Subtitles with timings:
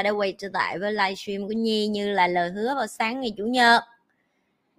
[0.00, 3.20] Ta đã quay trở lại với livestream của Nhi như là lời hứa vào sáng
[3.20, 3.82] ngày Chủ nhật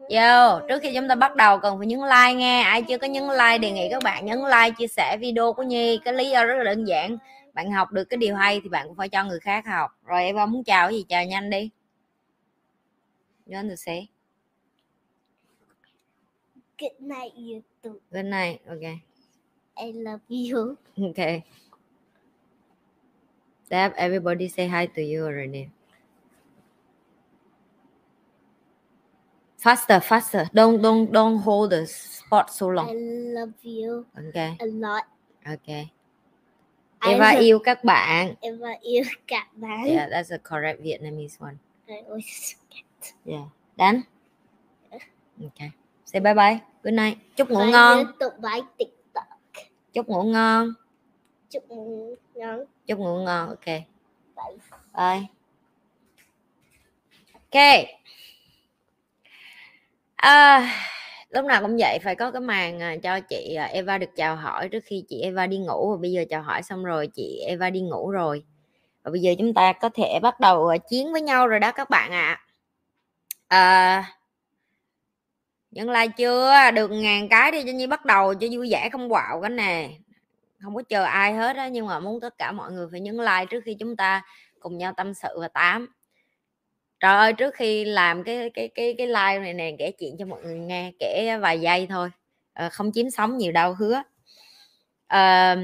[0.09, 3.07] Yo, trước khi chúng ta bắt đầu cần phải nhấn like nghe Ai chưa có
[3.07, 6.29] nhấn like đề nghị các bạn nhấn like chia sẻ video của Nhi Cái lý
[6.29, 7.17] do rất là đơn giản
[7.53, 10.23] Bạn học được cái điều hay thì bạn cũng phải cho người khác học Rồi
[10.23, 11.69] em muốn chào cái gì chào nhanh đi
[13.45, 14.07] You want to say?
[16.77, 17.99] Good night, YouTube.
[18.11, 18.99] Good night, okay
[19.81, 20.77] I love you.
[21.09, 21.43] Okay.
[23.71, 25.71] Deb, everybody say hi to you already.
[29.57, 30.49] Faster, faster.
[30.53, 32.89] Don't don't don't hold the spot so I long.
[33.33, 35.03] love you Okay, a lot.
[35.47, 35.93] okay.
[37.01, 38.35] I Eva love- yêu các bạn.
[38.41, 39.85] Eva yêu các bạn.
[39.87, 41.57] Yeah, that's a correct Vietnamese one.
[41.87, 43.13] I always forget.
[43.25, 43.45] Yeah.
[43.77, 44.03] Done?
[45.41, 45.71] Okay.
[46.05, 46.61] Say bye bye.
[46.83, 47.17] Good night.
[47.35, 48.05] Chúc ngủ Bye ngon.
[49.93, 50.73] Chúc ngủ ngon.
[51.49, 52.59] Chúc ngủ ngon.
[52.87, 53.49] Chúc ngủ ngon.
[53.49, 53.65] Ok.
[54.95, 55.27] Bye.
[57.33, 57.85] Ok.
[60.15, 60.69] À,
[61.29, 64.35] lúc nào cũng vậy phải có cái màn à, cho chị à, Eva được chào
[64.35, 67.43] hỏi trước khi chị Eva đi ngủ và bây giờ chào hỏi xong rồi chị
[67.47, 68.43] Eva đi ngủ rồi
[69.03, 71.71] và bây giờ chúng ta có thể bắt đầu à, chiến với nhau rồi đó
[71.71, 72.41] các bạn ạ
[73.47, 74.03] à.
[75.71, 79.09] nhấn like chưa được ngàn cái đi cho Nhi bắt đầu cho vui vẻ không
[79.09, 79.89] quạo cái nè
[80.63, 83.17] không có chờ ai hết á nhưng mà muốn tất cả mọi người phải nhấn
[83.17, 84.21] like trước khi chúng ta
[84.59, 85.87] cùng nhau tâm sự và tám.
[86.99, 90.25] Trời ơi trước khi làm cái cái cái cái live này nè kể chuyện cho
[90.25, 92.09] mọi người nghe kể vài giây thôi.
[92.53, 94.03] À, không chiếm sóng nhiều đâu hứa.
[95.07, 95.57] À,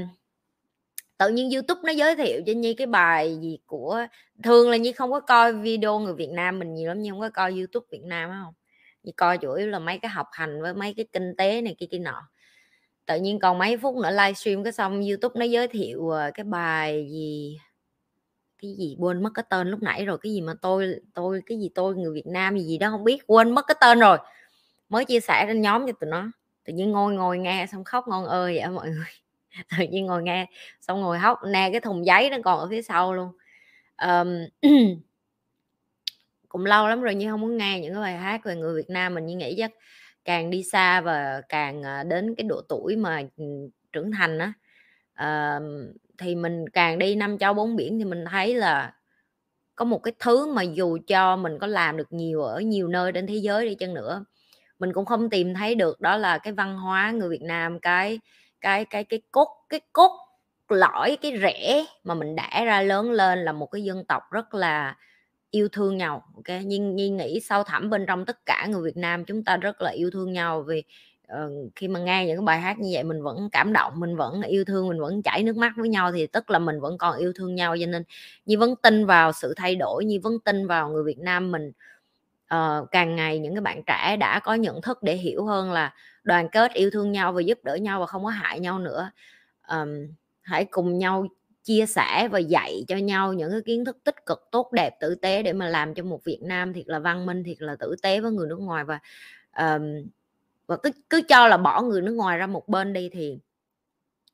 [1.18, 4.06] tự nhiên youtube nó giới thiệu cho nhi cái bài gì của
[4.42, 7.20] thường là nhi không có coi video người việt nam mình nhiều lắm nhưng không
[7.20, 8.54] có coi youtube việt nam á không?
[9.02, 11.74] Nhi coi chủ yếu là mấy cái học hành với mấy cái kinh tế này
[11.78, 12.28] kia kia nọ
[13.08, 16.44] tự nhiên còn mấy phút nữa livestream cái xong youtube nó giới thiệu ờ, cái
[16.44, 17.58] bài gì
[18.62, 21.58] cái gì quên mất cái tên lúc nãy rồi cái gì mà tôi tôi cái
[21.58, 24.18] gì tôi người Việt Nam gì gì đó không biết quên mất cái tên rồi.
[24.88, 26.30] Mới chia sẻ trên nhóm cho tụi nó.
[26.64, 29.06] Tự nhiên ngồi ngồi nghe xong khóc ngon ơi vậy mọi người.
[29.78, 30.46] Tự nhiên ngồi nghe
[30.80, 33.32] xong ngồi khóc nè cái thùng giấy nó còn ở phía sau luôn.
[34.02, 34.28] Um,
[36.48, 38.90] cũng lâu lắm rồi nhưng không muốn nghe những cái bài hát về người Việt
[38.90, 39.70] Nam mình như nghĩ chắc
[40.28, 43.44] càng đi xa và càng ờ, đến cái độ tuổi mà ừ,
[43.92, 44.52] trưởng thành á.
[46.18, 48.92] Thì mình càng đi năm châu bốn biển thì mình thấy là
[49.76, 53.12] có một cái thứ mà dù cho mình có làm được nhiều ở nhiều nơi
[53.12, 54.24] trên thế giới đi chăng nữa,
[54.78, 58.20] mình cũng không tìm thấy được đó là cái văn hóa người Việt Nam, cái
[58.60, 60.12] cái cái cái cốt cái cốt
[60.68, 64.54] lõi, cái rễ mà mình đẻ ra lớn lên là một cái dân tộc rất
[64.54, 64.96] là
[65.50, 68.96] yêu thương nhau ok nhưng nhi nghĩ sâu thẳm bên trong tất cả người Việt
[68.96, 70.82] Nam chúng ta rất là yêu thương nhau vì
[71.32, 74.16] uh, khi mà nghe những cái bài hát như vậy mình vẫn cảm động mình
[74.16, 76.98] vẫn yêu thương mình vẫn chảy nước mắt với nhau thì tức là mình vẫn
[76.98, 77.76] còn yêu thương nhau.
[77.80, 78.02] Cho nên
[78.46, 81.72] Nhi vẫn tin vào sự thay đổi Nhi vẫn tin vào người Việt Nam mình
[82.54, 85.94] uh, càng ngày những cái bạn trẻ đã có nhận thức để hiểu hơn là
[86.24, 89.10] đoàn kết yêu thương nhau và giúp đỡ nhau và không có hại nhau nữa.
[89.68, 89.88] Um,
[90.40, 91.26] hãy cùng nhau
[91.68, 95.14] chia sẻ và dạy cho nhau những cái kiến thức tích cực tốt đẹp tử
[95.14, 97.94] tế để mà làm cho một Việt Nam thiệt là văn minh thiệt là tử
[98.02, 98.84] tế với người nước ngoài.
[98.84, 98.98] Và
[99.58, 99.82] um,
[100.66, 103.38] và cứ cứ cho là bỏ người nước ngoài ra một bên đi thì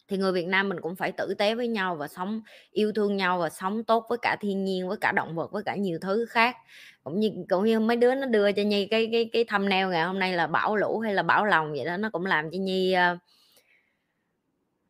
[0.09, 2.41] thì người Việt Nam mình cũng phải tử tế với nhau và sống
[2.71, 5.63] yêu thương nhau và sống tốt với cả thiên nhiên với cả động vật với
[5.63, 6.57] cả nhiều thứ khác.
[7.05, 10.05] Cũng như cũng như mấy đứa nó đưa cho nhi cái cái cái thumbnail ngày
[10.05, 12.59] hôm nay là bão lũ hay là bão lòng vậy đó nó cũng làm cho
[12.59, 13.19] nhi uh,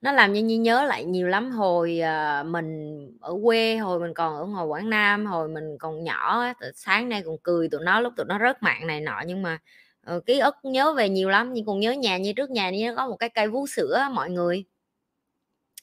[0.04, 1.50] nó làm như nhi nhớ lại nhiều lắm.
[1.50, 6.04] Hồi uh, mình ở quê hồi mình còn ở ngoài quảng nam hồi mình còn
[6.04, 9.22] nhỏ sáng nay còn cười tụi nó lúc tụi nó rớt mạng này nọ.
[9.26, 9.58] Nhưng mà
[10.16, 11.52] uh, ký ức nhớ về nhiều lắm.
[11.52, 14.30] Nhưng còn nhớ nhà như trước nhà như có một cái cây vú sữa mọi
[14.30, 14.64] người.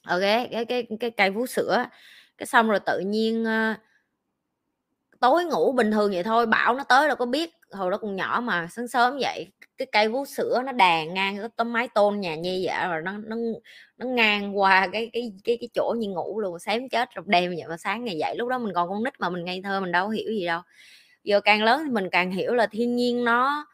[0.03, 0.21] Ờ, ok
[0.51, 1.85] cái cái cái cây vú sữa
[2.37, 3.77] cái xong rồi tự nhiên uh,
[5.19, 8.15] tối ngủ bình thường vậy thôi bảo nó tới đâu có biết hồi đó còn
[8.15, 9.47] nhỏ mà, sáng sớm vậy
[9.77, 13.01] cái cây vú sữa nó đàn ngang cái tấm mái tôn nhà nhi vậy rồi
[13.01, 13.35] nó nó
[13.97, 17.51] nó ngang qua cái cái cái cái chỗ như ngủ luôn, xém chết rồi đêm
[17.51, 17.65] vậy.
[17.69, 19.91] Mà sáng ngày dậy, lúc đó mình còn con nít mà, mình ngây thơ, mình
[19.91, 20.61] đâu hiểu gì đâu.
[21.23, 23.65] Giờ càng lớn thì mình càng hiểu là thiên nhiên nó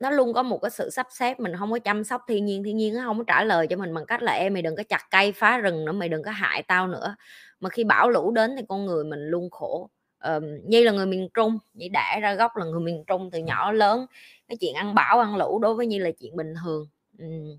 [0.00, 2.64] nó luôn có một cái sự sắp xếp, mình không có chăm sóc thiên nhiên
[2.64, 4.76] thiên nhiên nó không có trả lời cho mình bằng cách là em mày đừng
[4.76, 7.16] có chặt cây phá rừng nữa, mày đừng có hại tao nữa.
[7.60, 9.90] Mà khi bão lũ đến thì con người mình luôn khổ
[10.36, 13.38] uh, Nhi là người miền Trung Nhi đã ra gốc là người miền Trung từ
[13.38, 14.06] nhỏ lớn.
[14.48, 16.88] Cái chuyện ăn bão ăn lũ đối với Nhi là chuyện bình thường.
[17.18, 17.58] Um,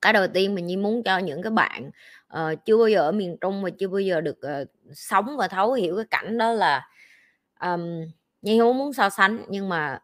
[0.00, 1.90] cái đầu tiên mình Nhi muốn cho những cái bạn
[2.36, 5.48] uh, chưa bao giờ ở miền Trung mà chưa bao giờ được uh, sống và
[5.48, 6.88] thấu hiểu cái cảnh đó là
[7.60, 7.80] um,
[8.42, 9.44] Nhi không muốn so sánh.
[9.48, 9.98] Nhưng mà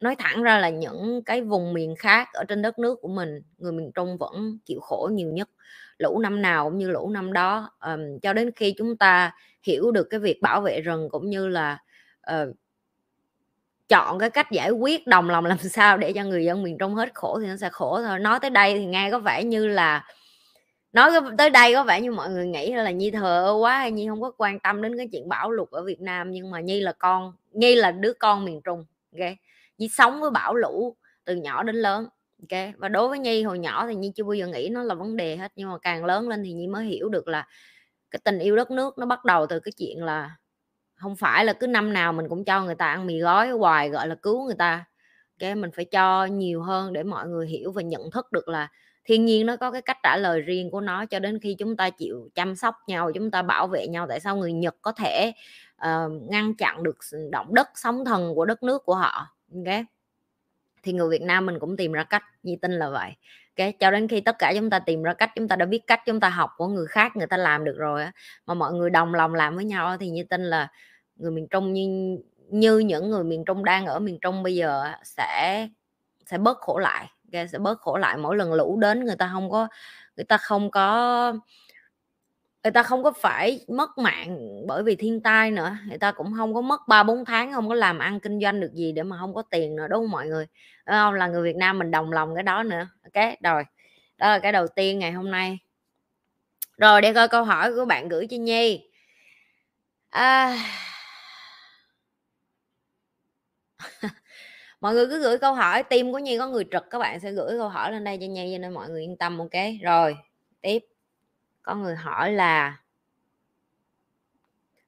[0.00, 3.42] nói thẳng ra là những cái vùng miền khác ở trên đất nước của mình
[3.58, 5.48] người miền trung vẫn chịu khổ nhiều nhất
[6.02, 7.70] lũ năm nào cũng như lũ năm đó.
[7.80, 9.32] Um, cho đến khi chúng ta
[9.62, 11.78] hiểu được cái việc bảo vệ rừng cũng như là
[12.32, 12.56] uh,
[13.88, 16.94] chọn cái cách giải quyết đồng lòng làm sao để cho người dân miền trung
[16.94, 18.18] hết khổ thì nó sẽ khổ thôi.
[18.18, 20.04] Nói tới đây thì nghe có vẻ như là
[20.92, 24.08] nói tới đây có vẻ như mọi người nghĩ là nhi thờ quá hay nhi
[24.08, 26.80] không có quan tâm đến cái chuyện bão lụt ở việt nam nhưng mà nhi
[26.80, 28.84] là con nhi là đứa con miền trung
[29.18, 29.28] ok?
[29.78, 32.08] Nhi sống với bão lũ từ nhỏ đến lớn
[32.42, 34.94] ok và đối với Nhi hồi nhỏ thì Nhi chưa bao giờ nghĩ nó là
[34.94, 37.46] vấn đề hết nhưng mà càng lớn lên thì Nhi mới hiểu được là
[38.10, 40.36] cái tình yêu đất nước nó bắt đầu từ cái chuyện là
[41.02, 43.90] không phải là cứ năm nào mình cũng cho người ta ăn mì gói hoài
[43.90, 44.84] gọi là cứu người ta.
[45.38, 48.68] Cái mình phải cho nhiều hơn để mọi người hiểu và nhận thức được là
[49.04, 51.76] thiên nhiên nó có cái cách trả lời riêng của nó cho đến khi chúng
[51.76, 54.92] ta chịu chăm sóc nhau chúng ta bảo vệ nhau tại sao người nhật có
[54.92, 55.32] thể
[55.86, 56.96] uh, ngăn chặn được
[57.32, 59.26] động đất sóng thần của đất nước của họ.
[59.54, 59.84] Ok
[60.82, 63.10] thì người Việt Nam mình cũng tìm ra cách Nhi tin là vậy
[63.58, 65.86] ok cho đến khi tất cả chúng ta tìm ra cách, chúng ta đã biết
[65.86, 68.12] cách chúng ta học của người khác, người ta làm được rồi á,
[68.46, 70.68] mà mọi người đồng lòng làm với nhau thì Nhi tin là
[71.16, 72.18] người miền Trung như
[72.48, 75.68] như những người miền Trung đang ở miền Trung bây giờ sẽ
[76.26, 77.48] sẽ bớt khổ lại okay?
[77.48, 79.68] sẽ bớt khổ lại mỗi lần lũ đến, người ta không có,
[80.16, 81.34] người ta không có
[82.64, 86.32] người ta không có phải mất mạng bởi vì thiên tai nữa, người ta cũng
[86.36, 89.02] không có mất ba bốn tháng, không có làm ăn kinh doanh được gì để
[89.02, 90.46] mà không có tiền nữa, đúng không mọi người?
[90.86, 91.14] Đúng không?
[91.14, 92.88] Là người Việt Nam mình đồng lòng cái đó nữa.
[93.04, 93.64] Ok, rồi.
[94.18, 95.58] Đó là cái đầu tiên ngày hôm nay.
[96.78, 98.90] Rồi, để coi câu hỏi của bạn gửi cho Nhi.
[100.10, 100.58] À...
[104.80, 107.32] mọi người cứ gửi câu hỏi tim của Nhi có người trực, các bạn sẽ
[107.32, 109.52] gửi câu hỏi lên đây cho Nhi cho nên mọi người yên tâm, ok?
[109.82, 110.16] Rồi,
[110.60, 110.91] tiếp
[111.62, 112.78] có người hỏi là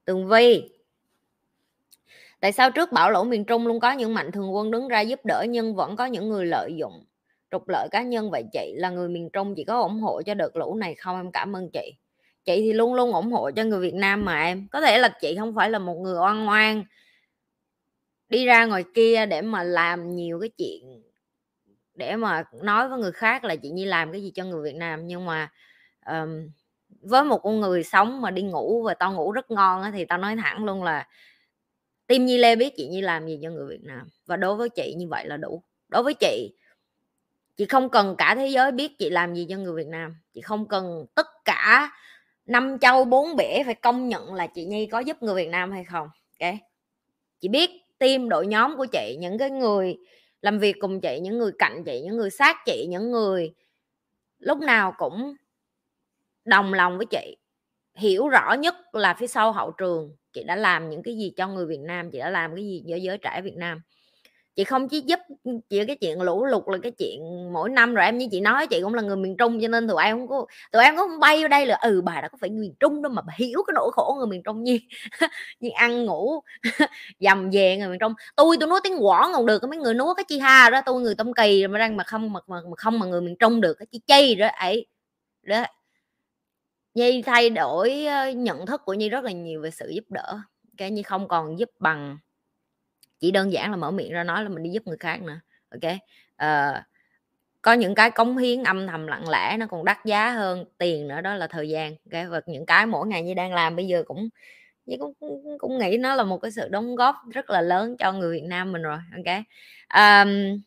[0.05, 0.71] tường vi
[2.41, 5.01] tại sao trước bão lũ miền trung luôn có những mạnh thường quân đứng ra
[5.01, 7.05] giúp đỡ nhưng vẫn có những người lợi dụng
[7.51, 8.31] trục lợi cá nhân?
[8.31, 11.17] Vậy chị là người miền trung chỉ có ủng hộ cho đợt lũ này không?
[11.17, 11.95] Em cảm ơn chị.
[12.45, 14.69] Chị thì luôn luôn ủng hộ cho người việt nam mà em.
[14.73, 16.85] Có thể là chị không phải là một người oan ngoan
[18.29, 21.03] đi ra ngoài kia để mà làm nhiều cái chuyện
[21.95, 24.77] để mà nói với người khác là chị nhi làm cái gì cho người việt
[24.77, 25.07] nam.
[25.07, 25.53] Nhưng mà
[26.07, 26.49] um,
[27.05, 30.05] với một con người sống mà đi ngủ và tao ngủ rất ngon á, thì
[30.05, 31.09] tao nói thẳng luôn là
[32.07, 34.69] tim nhi lê biết chị nhi làm gì cho người việt nam và đối với
[34.69, 35.63] chị như vậy là đủ.
[35.89, 36.55] Đối với chị
[37.57, 40.17] chị không cần cả thế giới biết chị làm gì cho người việt nam.
[40.33, 41.91] Chị không cần tất cả
[42.47, 45.73] năm châu bốn bể phải công nhận là chị nhi có giúp người việt nam
[45.73, 46.09] hay không
[46.41, 46.55] ok?
[47.41, 49.97] Chị biết team đội nhóm của chị những cái người
[50.41, 53.55] làm việc cùng chị những người cạnh chị những người sát chị những người
[54.39, 55.35] lúc nào cũng
[56.45, 57.37] đồng lòng với chị
[57.95, 61.49] hiểu rõ nhất là phía sau hậu trường chị đã làm những cái gì cho
[61.49, 63.83] người Việt Nam chị đã làm cái gì cho giới trẻ Việt Nam.
[64.57, 67.21] Chị không chỉ giúp ừ, chị cái chuyện lũ lụt là cái chuyện
[67.53, 69.89] mỗi năm rồi em như chị nói chị cũng là người miền Trung cho nên
[69.89, 72.29] tụi em không có tụi em cũng không bay vô đây là ừ bà đã
[72.29, 74.79] có phải miền Trung đâu mà bà hiểu cái nỗi khổ người miền Trung như
[75.61, 76.41] như ăn ngủ
[77.21, 78.13] dầm về người miền Trung.
[78.37, 81.01] Tôi tôi nói tiếng quảng còn được mấy người nói cái chi ha đó tôi
[81.03, 83.61] người Tông Kỳ mà đang mà không mà, mà, mà không mà người miền Trung
[83.61, 84.87] được cái chi chi đó ấy
[85.43, 85.65] đó.
[86.95, 90.39] Nhi thay đổi, nhận thức của Nhi rất là nhiều về sự giúp đỡ,
[90.77, 92.19] cái Nhi không còn giúp bằng
[93.21, 95.41] chỉ đơn giản là mở miệng ra nói là mình đi giúp người khác nữa,
[95.71, 95.81] ok?
[95.81, 95.99] Kê?
[96.37, 96.83] Ờ,
[97.63, 101.09] có những cái cống hiến âm thầm lặng lẽ nó còn đắt giá hơn tiền
[101.09, 103.87] nữa đó là thời gian cái vật những cái mỗi ngày như đang làm bây
[103.87, 104.29] giờ cũng
[105.01, 105.15] cũng
[105.59, 108.45] cũng nghĩ nó là một cái sự đóng góp rất là lớn cho người Việt
[108.49, 109.37] Nam mình rồi ok?
[109.95, 110.61] Um,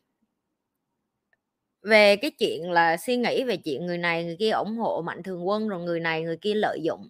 [1.84, 5.24] về cái chuyện là suy nghĩ về chuyện người này người kia ủng hộ mạnh
[5.24, 7.10] thường quân rồi người này người kia lợi dụng.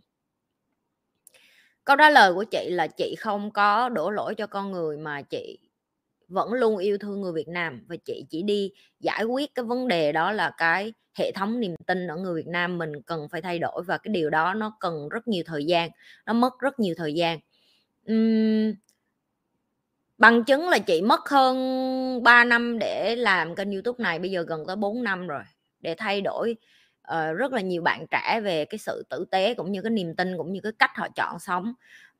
[1.86, 5.22] Câu trả lời của chị là chị không có đổ lỗi cho con người mà
[5.22, 5.60] chị
[6.28, 9.88] vẫn luôn yêu thương người Việt Nam và chị chỉ đi giải quyết cái vấn
[9.88, 13.42] đề đó là cái hệ thống niềm tin ở người Việt Nam mình cần phải
[13.42, 15.90] thay đổi và cái điều đó nó cần rất nhiều thời gian
[16.26, 17.40] nó mất rất nhiều thời gian.
[18.14, 18.74] Uhm,
[20.18, 24.46] bằng chứng là chị mất hơn 3 năm để làm kênh youtube này bây giờ
[24.48, 25.44] gần tới 4 năm rồi
[25.80, 26.56] để thay đổi
[27.12, 30.16] uh, rất là nhiều bạn trẻ về cái sự tử tế cũng như cái niềm
[30.16, 31.74] tin cũng như cái cách họ chọn sống.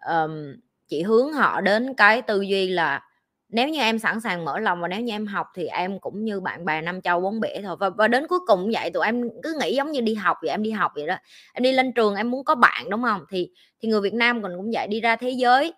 [0.10, 0.56] Um,
[0.88, 3.04] chị hướng họ đến cái tư duy là
[3.50, 6.24] nếu như em sẵn sàng mở lòng và nếu như em học thì em cũng
[6.24, 7.76] như bạn bè năm châu bốn bể thôi.
[7.80, 10.50] Và, và đến cuối cùng vậy tụi em cứ nghĩ giống như đi học vậy
[10.50, 11.16] em đi học vậy đó.
[11.54, 13.22] Em đi lên trường em muốn có bạn đúng không?
[13.30, 13.50] Thì
[13.82, 15.74] thì người Việt Nam còn cũng vậy đi ra thế giới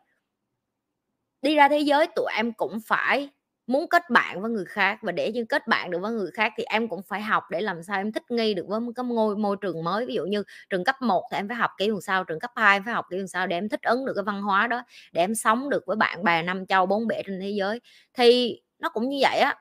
[1.42, 3.30] đi ra thế giới, tụi em cũng phải
[3.68, 6.54] muốn kết bạn với người khác và để như kết bạn được với người khác
[6.58, 9.04] thì em cũng phải học để làm sao em thích nghi được với một cái
[9.04, 10.06] môi môi trường mới.
[10.06, 12.80] Ví dụ như trường cấp 1 thì em phải học kiểu sao, trường cấp 2
[12.86, 15.36] phải học kiểu sao để em thích ứng được cái văn hóa đó, để em
[15.36, 17.80] sống được với bạn bè năm châu bốn bể trên thế giới.
[18.14, 19.56] Thì nó cũng như vậy á,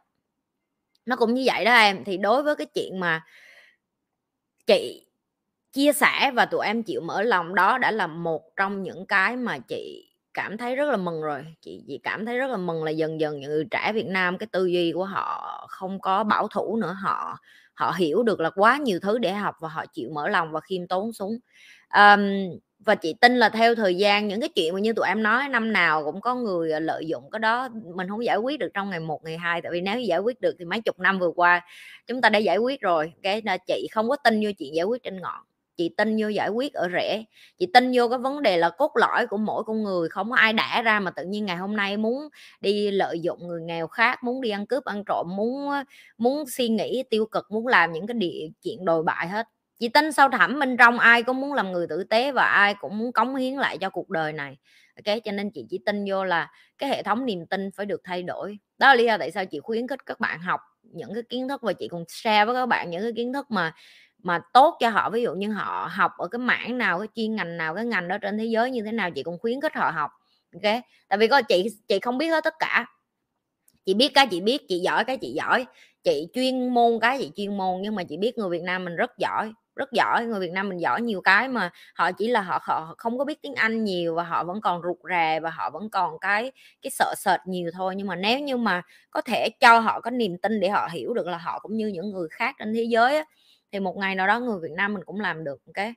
[1.07, 2.05] nó cũng như vậy đó em.
[2.05, 3.23] Thì đối với cái chuyện mà
[4.67, 5.07] chị
[5.73, 9.37] chia sẻ và tụi em chịu mở lòng đó đã là một trong những cái
[9.37, 10.08] mà chị
[10.39, 11.45] cảm thấy rất là mừng rồi.
[11.61, 14.39] Chị chị cảm thấy rất là mừng là dần dần những người trẻ Việt Nam
[14.39, 16.97] cái tư duy của họ không có bảo thủ nữa.
[17.03, 17.39] Họ
[17.75, 20.61] họ hiểu được là quá nhiều thứ để học và họ chịu mở lòng và
[20.61, 21.39] khiêm tốn xuống.
[21.95, 22.21] Um,
[22.79, 25.49] và chị tin là theo thời gian những cái chuyện mà như tụi em nói
[25.49, 27.69] năm nào cũng có người à, lợi dụng cái đó.
[27.95, 30.41] Mình không giải quyết được trong ngày một ngày hai tại vì nếu giải quyết
[30.41, 31.61] được thì mấy chục năm vừa qua
[32.07, 33.13] chúng ta đã giải quyết rồi.
[33.23, 35.41] Cái là chị không có tin vô chuyện giải quyết trên ngọn
[35.79, 37.25] chị tin vô giải quyết ở rễ
[37.59, 40.37] chị tin vô cái vấn đề là cốt lõi của mỗi con người, không có
[40.37, 42.29] ai đẻ ra mà tự nhiên ngày hôm nay muốn
[42.61, 45.71] đi lợi dụng người nghèo khác, muốn đi ăn cướp, ăn trộm, muốn
[46.19, 49.47] muốn suy nghĩ tiêu cực, muốn làm những cái địa chuyện đồi bại hết.
[49.81, 52.75] Chị tin sâu thẳm bên trong ai cũng muốn làm người tử tế và ai
[52.81, 54.57] cũng muốn cống hiến lại cho cuộc đời này.
[55.07, 58.01] Ok, cho nên chị chỉ tin vô là cái hệ thống niềm tin phải được
[58.05, 58.59] thay đổi.
[58.79, 61.49] Đó là lý do tại sao chị khuyến khích các bạn học những cái kiến
[61.49, 63.73] thức và chị cùng share với các bạn những cái kiến thức mà
[64.23, 67.37] mà tốt cho họ ví dụ như họ học ở cái mảng nào cái chuyên
[67.37, 69.75] ngành nào cái ngành đó trên thế giới như thế nào chị cũng khuyến khích
[69.75, 70.11] họ học
[70.55, 70.75] ok?
[71.09, 72.87] Tại vì có chị chị không biết hết tất cả.
[73.87, 75.67] Chị biết cái chị biết chị giỏi cái chị giỏi.
[76.05, 78.97] Chị chuyên môn cái chị chuyên môn nhưng mà chị biết người Việt Nam mình
[78.97, 80.27] rất giỏi rất giỏi.
[80.27, 83.25] Người Việt Nam mình giỏi nhiều cái mà họ chỉ là họ, họ không có
[83.25, 86.53] biết tiếng Anh nhiều và họ vẫn còn rụt rè và họ vẫn còn cái
[86.83, 87.95] cái sợ sệt nhiều thôi.
[87.97, 91.15] Nhưng mà nếu như mà có thể cho họ có niềm tin để họ hiểu
[91.15, 93.25] được là họ cũng như những người khác trên thế giới á,
[93.73, 95.95] thì một ngày nào đó người Việt Nam mình cũng làm được cái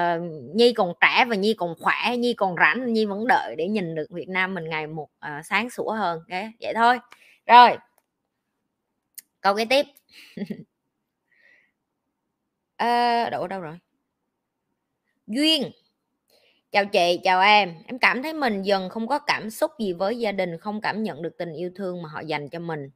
[0.00, 0.22] uh,
[0.54, 3.94] Nhi còn trẻ và Nhi còn khỏe Nhi còn rảnh Nhi vẫn đợi để nhìn
[3.94, 6.98] được Việt Nam mình ngày một uh, sáng sủa hơn cái vậy thôi.
[7.46, 7.76] Rồi.
[9.40, 9.86] Câu kế tiếp.
[12.78, 13.78] Ờ, uh, đổ đâu rồi?
[15.26, 15.70] Duyên.
[16.72, 17.74] Chào chị chào em.
[17.86, 21.02] Em cảm thấy mình dần không có cảm xúc gì với gia đình không cảm
[21.02, 22.90] nhận được tình yêu thương mà họ dành cho mình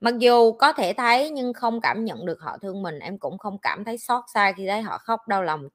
[0.00, 3.38] mặc dù có thể thấy nhưng không cảm nhận được họ thương mình, em cũng
[3.38, 5.68] không cảm thấy xót xa khi thấy họ khóc, đau lòng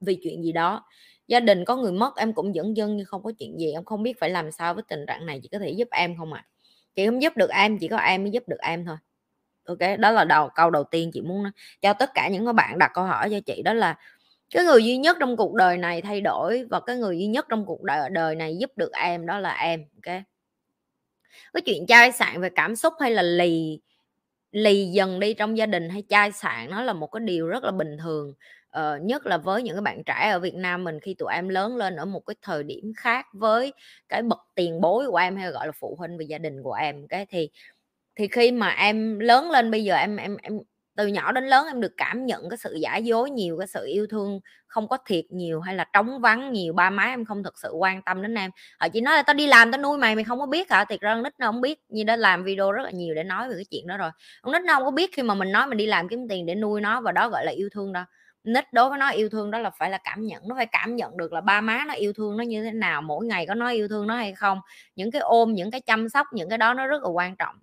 [0.00, 0.84] vì chuyện gì đó
[1.28, 3.84] gia đình có người mất em cũng dẫn dân nhưng không có chuyện gì, em
[3.84, 6.32] không biết phải làm sao với tình trạng này chị có thể giúp em không
[6.32, 6.48] ạ à?
[6.96, 8.96] chị không giúp được em, chỉ có em mới giúp được em thôi
[9.66, 11.52] ok, đó là đầu, câu đầu tiên chị muốn nói.
[11.82, 13.98] cho tất cả những các bạn đặt câu hỏi cho chị, đó là
[14.50, 17.46] cái người duy nhất trong cuộc đời này thay đổi và cái người duy nhất
[17.48, 20.14] trong cuộc đời đời này giúp được em, đó là em, ok
[21.54, 23.80] cái chuyện chai sạn về cảm xúc hay là lì
[24.52, 27.64] lì dần đi trong gia đình hay chai sạn nó là một cái điều rất
[27.64, 28.34] là bình thường.
[28.70, 31.48] Ờ, nhất là với những cái bạn trẻ ở Việt Nam mình khi tụi em
[31.48, 33.72] lớn lên ở một cái thời điểm khác với
[34.08, 36.72] cái bậc tiền bối của em hay gọi là phụ huynh về gia đình của
[36.72, 37.08] em.
[37.08, 37.50] Cái thì
[38.16, 40.58] thì khi mà em lớn lên bây giờ em em em
[40.96, 43.86] từ nhỏ đến lớn em được cảm nhận cái sự giả dối nhiều, cái sự
[43.86, 47.42] yêu thương không có thiệt nhiều hay là trống vắng nhiều, ba má em không
[47.42, 48.50] thực sự quan tâm đến em.
[48.80, 50.84] Họ chỉ nói là tao đi làm tao nuôi mày mày không có biết hả?
[50.84, 53.48] Thiệt ra nít nó không biết, như đã làm video rất là nhiều để nói
[53.48, 54.10] về cái chuyện đó rồi.
[54.42, 56.46] Con nít nó không có biết khi mà mình nói mình đi làm kiếm tiền
[56.46, 58.04] để nuôi nó và đó gọi là yêu thương đâu.
[58.44, 60.96] Nít đối với nó yêu thương đó là phải là cảm nhận, nó phải cảm
[60.96, 63.54] nhận được là ba má nó yêu thương nó như thế nào, mỗi ngày có
[63.54, 64.60] nói yêu thương nó hay không.
[64.96, 67.56] Những cái ôm, những cái chăm sóc, những cái đó nó rất là quan trọng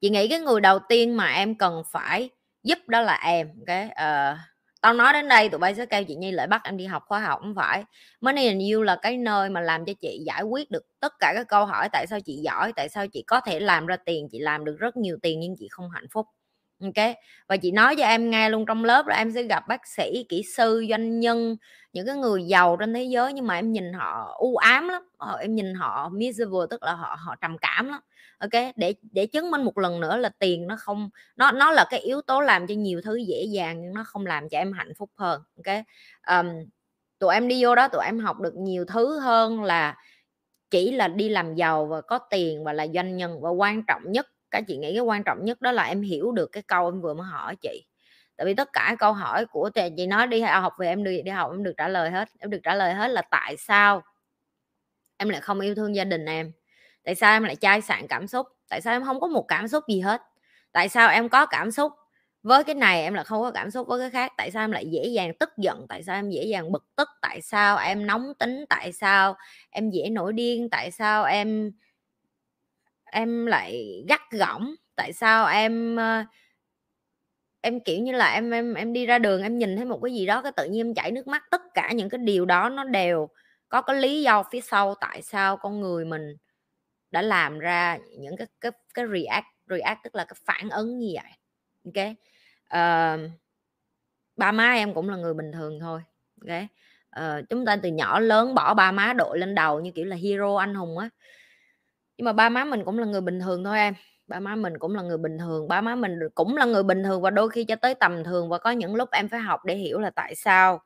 [0.00, 2.30] chị nghĩ cái người đầu tiên mà em cần phải
[2.62, 4.38] giúp đó là em cái uh,
[4.80, 7.02] tao nói đến đây tụi bay sẽ kêu chị nhi lại bắt em đi học
[7.06, 7.84] khóa học không phải.
[8.20, 11.32] Money and you là cái nơi mà làm cho chị giải quyết được tất cả
[11.36, 14.28] các câu hỏi tại sao chị giỏi tại sao chị có thể làm ra tiền
[14.32, 16.26] chị làm được rất nhiều tiền nhưng chị không hạnh phúc
[16.82, 17.16] ok?
[17.48, 20.26] Và chị nói cho em nghe luôn trong lớp là em sẽ gặp bác sĩ
[20.28, 21.56] kỹ sư doanh nhân
[21.92, 25.02] những cái người giàu trên thế giới nhưng mà em nhìn họ u ám lắm
[25.18, 28.00] họ em nhìn họ miserable tức là họ họ trầm cảm lắm
[28.38, 31.86] ok để để chứng minh một lần nữa là tiền nó không nó nó là
[31.90, 34.72] cái yếu tố làm cho nhiều thứ dễ dàng nhưng nó không làm cho em
[34.72, 35.76] hạnh phúc hơn ok?
[36.28, 36.46] Um,
[37.18, 39.96] tụi em đi vô đó tụi em học được nhiều thứ hơn là
[40.70, 44.12] chỉ là đi làm giàu và có tiền và là doanh nhân và quan trọng
[44.12, 46.88] nhất các chị nghĩ cái quan trọng nhất đó là em hiểu được cái câu
[46.88, 47.84] em vừa mới hỏi chị.
[48.36, 51.30] Tại vì tất cả câu hỏi của chị nói đi học về em đi đi
[51.30, 54.02] học em được trả lời hết em được trả lời hết là tại sao
[55.16, 56.52] em lại không yêu thương gia đình em?
[57.06, 58.46] Tại sao em lại chai sạn cảm xúc?
[58.70, 60.22] Tại sao em không có một cảm xúc gì hết?
[60.72, 61.92] Tại sao em có cảm xúc
[62.42, 64.32] với cái này em là không có cảm xúc với cái khác?
[64.38, 65.86] Tại sao em lại dễ dàng tức giận?
[65.88, 67.08] Tại sao em dễ dàng bực tức?
[67.22, 68.64] Tại sao em nóng tính?
[68.68, 69.36] Tại sao
[69.70, 70.70] em dễ nổi điên?
[70.70, 71.72] Tại sao em
[73.04, 74.74] em lại gắt gỏng?
[74.96, 76.24] Tại sao em ờ,
[77.60, 80.14] em, kiểu như là, em em em đi ra đường em nhìn thấy một cái
[80.14, 81.42] gì đó cái tự nhiên em chảy nước mắt?
[81.50, 83.28] Tất cả những cái điều đó nó đều
[83.68, 86.36] có cái lý do phía sau tại sao con người mình
[87.10, 91.14] đã làm ra những cái cái cái react react tức là cái phản ứng như
[91.14, 91.32] vậy.
[91.84, 92.16] Ok?
[92.66, 93.30] Uh,
[94.36, 96.00] ba má em cũng là người bình thường thôi
[96.40, 96.62] ok?
[97.20, 100.16] Uh, chúng ta từ nhỏ lớn bỏ ba má đội lên đầu như kiểu là
[100.16, 101.08] hero anh hùng á.
[102.16, 103.94] Nhưng mà ba má mình cũng là người bình thường thôi em.
[104.26, 107.04] Ba má mình cũng là người bình thường ba má mình cũng là người bình
[107.04, 109.64] thường và đôi khi cho tới tầm thường và có những lúc em phải học
[109.64, 110.80] để hiểu là tại sao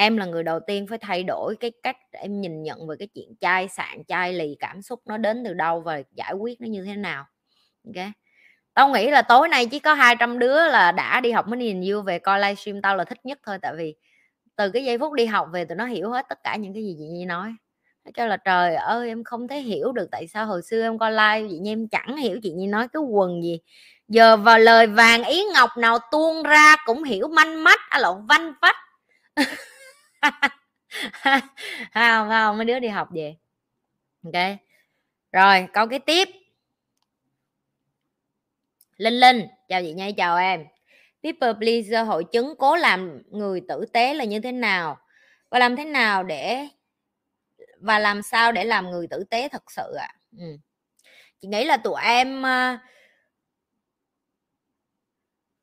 [0.00, 3.08] em là người đầu tiên phải thay đổi cái cách em nhìn nhận về cái
[3.14, 6.66] chuyện chai sạn, chai lì, cảm xúc nó đến từ đâu và giải quyết nó
[6.68, 7.24] như thế nào.
[7.86, 8.04] Ok?
[8.74, 11.92] Tao nghĩ là tối nay chỉ có 200 đứa là đã đi học mới nhìn
[11.92, 12.82] you về coi livestream.
[12.82, 13.94] Tao là thích nhất thôi, tại vì
[14.56, 16.82] từ cái giây phút đi học về tụi nó hiểu hết tất cả những cái
[16.82, 17.54] gì chị Nhi nói.
[18.04, 20.98] Nó cho là, trời ơi, em không thể hiểu được tại sao hồi xưa em
[20.98, 23.60] coi live chị Nhi em chẳng hiểu chị Nhi nói cái quần gì.
[24.08, 28.26] Giờ vào lời vàng ý ngọc nào tuôn ra cũng hiểu manh mắt à lộn
[28.26, 28.76] vanh vách.
[31.94, 33.36] không không, mấy đứa đi học về.
[34.24, 34.58] Ok.
[35.32, 36.28] Rồi, câu cái tiếp.
[38.96, 40.64] Linh linh, chào chị nhây chào em.
[41.22, 44.98] People pleaser hội chứng cố làm người tử tế là như thế nào?
[45.50, 46.68] Và làm thế nào để,
[47.80, 50.08] và làm sao để làm người tử tế thật sự ạ?
[50.08, 50.18] À?
[50.38, 50.44] ừ.
[51.40, 52.78] chị nghĩ là tụi em ờ,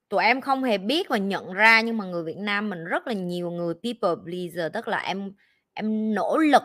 [0.10, 3.08] tụi em không hề biết và nhận ra, nhưng mà người Việt Nam mình rất
[3.08, 5.32] là nhiều người, people pleaser, tức là em
[5.74, 6.64] em nỗ lực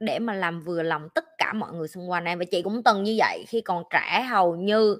[0.00, 2.38] để mà làm vừa lòng tất cả mọi người xung quanh em.
[2.38, 4.98] Và chị cũng từng như vậy, khi còn trẻ hầu như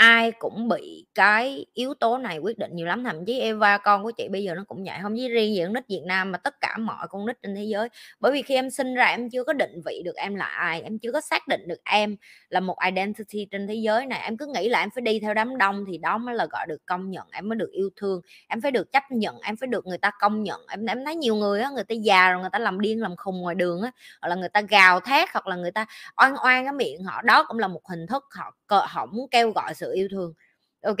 [0.00, 4.02] ai cũng bị cái yếu tố này quyết định nhiều lắm, thậm chí Eva, con
[4.02, 6.32] của chị bây giờ nó cũng vậy không chỉ riêng gì con nít Việt Nam
[6.32, 7.88] mà tất cả mọi con nít trên thế giới.
[8.20, 10.82] Bởi vì khi em sinh ra em chưa có định vị được em là ai,
[10.82, 12.16] em chưa có xác định được em
[12.48, 15.34] là một identity trên thế giới này, em cứ nghĩ là em phải đi theo
[15.34, 18.20] đám đông thì đó mới là, gọi, được công nhận, em mới được yêu thương,
[18.48, 20.60] em phải được chấp nhận, em phải được người ta công nhận.
[20.70, 23.16] Em em thấy nhiều người á, người ta già rồi người ta làm điên làm
[23.16, 23.90] khùng ngoài đường á,
[24.22, 25.86] hoặc là người ta gào thét, hoặc là người ta
[26.16, 28.54] oan oan cái miệng họ, đó cũng là một hình thức họ
[28.86, 30.34] họ muốn kêu gọi sự yêu thương.
[30.82, 30.96] Ok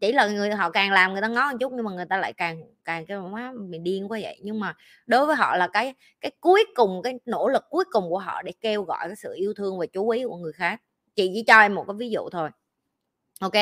[0.00, 2.16] chỉ là người họ càng làm người ta ngó một chút nhưng mà người ta
[2.16, 4.38] lại càng càng cái má mình điên quá vậy.
[4.42, 4.74] Nhưng mà
[5.06, 8.42] đối với họ là cái cái cuối cùng cái nỗ lực cuối cùng của họ
[8.42, 10.82] để kêu gọi cái sự yêu thương và chú ý của người khác.
[11.16, 12.50] Chị chỉ cho em một cái ví dụ thôi.
[13.40, 13.52] Ok.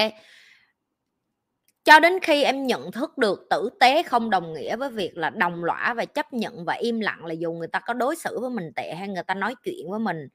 [1.85, 5.31] Cho đến khi em nhận thức được tử tế không đồng nghĩa với việc là
[5.31, 8.41] đồng lõa và chấp nhận và im lặng là dù người ta có đối xử
[8.41, 10.29] với mình tệ hay người ta nói chuyện với mình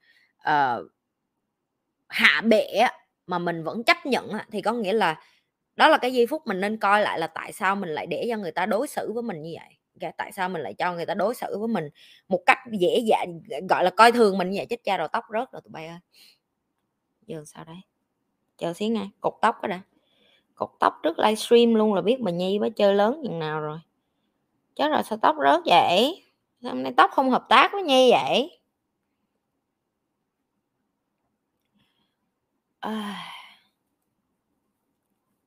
[0.48, 0.90] uh,
[2.08, 2.82] hạ bệ
[3.26, 5.20] mà mình vẫn chấp nhận thì có nghĩa là
[5.76, 8.26] đó là cái giây phút mình nên coi lại là tại sao mình lại để
[8.30, 9.76] cho người ta đối xử với mình như vậy.
[10.00, 11.88] Okay, tại sao mình lại cho người ta đối xử với mình
[12.28, 14.66] một cách dễ dàng gọi là coi thường mình như vậy?
[14.66, 15.98] Chết cha đầu tóc rớt rồi tụi bay ơi.
[17.26, 17.76] Giờ sao đây
[18.58, 19.80] chờ xíu nghe cột tóc đó đã.
[20.54, 23.78] Cột tóc trước livestream luôn là biết bà nhi bà chơi lớn chừng nào rồi.
[24.74, 26.22] Chết rồi sao tóc rớt vậy?
[26.62, 28.60] Hôm nay tóc không hợp tác với nhi vậy?
[32.86, 33.26] À,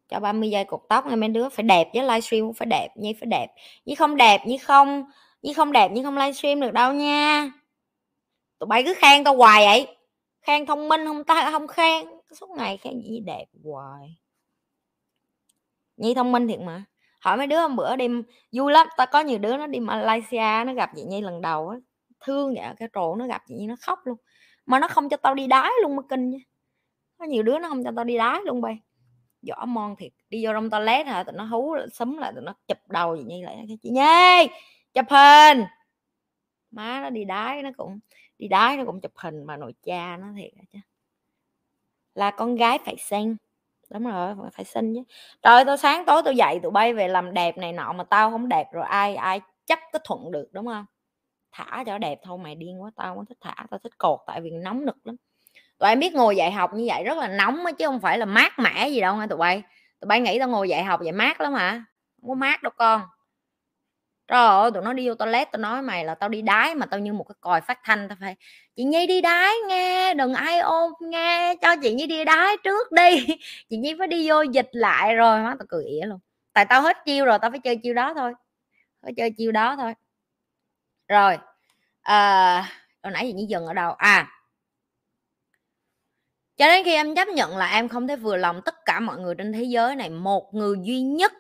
[0.10, 2.90] cho 30 giây cột tóc nha mấy đứa phải đẹp với livestream cũng phải đẹp
[2.96, 3.48] như phải đẹp.
[3.86, 5.04] Như không đẹp như không
[5.42, 7.52] như không đẹp như không livestream được đâu nha.
[8.60, 9.98] Tụi bay cứ khen tao hoài vậy.
[10.42, 12.08] Khen thông minh không ta không khen.
[12.40, 14.18] Suốt ngày khen gì đẹp hoài.
[15.98, 16.84] Nhi thông minh thiệt mà.
[17.20, 18.08] Hỏi mấy đứa hôm bữa đi
[18.52, 18.88] vui lắm.
[18.98, 21.78] Ta có nhiều đứa nó đi Malaysia nó gặp chị Nhi lần đầu á.
[22.26, 24.18] Thương vậy cái trộn nó gặp chị Nhi nó khóc luôn.
[24.66, 26.40] Mà nó không cho tao đi đái luôn mà kinh nha
[27.20, 28.80] có nhiều đứa nó không cho tao đi đái luôn bay.
[29.50, 32.54] Võ mon thiệt, đi vô trong toilet hả, tụi nó hú sấm lại tụi nó
[32.68, 34.48] chụp đầu gì như lại chị nhê
[34.94, 35.64] chụp hình.
[36.72, 38.00] Má nó đi đái nó cũng,
[38.38, 40.80] đi đái nó cũng chụp hình mà nội cha nó thiệt chứ.
[42.16, 43.36] Là con gái phải xinh.
[43.92, 45.04] Đúng rồi, phải xinh chứ.
[45.42, 48.32] Trời, tao sáng tối tao dậy tụi bay về làm đẹp này nọ mà tao
[48.32, 50.86] không đẹp rồi ai ai chấp cái thuận được, đúng không?
[51.52, 54.42] Thả cho đẹp thôi, mày điên quá, tao không thích thả, tao thích cột tại
[54.42, 55.16] vì nóng nực lắm
[55.80, 58.26] tụi em biết ngồi dạy học như vậy rất là nóng chứ không phải là
[58.26, 59.64] mát mẻ gì đâu nha tụi bay.
[60.02, 61.84] Tụi bay nghĩ tao ngồi dạy học vậy mát lắm hả?
[62.22, 63.02] Không có mát đâu con.
[64.28, 66.86] Trời ơi tụi nó đi vô toilet tao nói mày là tao đi đái mà
[66.86, 68.36] tao như một cái còi phát thanh tao phải
[68.76, 72.92] chị nhi đi đái nghe đừng ai ôm nghe cho chị nhi đi đái trước
[72.92, 73.28] đi.
[73.70, 76.20] Chị nhi phải đi vô dịch lại rồi má tao cười ỉa luôn.
[76.54, 78.34] Tại tao hết chiêu rồi tao phải chơi chiêu đó thôi.
[79.02, 79.94] Phải chơi chiêu đó thôi.
[81.08, 81.38] Rồi
[82.02, 82.58] à,
[83.04, 83.94] hồi nãy chị nhi dừng ở đâu?
[83.94, 84.28] À
[86.60, 89.20] cho đến khi em chấp nhận là em không thể vừa lòng tất cả mọi
[89.20, 91.34] người trên thế giới này một người duy nhất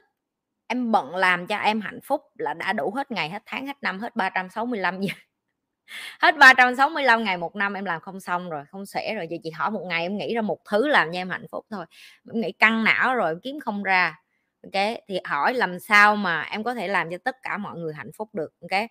[0.67, 3.77] em bận làm cho em hạnh phúc là đã đủ hết ngày hết tháng hết
[3.82, 5.13] năm hết 365 giờ.
[6.21, 9.27] Hết 365 ngày một năm em làm không xong rồi không sẽ rồi.
[9.29, 11.65] Chị chị hỏi một ngày em nghĩ ra một thứ làm cho em hạnh phúc
[11.69, 11.86] thôi.
[12.34, 14.19] Em nghĩ căng não rồi em kiếm không ra.
[14.63, 17.93] Ok thì hỏi làm sao mà em có thể làm cho tất cả mọi người
[17.93, 18.82] hạnh phúc được ok?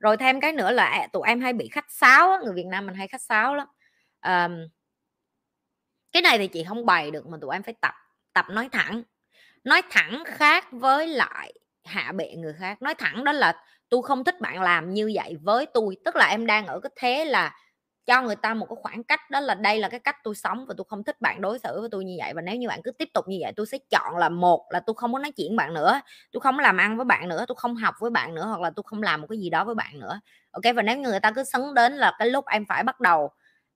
[0.00, 2.86] Rồi thêm cái nữa là à, tụi em hay bị khách sáo người Việt Nam
[2.86, 3.66] mình hay khách sáo lắm.
[4.26, 4.68] Um,
[6.12, 7.94] cái này thì chị không bày được mà tụi em phải tập
[8.32, 9.02] tập nói thẳng.
[9.64, 11.52] Nói thẳng khác với lại
[11.84, 12.82] hạ bệ người khác.
[12.82, 13.54] Nói thẳng đó là
[13.90, 16.90] tôi không thích bạn làm như vậy với tôi tức là em đang ở cái
[16.96, 17.56] thế là
[18.06, 20.66] cho người ta một cái khoảng cách đó là đây là cái cách tôi sống
[20.68, 22.32] và tôi không thích bạn đối xử với tôi như vậy.
[22.34, 24.80] Và nếu như bạn cứ tiếp tục như vậy tôi sẽ chọn là một là
[24.80, 26.00] tôi không có nói chuyện bạn nữa
[26.32, 28.70] tôi không làm ăn với bạn nữa tôi không học với bạn nữa hoặc là
[28.76, 30.20] tôi không làm một cái gì đó với bạn nữa.
[30.50, 33.00] Ok, và nếu như người ta cứ sấn đến là cái lúc em phải bắt
[33.00, 33.30] đầu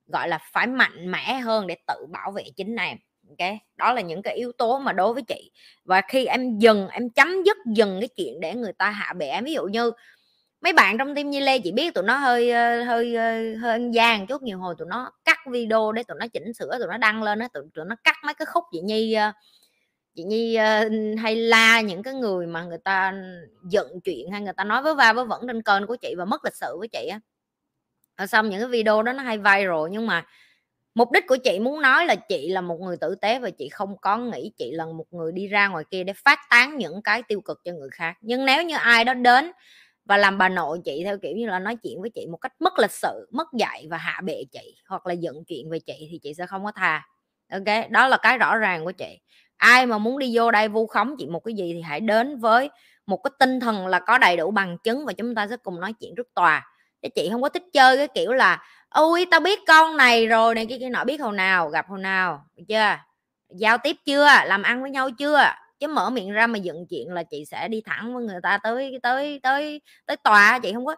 [0.06, 3.48] gọi là phải mạnh mẽ hơn để tự bảo vệ chính em ok?
[3.76, 5.50] Đó là những cái yếu tố mà đối với chị.
[5.84, 9.26] Và khi em dừng em chấm dứt dừng cái chuyện để người ta hạ bệ
[9.26, 9.90] em ví dụ như
[10.60, 13.70] mấy bạn trong team Nhi Lê chị biết tụi nó hơi ờ, hơi ờ, hơi
[13.72, 16.88] ăn gian chút nhiều hồi tụi nó cắt video để tụi nó chỉnh sửa tụi
[16.88, 19.32] nó đăng lên á tụi, tụi nó cắt mấy cái khúc chị Nhi ờ,
[20.16, 20.56] chị Nhi
[21.22, 23.14] hay la những cái người mà người ta
[23.70, 26.24] giận chuyện hay người ta nói với va với vẫn trên kênh của chị và
[26.24, 27.20] mất lịch sự với chị á
[28.28, 30.26] xong những cái video đó nó hay viral, nhưng mà
[30.94, 33.68] mục đích của chị muốn nói là chị là một người tử tế và chị
[33.68, 37.02] không có nghĩ chị là một người đi ra ngoài kia để phát tán những
[37.02, 38.14] cái tiêu cực cho người khác.
[38.20, 39.52] Nhưng nếu như ai đó đến
[40.04, 42.52] và làm bà nội chị theo kiểu như là nói chuyện với chị một cách
[42.60, 46.08] mất lịch sự, mất dạy và hạ bệ chị hoặc là giận chuyện về chị
[46.10, 47.02] thì chị sẽ không có tha.
[47.52, 49.18] Ok, đó là cái rõ ràng của chị.
[49.56, 52.38] Ai mà muốn đi vô đây vu khống chị một cái gì thì hãy đến
[52.38, 52.70] với
[53.06, 55.80] một cái tinh thần là có đầy đủ bằng chứng và chúng ta sẽ cùng
[55.80, 56.73] nói chuyện trước tòa
[57.04, 60.54] chứ chị không có thích chơi cái kiểu là, ôi, tao biết con này rồi
[60.54, 62.96] này kia kia nọ, biết hồi nào, gặp hồi nào, được chưa?
[63.50, 64.26] Giao tiếp chưa?
[64.44, 65.42] Làm ăn với nhau chưa?
[65.80, 68.58] Chứ mở miệng ra mà dựng chuyện là chị sẽ đi thẳng với người ta
[68.62, 70.96] tới tới tới tới tòa chị không có,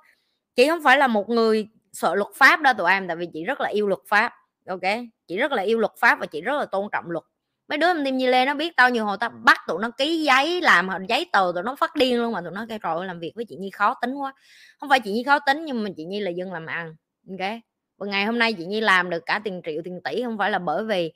[0.56, 3.44] chị không phải là một người sợ luật pháp đó tụi em, tại vì chị
[3.44, 4.32] rất là yêu luật pháp
[4.68, 4.80] ok
[5.26, 7.24] chị rất là yêu luật pháp và chị rất là tôn trọng luật
[7.68, 9.90] mấy đứa em tim như lê nó biết tao nhiều hồi tao bắt tụi nó
[9.90, 13.06] ký giấy làm giấy tờ tụi nó phát điên luôn mà tụi nó kêu rồi
[13.06, 14.32] làm việc với chị nhi khó tính quá.
[14.80, 16.94] Không phải chị nhi khó tính nhưng mà chị nhi là dân làm ăn
[17.28, 17.50] ok?
[17.98, 20.50] Và ngày hôm nay chị nhi làm được cả tiền triệu tiền tỷ không phải
[20.50, 21.12] là bởi vì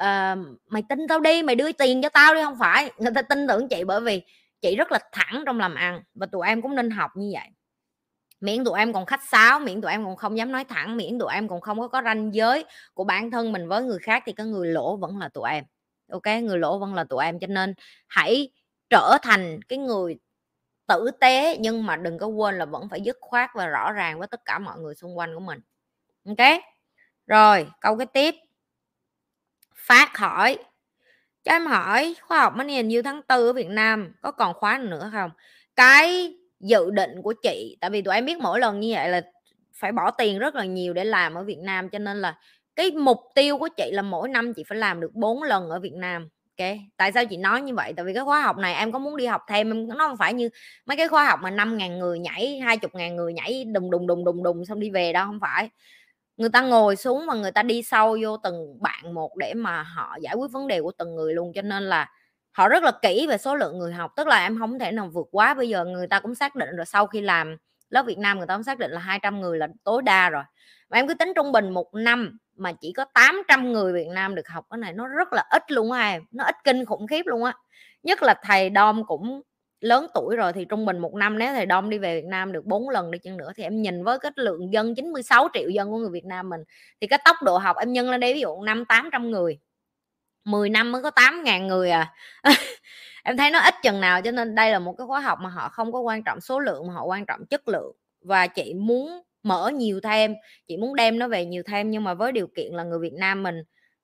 [0.00, 2.42] uh, mày tin tao đi mày đưa tiền cho tao đi.
[2.42, 4.22] Không phải người ta tin tưởng chị bởi vì
[4.60, 7.48] chị rất là thẳng trong làm ăn và tụi em cũng nên học như vậy.
[8.40, 11.18] Miễn tụi em còn khách sáo miễn tụi em còn không dám nói thẳng miễn
[11.18, 14.22] tụi em còn không có có ranh giới của bản thân mình với người khác
[14.26, 15.64] thì cái người lỗ vẫn là tụi em
[16.12, 17.74] ok người lỗ vẫn là tụi em, cho nên
[18.08, 18.50] hãy
[18.90, 20.18] trở thành cái người
[20.86, 24.18] tử tế, nhưng mà đừng có quên là vẫn phải dứt khoát và rõ ràng
[24.18, 25.60] với tất cả mọi người xung quanh của mình.
[26.26, 26.60] Ok?
[27.26, 28.34] Rồi, câu cái tiếp.
[29.76, 30.58] Phát hỏi.
[31.44, 34.78] Cho em hỏi, khoa học money như tháng tư ở Việt Nam có còn khóa
[34.78, 35.30] nữa không?
[35.76, 39.22] Cái dự định của chị, tại vì tụi em biết mỗi lần như vậy là
[39.74, 42.38] phải bỏ tiền rất là nhiều để làm ở Việt Nam, cho nên là
[42.76, 45.80] cái mục tiêu của chị là mỗi năm chị phải làm được 4 lần ở
[45.80, 46.68] Việt Nam, ok?
[46.96, 47.92] Tại sao chị nói như vậy?
[47.96, 50.16] Tại vì cái khóa học này em có muốn đi học thêm, em nó không
[50.16, 50.48] phải như
[50.86, 53.90] mấy cái khóa học mà năm ngàn người nhảy, hai chục ngàn người nhảy đùng
[53.90, 55.70] đùng đùng đùng đùng xong đi về đâu, không phải.
[56.36, 59.82] Người ta ngồi xuống và người ta đi sâu vô từng bạn một để mà
[59.82, 62.10] họ giải quyết vấn đề của từng người luôn, cho nên là
[62.52, 64.12] họ rất là kỹ về số lượng người học.
[64.16, 66.76] Tức là em không thể nào vượt quá, bây giờ người ta cũng xác định
[66.76, 67.56] rồi, sau khi làm
[67.90, 70.42] lớp Việt Nam người ta cũng xác định là 200 người là tối đa rồi.
[70.90, 74.34] Mà em cứ tính trung bình một năm mà chỉ có 800 người Việt Nam
[74.34, 77.06] được học, cái này nó rất là ít luôn á em, nó ít kinh khủng
[77.06, 77.52] khiếp luôn á.
[78.02, 79.42] Nhất là thầy Dom cũng
[79.80, 82.52] lớn tuổi rồi thì trung bình một năm, nếu thầy Dom đi về Việt Nam
[82.52, 85.68] được 4 lần đi chăng nữa thì em nhìn với cái lượng dân 96 triệu
[85.68, 86.60] dân của người Việt Nam mình,
[87.00, 89.58] thì cái tốc độ học em nhân lên đây ví dụ năm 800 người
[90.44, 92.14] 10 năm mới có 8 ngàn người à.
[93.24, 95.48] Em thấy nó ít chừng nào cho nên đây là một cái khóa học mà
[95.48, 97.92] họ không có quan trọng số lượng mà họ quan trọng chất lượng.
[98.20, 100.34] Và chị muốn mở nhiều thêm,
[100.68, 103.12] chị muốn đem nó về nhiều thêm, nhưng mà với điều kiện là người Việt
[103.12, 103.62] Nam mình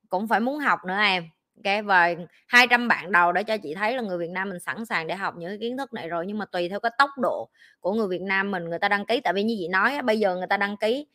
[0.09, 1.25] cũng phải muốn học nữa em.
[1.65, 2.15] Ok và
[2.47, 5.15] 200 bạn đầu để cho chị thấy là người Việt Nam mình sẵn sàng để
[5.15, 7.49] học những cái kiến thức này rồi, nhưng mà tùy theo cái tốc độ
[7.81, 9.21] của người Việt Nam mình, người ta đăng ký.
[9.21, 11.07] Tại vì như chị nói bây giờ người ta đăng ký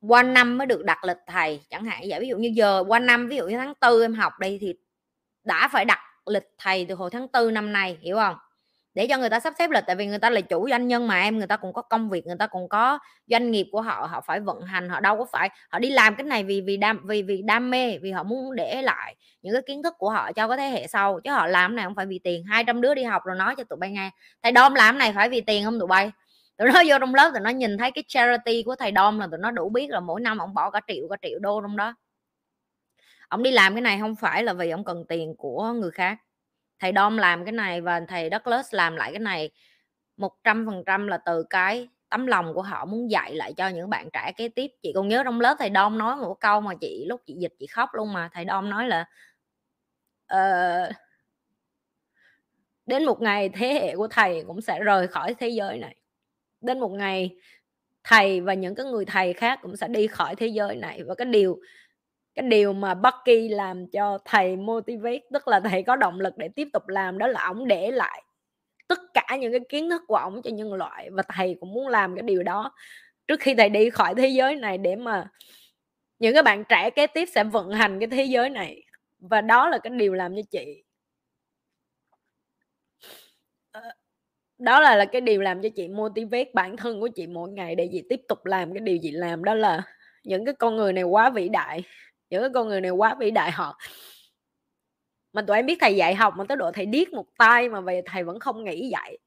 [0.00, 2.02] qua năm mới được đặt lịch thầy chẳng hạn.
[2.08, 4.58] Vậy ví dụ như giờ qua năm, ví dụ như tháng tư em học đi
[4.60, 4.74] thì
[5.44, 8.36] đã phải đặt lịch thầy từ hồi tháng tư năm nay, hiểu không?
[8.98, 11.06] Để cho người ta sắp xếp lịch, tại vì người ta là chủ doanh nhân
[11.08, 13.80] mà em, người ta cũng có công việc, người ta cũng có doanh nghiệp của
[13.80, 16.60] họ họ phải vận hành, họ đâu có phải, họ đi làm cái này vì
[16.60, 19.94] vì đam, vì vì đam mê, vì họ muốn để lại những cái kiến thức
[19.98, 21.20] của họ cho cái thế hệ sau.
[21.24, 23.64] Chứ họ làm này không phải vì tiền 200 đứa đi học rồi nói cho
[23.64, 24.10] tụi bay nghe,
[24.42, 26.10] thầy đom làm này phải vì tiền không tụi bay?
[26.56, 29.26] Tụi nó vô trong lớp tụi nó nhìn thấy cái charity của thầy đom là
[29.30, 31.76] tụi nó đủ biết là mỗi năm ông bỏ cả triệu cả triệu đô trong
[31.76, 31.94] đó.
[33.28, 36.18] Ông đi làm cái này không phải là vì ông cần tiền của người khác
[36.78, 39.50] thầy Dom làm cái này và thầy Douglas làm lại cái này.
[40.16, 43.68] Một trăm phần trăm là từ cái tấm lòng của họ muốn dạy lại cho
[43.68, 44.70] những bạn trẻ kế tiếp.
[44.82, 47.52] Chị còn nhớ trong lớp thầy Dom nói một câu mà chị lúc chị dịch
[47.58, 49.04] chị khóc luôn mà thầy Dom nói là
[50.34, 50.94] uh,
[52.86, 55.96] đến một ngày thế hệ của thầy cũng sẽ rời khỏi thế giới này.
[56.60, 57.36] Đến một ngày
[58.04, 61.02] thầy và những cái người thầy khác cũng sẽ đi khỏi thế giới này.
[61.02, 61.60] Và cái điều
[62.38, 66.48] cái điều mà Bucky làm cho thầy motivate, tức là thầy có động lực để
[66.48, 68.22] tiếp tục làm đó là ổng để lại
[68.88, 71.88] tất cả những cái kiến thức của ổng cho nhân loại và thầy cũng muốn
[71.88, 72.72] làm cái điều đó.
[73.26, 75.28] Trước khi thầy đi khỏi thế giới này để mà
[76.18, 78.82] những cái bạn trẻ kế tiếp sẽ vận hành cái thế giới này.
[79.18, 80.82] Và đó là cái điều làm cho chị.
[83.72, 83.80] Ờ,
[84.58, 87.74] đó là là cái điều làm cho chị motivate bản thân của chị mỗi ngày
[87.74, 89.44] để chị tiếp tục làm cái điều chị làm.
[89.44, 89.82] Đó là
[90.24, 91.82] những cái con người này quá vĩ đại
[92.30, 93.78] những cái con người này quá vĩ đại họ.
[95.32, 97.80] Mà tụi em biết thầy dạy học mà tới độ thầy điếc một tay mà
[97.80, 99.18] về thầy vẫn không nghĩ dạy.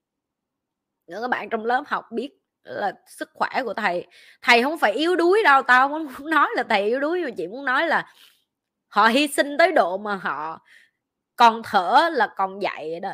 [1.08, 2.30] Những các bạn trong lớp học biết
[2.64, 4.08] là sức khỏe của thầy.
[4.42, 7.30] Thầy không phải yếu đuối đâu, tao không muốn nói là thầy yếu đuối, mà
[7.38, 8.14] chị muốn nói là
[8.88, 10.62] họ hy sinh tới độ mà họ
[11.36, 13.14] còn thở là còn dạy đó.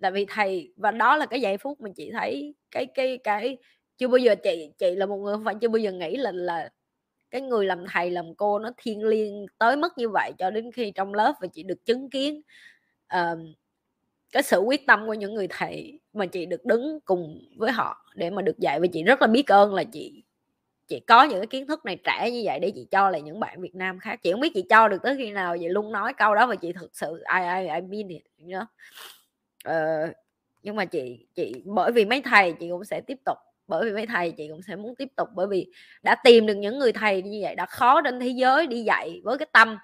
[0.00, 3.58] Tại vì thầy, và đó là cái giây phút mà chị thấy cái cái cái,
[3.96, 6.32] chưa bao giờ chị chị là một người không phải chưa bao giờ nghĩ là
[6.34, 6.70] là
[7.34, 10.72] cái người làm thầy làm cô nó thiêng liêng tới mức như vậy cho đến
[10.72, 12.42] khi trong lớp và chị được chứng kiến
[13.14, 13.38] uh,
[14.32, 18.12] cái sự quyết tâm của những người thầy mà chị được đứng cùng với họ
[18.14, 18.80] để mà được dạy.
[18.80, 20.24] Và chị rất là biết ơn là chị
[20.86, 23.40] chị có những cái kiến thức này trẻ như vậy để chị cho lại những
[23.40, 24.20] bạn Việt Nam khác.
[24.22, 26.56] Chị không biết chị cho được tới khi nào vậy luôn nói câu đó và
[26.56, 28.68] chị thực sự ai ai ai mean it nhớ uh,
[29.64, 30.12] ờ,
[30.62, 33.92] nhưng mà chị chị bởi vì mấy thầy chị cũng sẽ tiếp tục bởi vì
[33.92, 35.72] mấy thầy chị cũng sẽ muốn tiếp tục bởi vì
[36.02, 39.20] đã tìm được những người thầy như vậy đã khó trên thế giới đi dạy
[39.24, 39.78] với cái tâm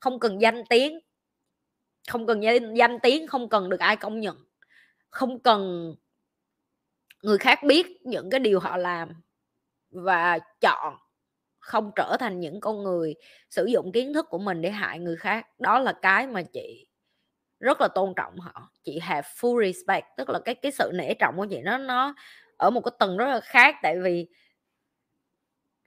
[0.00, 0.98] không cần danh tiếng
[2.08, 4.36] không cần danh, danh tiếng không cần được ai công nhận
[5.10, 5.94] không cần
[7.22, 9.08] người khác biết những cái điều họ làm
[9.90, 10.96] và chọn
[11.58, 13.14] không trở thành những con người
[13.50, 15.46] sử dụng kiến thức của mình để hại người khác.
[15.58, 16.86] Đó là cái mà chị
[17.60, 18.70] rất là tôn trọng họ.
[18.84, 22.14] Chị have full respect tức là cái cái sự nể trọng của chị nó nó
[22.56, 24.26] ở một cái tầng rất là khác, tại vì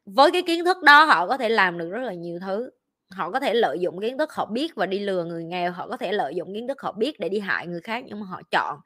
[0.06, 2.70] với cái kiến thức đó họ có thể làm được rất là nhiều thứ.
[3.12, 5.88] Họ có thể lợi dụng kiến thức họ biết và đi lừa người nghèo, họ
[5.88, 8.26] có thể lợi dụng kiến thức họ biết để đi hại người khác, nhưng mà
[8.26, 8.80] họ chọn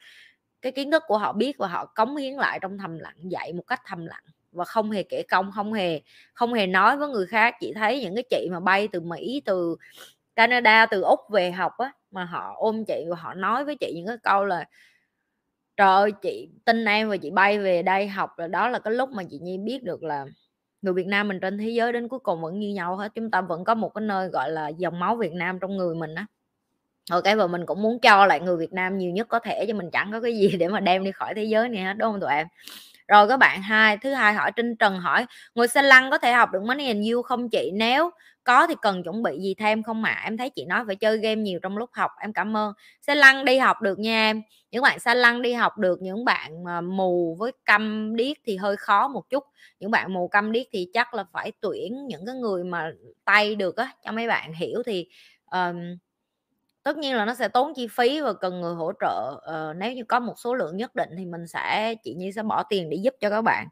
[0.61, 3.53] cái kiến thức của họ biết và họ cống hiến lại trong thầm lặng, dạy
[3.53, 6.01] một cách thầm lặng và không hề kể công, không hề
[6.33, 7.55] không hề nói với người khác.
[7.59, 9.75] Chị thấy những cái chị mà bay từ mỹ, từ
[10.35, 13.93] canada, từ úc về học á, mà họ ôm chị và họ nói với chị
[13.95, 14.65] những cái câu là
[15.77, 18.93] trời ơi, chị, tin em và chị bay về đây học rồi đó là cái
[18.93, 20.25] lúc mà chị nhi biết được là
[20.81, 23.31] người Việt Nam mình trên thế giới đến cuối cùng vẫn như nhau hết, chúng
[23.31, 26.15] ta vẫn có một cái nơi, gọi là, dòng máu Việt Nam trong người mình
[26.15, 26.25] á.
[27.11, 29.73] Ok và mình cũng muốn cho lại người Việt Nam nhiều nhất có thể cho
[29.73, 32.11] mình chẳng có cái gì để mà đem đi khỏi thế giới này hết, đúng
[32.11, 32.47] không tụi em?
[33.07, 36.33] Rồi các bạn hai, thứ hai hỏi Trinh Trần hỏi, ngồi xe lăn có thể
[36.33, 37.71] học được money and you không chị?
[37.73, 38.11] Nếu
[38.43, 40.23] có thì cần chuẩn bị gì thêm không ạ à?
[40.23, 42.73] em thấy chị nói phải chơi game nhiều trong lúc học em cảm ơn.
[43.01, 44.41] Xe lăn đi học được nha em.
[44.71, 48.57] Những bạn xe lăn đi học được những bạn mà mù với câm điếc thì
[48.57, 49.43] hơi khó một chút.
[49.79, 52.91] Những bạn mù câm điếc thì chắc là phải tuyển những cái người mà
[53.25, 55.07] tay được á cho mấy bạn hiểu thì
[55.51, 55.97] um,
[56.83, 59.93] tất nhiên là nó sẽ tốn chi phí và cần người hỗ trợ uh, nếu
[59.93, 62.89] như có một số lượng nhất định thì mình sẽ chị nhi sẽ bỏ tiền
[62.89, 63.67] để giúp cho các bạn.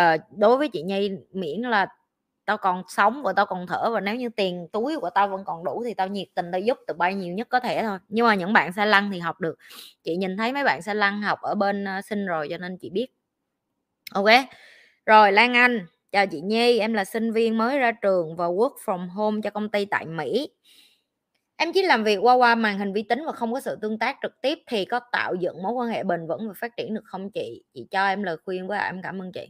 [0.00, 1.86] Uh, đối với chị nhi miễn là
[2.46, 5.44] tao còn sống và tao còn thở và nếu như tiền túi của tao vẫn
[5.44, 7.98] còn đủ thì tao nhiệt tình tao giúp tụi bay nhiều nhất có thể thôi.
[8.08, 9.58] Nhưng mà những bạn xe lăn thì học được.
[10.04, 12.76] Chị nhìn thấy mấy bạn xe lăn học ở bên ờ, sinh rồi cho nên
[12.78, 13.06] chị biết.
[14.12, 14.26] Ok.
[15.06, 18.74] Rồi, Lan Anh, chào chị Nhi, em là sinh viên mới ra trường và work
[18.84, 20.48] from home cho công ty tại Mỹ.
[21.56, 23.98] Em chỉ làm việc qua qua màn hình vi tính và không có sự tương
[23.98, 26.94] tác trực tiếp thì có tạo dựng mối quan hệ bền vững và phát triển
[26.94, 27.64] được không chị?
[27.74, 29.48] Chị cho em lời khuyên với à, em cảm ơn chị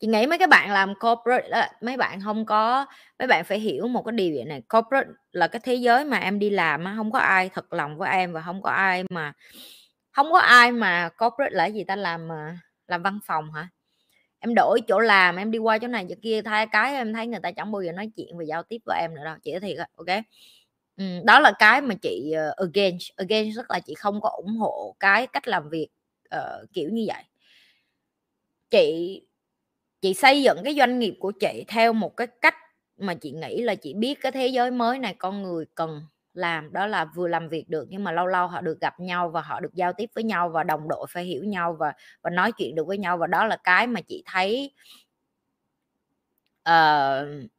[0.00, 2.86] chị nghĩ mấy cái bạn làm corporate mấy bạn không có
[3.18, 6.18] mấy bạn phải hiểu một cái điều vậy này corporate là cái thế giới mà
[6.18, 9.32] em đi làm không có ai thật lòng với em và không có ai mà
[10.10, 13.68] không có ai mà corporate là gì ta làm mà làm văn phòng hả?
[14.38, 17.26] Em đổi chỗ làm em đi qua chỗ này chỗ kia thay cái em thấy
[17.26, 19.58] người ta chẳng bao giờ nói chuyện và giao tiếp với em nữa đâu chị
[19.58, 20.08] thiệt ok?
[20.96, 24.56] Ừ, đó là cái mà chị uh, against against rất là chị không có ủng
[24.56, 25.88] hộ cái cách làm việc
[26.36, 27.22] uh, kiểu như vậy.
[28.70, 29.22] Chị
[30.00, 32.54] chị xây dựng cái doanh nghiệp của chị theo một cái cách
[32.96, 36.02] mà chị nghĩ là chị biết cái thế giới mới này con người cần
[36.34, 39.28] làm đó là vừa làm việc được nhưng mà lâu lâu họ được gặp nhau
[39.28, 42.30] và họ được giao tiếp với nhau và đồng đội phải hiểu nhau và và
[42.30, 44.72] nói chuyện được với nhau và đó là cái mà chị thấy
[46.68, 47.50] uh,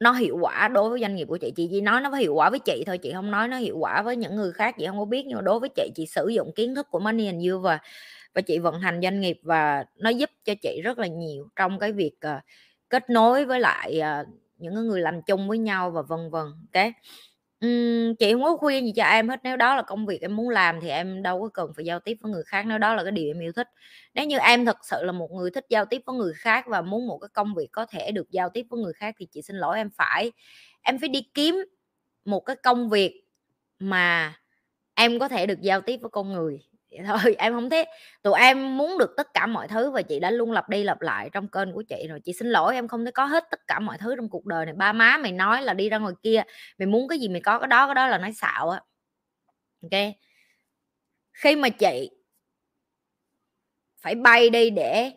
[0.00, 1.52] nó hiệu quả đối với doanh nghiệp của chị.
[1.56, 3.78] Chị chỉ nói nó có hiệu quả với chị thôi chị không nói nó hiệu
[3.78, 6.06] quả với những người khác chị không có biết nhưng mà đối với chị chị
[6.06, 7.78] sử dụng kiến thức của money and you và
[8.38, 11.78] và chị vận hành doanh nghiệp và nó giúp cho chị rất là nhiều trong
[11.78, 12.42] cái việc uh,
[12.88, 16.92] kết nối với lại uh, những người làm chung với nhau và vân vân cái
[17.66, 20.36] uhm, chị không có khuyên gì cho em hết nếu đó là công việc em
[20.36, 22.94] muốn làm thì em đâu có cần phải giao tiếp với người khác nếu đó
[22.94, 23.68] là cái điều em yêu thích.
[24.14, 26.82] Nếu như em thật sự là một người thích giao tiếp với người khác và
[26.82, 29.42] muốn một cái công việc có thể được giao tiếp với người khác thì chị
[29.42, 30.32] xin lỗi em phải.
[30.82, 31.56] Em phải đi kiếm
[32.24, 33.24] một cái công việc
[33.78, 34.34] mà
[34.94, 37.86] em có thể được giao tiếp với con người vậy thôi, em không thấy
[38.22, 41.00] tụi em muốn được tất cả mọi thứ và chị đã luôn lặp đi lặp
[41.00, 42.20] lại trong kênh của chị rồi.
[42.24, 44.66] Chị xin lỗi em không thể có hết tất cả mọi thứ trong cuộc đời
[44.66, 44.74] này.
[44.74, 46.42] Ba má mày nói là đi ra ngoài kia,
[46.78, 48.80] mày muốn cái gì mày có, cái đó cái đó là nói xạo á.
[49.82, 50.00] Ok?
[51.32, 52.10] Khi mà chị
[54.00, 55.12] phải bay đi để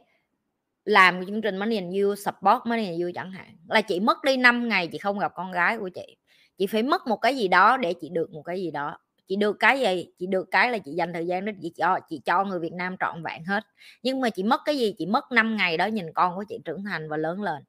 [0.85, 4.23] làm chương trình Money and You, support Money and You chẳng hạn, là chị mất
[4.23, 6.17] đi 5 ngày chị không gặp con gái của chị.
[6.57, 8.97] Chị phải mất một cái gì đó để chị được một cái gì đó
[9.31, 11.99] chị được cái gì chị được cái là chị dành thời gian đó chị cho
[12.09, 13.63] chị cho người Việt Nam trọn vẹn hết.
[14.03, 16.59] Nhưng mà chị mất cái gì, chị mất 5 ngày đó nhìn con của chị
[16.65, 17.63] trưởng thành và lớn lên.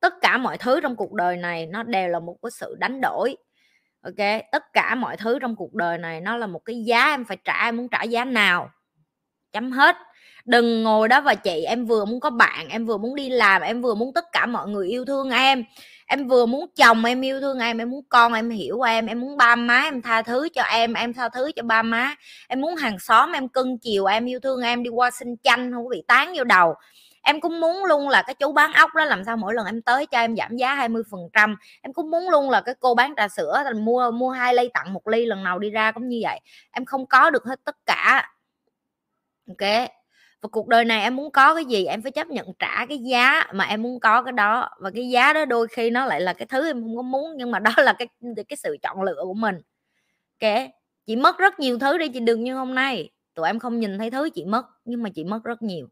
[0.00, 3.00] Tất cả mọi thứ trong cuộc đời này nó đều là một cái sự đánh
[3.00, 3.36] đổi,
[4.02, 4.42] ok?
[4.52, 7.36] Tất cả mọi thứ trong cuộc đời này nó là một cái giá em phải
[7.44, 8.70] trả, em muốn trả giá nào?
[9.52, 9.96] Chấm hết.
[10.44, 13.62] Đừng ngồi đó và chị, em vừa muốn có bạn, em vừa muốn đi làm,
[13.62, 15.64] em vừa muốn tất cả mọi người yêu thương em
[16.10, 19.20] em vừa muốn chồng em yêu thương em em muốn con em hiểu em em
[19.20, 22.14] muốn ba má em tha thứ cho em em tha thứ cho ba má.
[22.48, 25.72] Em muốn hàng xóm em cưng chiều em yêu thương em, đi qua xin chanh,
[25.72, 26.74] không có bị tán vô đầu.
[27.22, 29.82] Em cũng muốn luôn là cái chú bán ốc đó, làm sao mỗi lần em
[29.82, 31.56] tới cho em giảm giá 20 phần trăm.
[31.82, 34.68] Em cũng muốn luôn là cái cô bán trà sữa thành mua mua hai ly
[34.74, 36.40] tặng một ly lần nào đi ra cũng như vậy.
[36.70, 38.30] Em không có được hết tất cả.
[39.48, 39.90] Ok?
[40.42, 42.98] Và cuộc đời này em muốn có cái gì em phải chấp nhận trả cái
[42.98, 44.68] giá mà em muốn có cái đó.
[44.78, 47.36] Và cái giá đó đôi khi nó lại là cái thứ em không có muốn,
[47.36, 48.08] nhưng mà đó là cái
[48.48, 49.56] cái sự chọn lựa của mình.
[50.42, 50.52] Ok
[51.06, 53.10] chị mất rất nhiều thứ đi, chị đừng như hôm nay.
[53.34, 55.88] Tụi em không nhìn thấy thứ, chị mất, nhưng mà chị mất rất nhiều.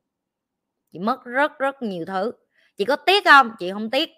[0.92, 2.32] Chị mất rất rất nhiều thứ.
[2.76, 3.50] Chị có tiếc không?
[3.58, 4.08] Chị không tiếc.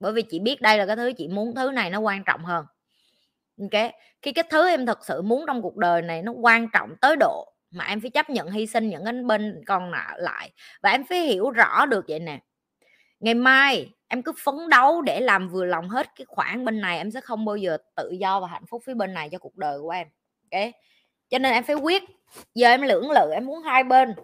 [0.00, 2.44] Bởi vì chị biết đây là cái thứ chị muốn, thứ này nó quan trọng
[2.44, 2.66] hơn.
[3.60, 6.96] Ok khi cái thứ em thật sự muốn trong cuộc đời này nó quan trọng
[7.00, 10.90] tới độ mà em phải chấp nhận hy sinh những cái bên còn lại và
[10.90, 12.38] em phải hiểu rõ được vậy nè.
[13.20, 16.98] Ngày mai em cứ phấn đấu để làm vừa lòng hết cái khoản bên này
[16.98, 19.56] em sẽ không bao giờ tự do và hạnh phúc phía bên này cho cuộc
[19.56, 20.06] đời của em
[20.52, 20.60] ok?
[21.28, 22.02] Cho nên em phải quyết
[22.54, 24.14] giờ em lưỡng lự em muốn hai bên.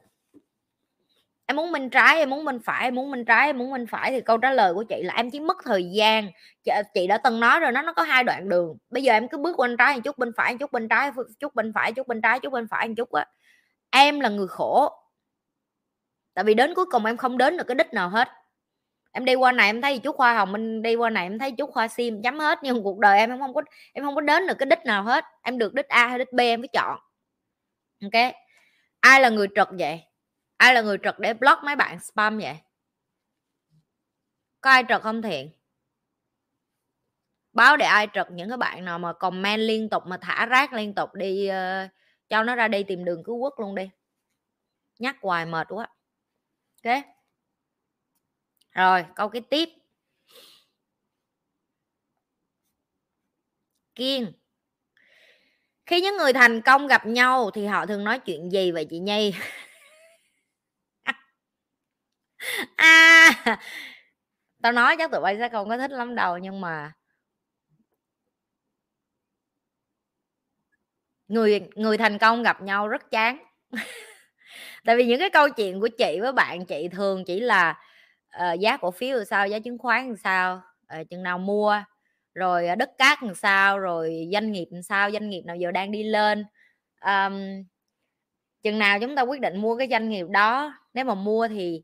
[1.46, 3.86] Em muốn bên trái em muốn bên phải em muốn bên trái em muốn bên
[3.86, 6.30] phải thì câu trả lời của chị là em chỉ mất thời gian.
[6.64, 8.76] Chị, chị đã từng nói rồi nó nó có hai đoạn đường.
[8.90, 11.10] Bây giờ em cứ bước bên trái một chút bên phải một chút bên trái
[11.38, 13.26] chút bên phải chút bên trái chút bên phải một chút á
[13.90, 14.92] em là người khổ.
[16.34, 18.28] Tại vì đến cuối cùng em không đến được cái đích nào hết.
[19.12, 21.52] Em đi qua này em thấy chú khoa hồng minh đi qua này em thấy
[21.52, 22.58] chú khoa sim chấm hết.
[22.62, 25.02] Nhưng cuộc đời em em không có em không có đến được cái đích nào
[25.02, 25.24] hết.
[25.42, 26.98] Em được đích a hay đích b em phải chọn.
[28.02, 28.34] Ok?
[29.00, 30.00] Ai là người trật vậy?
[30.56, 32.56] Ai là người trật để block mấy bạn spam vậy?
[34.60, 35.50] Có ai trật không thiện?
[37.52, 40.72] Báo để ai trật những cái bạn nào mà comment liên tục mà thả rác
[40.72, 41.90] liên tục đi uh,
[42.28, 43.90] cho nó ra đi tìm đường cứu quốc luôn đi.
[44.98, 45.88] Nhắc hoài mệt quá.
[46.84, 47.04] Ok?
[48.72, 49.68] Rồi, câu cái tiếp.
[53.94, 54.32] Kiên.
[55.86, 58.98] Khi những người thành công gặp nhau thì họ thường nói chuyện gì vậy chị
[58.98, 59.34] nhi?
[62.76, 63.30] À!
[64.62, 66.92] Tao nói chắc tụi bay sẽ không có thích lắm đâu nhưng mà
[71.28, 73.44] người người thành công gặp nhau rất chán.
[74.84, 77.78] Tại vì những cái câu chuyện của chị với bạn chị thường chỉ là
[78.36, 80.62] uh, giá cổ phiếu làm sao giá chứng khoán làm sao
[81.00, 81.82] uh, chừng nào mua
[82.38, 85.70] rồi ờ, đất cát làm sao rồi doanh nghiệp làm sao doanh nghiệp nào giờ
[85.70, 86.44] đang đi lên.
[87.00, 87.64] Um,
[88.62, 91.82] chừng nào chúng ta quyết định mua cái doanh nghiệp đó nếu mà mua thì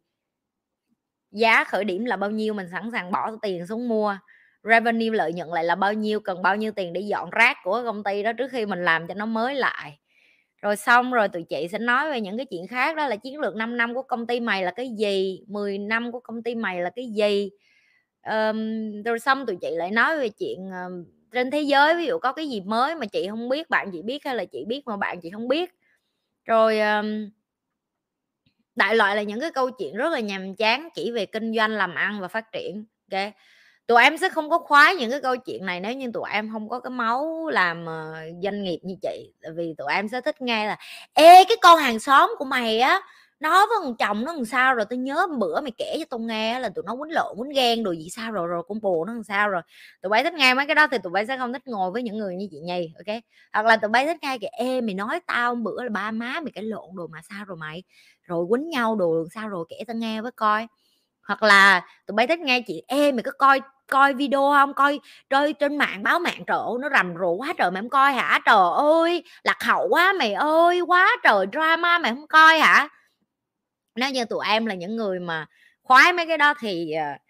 [1.31, 4.19] giá khởi điểm là bao nhiêu mình sẵn sàng bỏ tiền xuống mua
[4.65, 7.83] revenue lợi nhuận lại là bao nhiêu cần bao nhiêu tiền để dọn rác của
[7.85, 9.99] công ty đó trước khi mình làm cho nó mới lại.
[10.63, 13.41] Rồi xong rồi tụi chị sẽ nói về những cái chuyện khác đó là chiến
[13.41, 16.55] lược 5 năm của công ty mày là cái gì 10 năm của công ty
[16.55, 17.51] mày là cái gì.
[18.27, 22.19] Um, rồi xong tụi chị lại nói về chuyện um, trên thế giới ví dụ
[22.19, 24.83] có cái gì mới mà chị không biết bạn chị biết hay là chị biết
[24.87, 25.75] mà bạn chị không biết.
[26.45, 27.31] Rồi um,
[28.77, 31.71] đại loại là những cái câu chuyện rất là nhàm chán chỉ về kinh doanh
[31.71, 33.33] làm ăn và phát triển ok?
[33.87, 36.51] Tụi em sẽ không có khoái những cái câu chuyện này nếu như tụi em
[36.53, 39.33] không có cái máu làm uh, doanh nghiệp như chị.
[39.43, 40.77] Tại vì tụi em sẽ thích nghe là
[41.15, 43.01] ê cái con hàng xóm của mày á
[43.41, 44.85] nó với thằng chồng nó làm sao rồi?
[44.91, 47.83] Tôi nhớ bữa mày kể cho tôi nghe là tụi nó quýnh lộn quýnh ghen
[47.83, 49.63] đồ gì sao rồi rồi con bồ nó làm sao rồi?
[50.03, 52.03] Tụi bay thích nghe mấy cái đó thì tụi bay sẽ không thích ngồi với
[52.03, 53.17] những người như chị nhì ok?
[53.53, 56.41] Hoặc là tụi bay thích nghe kìa ê mày nói tao bữa là ba má
[56.41, 57.83] mày cái lộn đồ mà sao rồi mày?
[58.23, 59.65] Rồi quýnh nhau đồ sao rồi?
[59.69, 60.67] Kể tao nghe với coi
[61.27, 64.75] hoặc là tụi bay thích nghe chị em mày có coi coi video không?
[64.75, 65.01] Coi
[65.31, 68.13] rơi trên mạng báo mạng trời ơi nó rầm rộ quá trời mày không coi
[68.13, 68.41] hả?
[68.47, 72.89] Trời ơi lạc hậu quá mày ơi quá trời drama mày không coi hả?
[73.95, 75.47] Nếu như tụi em là những người mà
[75.83, 77.21] khoái mấy cái đó thì uh,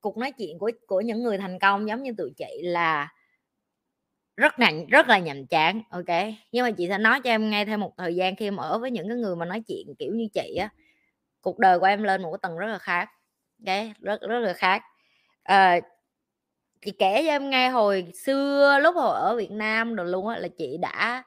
[0.00, 3.08] cuộc nói chuyện của của những người thành công giống như tụi chị là
[4.36, 6.16] rất nặng rất là nhàm chán ok?
[6.52, 8.78] Nhưng mà chị sẽ nói cho em ngay thêm một thời gian khi em ở
[8.78, 10.68] với những cái người mà nói chuyện kiểu như chị á.
[11.40, 13.10] Cuộc đời của em lên một cái tầng rất là khác
[13.64, 14.82] đấy rất rất là khác.
[15.42, 15.80] À,
[16.82, 20.38] chị kể cho em nghe hồi xưa lúc hồi ở Việt Nam rồi luôn á
[20.38, 21.24] là chị đã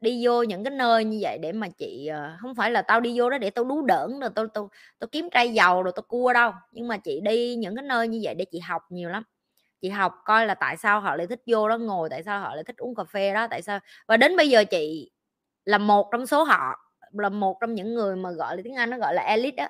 [0.00, 3.00] đi vô những cái nơi như vậy để mà chị ờ, không phải là tao
[3.00, 5.92] đi vô đó để tao đú đỡn rồi tao tao tao kiếm trai giàu rồi
[5.96, 8.82] tao cua đâu nhưng mà chị đi những cái nơi như vậy để chị học
[8.90, 9.22] nhiều lắm.
[9.82, 12.54] Chị học coi là tại sao họ lại thích vô đó ngồi tại sao họ
[12.54, 13.78] lại thích uống cà phê đó tại sao
[14.08, 15.10] và đến bây giờ chị
[15.64, 16.76] là một trong số họ
[17.12, 19.68] là một trong những người mà gọi là tiếng Anh nó gọi là elite đó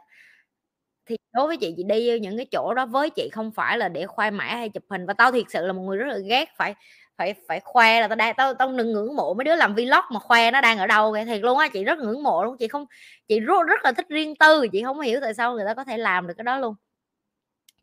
[1.06, 3.88] thì đối với chị chị đi những cái chỗ đó với chị không phải là
[3.88, 5.06] để khoe mã hay chụp hình.
[5.06, 6.74] Và tao thiệt sự là một người rất là ghét phải
[7.18, 10.04] phải phải khoe là tao đang tao tao đừng ngưỡng mộ mấy đứa làm vlog
[10.12, 12.56] mà khoe nó đang ở đâu vậy thiệt luôn á chị rất ngưỡng mộ luôn.
[12.58, 12.86] Chị không
[13.28, 15.84] chị rất, rất là thích riêng tư chị không hiểu tại sao người ta có
[15.84, 16.74] thể làm được cái đó luôn.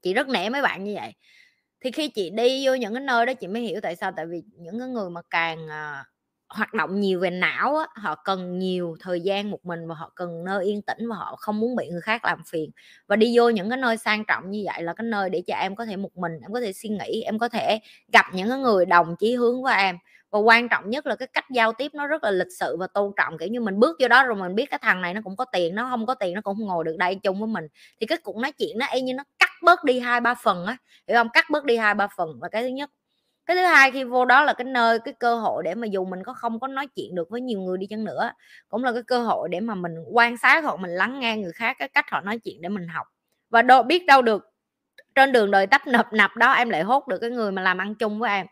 [0.02, 1.14] Chị rất nể mấy bạn như vậy.
[1.82, 4.12] Thì khi chị đi vô những cái nơi đó chị mới hiểu tại sao.
[4.18, 6.06] Tại vì những cái người mà càng à,
[6.50, 10.12] hoạt động nhiều về não á, họ cần nhiều thời gian một mình và họ
[10.16, 12.72] cần nơi yên tĩnh và họ không muốn bị người khác làm phiền.
[13.08, 15.56] Và đi vô những cái nơi sang trọng như vậy là cái nơi để cho
[15.56, 17.80] em có thể một mình em có thể suy nghĩ em có thể
[18.14, 19.98] gặp những cái người đồng chí hướng với em.
[20.32, 22.88] Và quan trọng nhất là cái cách giao tiếp nó rất là lịch sự và
[22.88, 25.22] tôn trọng kiểu như mình bước vô đó rồi mình biết cái thằng này nó
[25.24, 27.48] cũng có tiền nó không có tiền nó cũng không ngồi được đây chung với
[27.48, 27.68] mình.
[28.00, 30.66] Thì cái cuộc nói chuyện nó y như nó cắt bớt đi hai ba phần
[30.66, 30.78] á
[31.08, 31.28] hiểu không?
[31.34, 32.90] Cắt bớt đi hai ba phần và cái thứ nhất
[33.50, 36.06] cái thứ hai khi vô đó là cái nơi, cái cơ hội để mà dù
[36.06, 38.32] mình có không có nói chuyện được với nhiều người đi chăng nữa,
[38.70, 41.52] cũng là cái cơ hội để mà mình quan sát hoặc mình lắng nghe người
[41.54, 43.08] khác cái cách họ nói chuyện để mình học.
[43.50, 44.44] Và đâu biết đâu được,
[45.16, 47.78] trên đường đời tấp nập nập đó em lại hốt được cái người mà làm
[47.78, 48.48] ăn chung với em.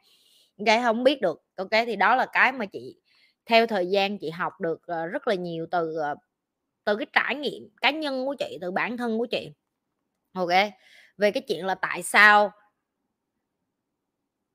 [0.65, 1.41] Cái không biết được.
[1.57, 2.97] Ok, thì đó là cái mà chị,
[3.45, 6.15] theo thời gian chị học được ờ, rất là nhiều từ ờ,
[6.85, 9.51] từ cái trải nghiệm cá nhân của chị, từ bản thân của chị.
[10.33, 10.49] Ok,
[11.17, 12.51] về cái chuyện là tại sao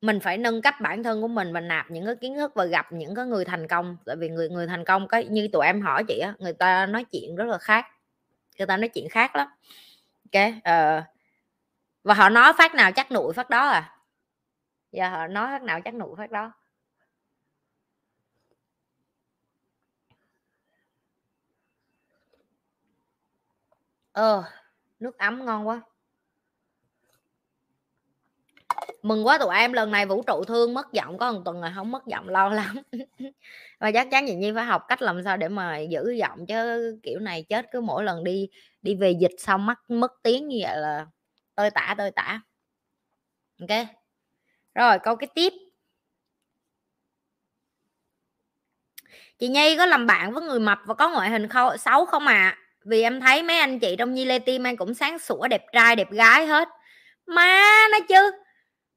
[0.02, 2.64] mình phải nâng cấp bản thân của mình và nạp những cái kiến thức và
[2.64, 3.96] gặp những cái người thành công.
[4.06, 6.86] Tại vì người người thành công cái như tụi em hỏi chị á người ta
[6.86, 7.86] nói chuyện rất là khác.
[8.58, 9.48] Người ta nói chuyện khác lắm.
[10.32, 11.04] Ok uh,
[12.04, 13.96] và họ nói phát nào chắc nụi phát đó à?
[14.92, 16.52] Giờ họ nói phát nào chắc nụi phát đó.
[24.12, 24.44] Ờ uh,
[25.00, 25.80] nước ấm ngon quá
[29.02, 31.70] mừng quá tụi em, lần này vũ trụ thương mất giọng, có một tuần rồi
[31.74, 32.76] không mất giọng, lo lắm.
[33.80, 36.98] Và chắc chắn chị nhi phải học cách làm sao để mà giữ giọng, chứ
[37.02, 38.48] kiểu này chết cứ mỗi lần đi
[38.82, 41.06] đi về dịch xong mất mất tiếng như vậy là
[41.54, 42.40] tơi tả tơi tả.
[43.60, 43.86] Ok,
[44.74, 45.52] rồi câu cái tiếp.
[49.38, 52.26] Chị nhi có làm bạn với người mập và có ngoại hình khâu xấu không
[52.26, 55.48] à vì em thấy mấy anh chị trong nhi lê tim em cũng sáng sủa,
[55.48, 56.68] đẹp trai, đẹp gái hết.
[57.26, 58.41] Má nó chứ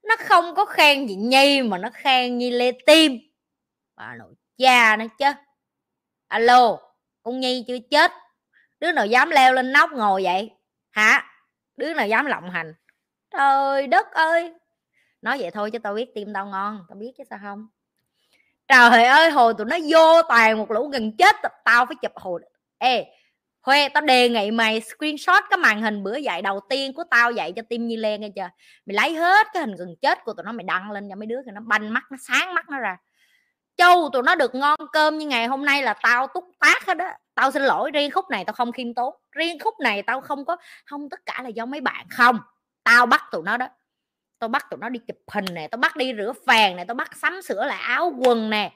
[0.05, 3.19] nó không có khen chị nhi mà nó khen như lê tim.
[3.95, 5.25] Bà nội cha nó chứ.
[6.27, 6.77] Alo,
[7.23, 8.11] con nhi chưa chết.
[8.79, 10.51] Đứa nào dám leo lên nóc ngồi vậy?
[10.91, 11.23] Hả?
[11.77, 12.73] Đứa nào dám lộng hành?
[13.31, 14.53] Trời đất ơi.
[15.21, 17.67] Nói vậy thôi chứ tao biết tim tao ngon, tao biết chứ sao không?
[18.67, 21.35] Trời ơi, hồi tụi nó vô toàn một lũ gần chết,
[21.65, 22.41] tao phải chụp hồi.
[22.77, 23.05] Ê
[23.65, 27.31] Huê, tao đề nghị mày screenshot cái màn hình bữa dạy đầu tiên của tao
[27.31, 28.49] dạy cho tim Nhi Lê nghe chưa?
[28.85, 31.25] Mày lấy hết cái hình gần chết của tụi nó, mày đăng lên cho mấy
[31.25, 32.97] đứa thì nó banh mắt, nó sáng mắt nó ra.
[33.77, 36.97] Châu, tụi nó được ngon cơm như ngày hôm nay là tao túc tác hết
[36.97, 37.17] á.
[37.35, 39.13] Tao xin lỗi, riêng khúc này tao không khiêm tốn.
[39.31, 42.39] Riêng khúc này tao không có, không, tất cả là do mấy bạn không.
[42.83, 43.67] Tao bắt tụi nó đó.
[44.39, 46.95] Tao bắt tụi nó đi chụp hình nè, tao bắt đi rửa phèn nè, tao
[46.95, 48.71] bắt sắm sửa lại áo quần nè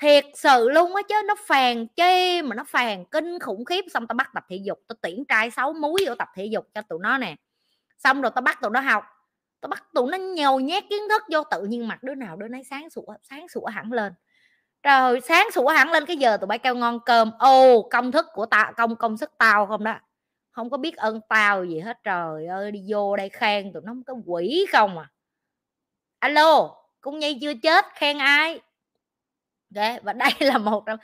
[0.00, 3.84] thiệt sự luôn á chứ, nó phàn chê mà nó phàn kinh khủng khiếp.
[3.94, 6.66] Xong tao bắt tập thể dục, tao tuyển trai sáu múi vô tập thể dục
[6.74, 7.36] cho tụi nó nè.
[7.98, 9.04] Xong rồi tao bắt tụi nó học.
[9.60, 12.48] Tao bắt tụi nó nhồi nhét kiến thức vô, tự nhiên mặt đứa nào đứa
[12.48, 14.12] nấy sáng sủa sáng sủa hẳn lên.
[14.82, 17.30] Trời, sáng sủa hẳn lên, cái giờ tụi bay kêu ngon cơm.
[17.38, 19.94] Ô, công thức của tao, công công sức tao không đó.
[20.50, 23.92] Không có biết ơn tao gì hết, trời ơi, đi vô đây khen tụi nó
[24.06, 25.10] có quỷ không à.
[26.18, 28.60] Alo cũng nhi chưa chết, khen ai?
[29.74, 30.98] Ok và đây là một trong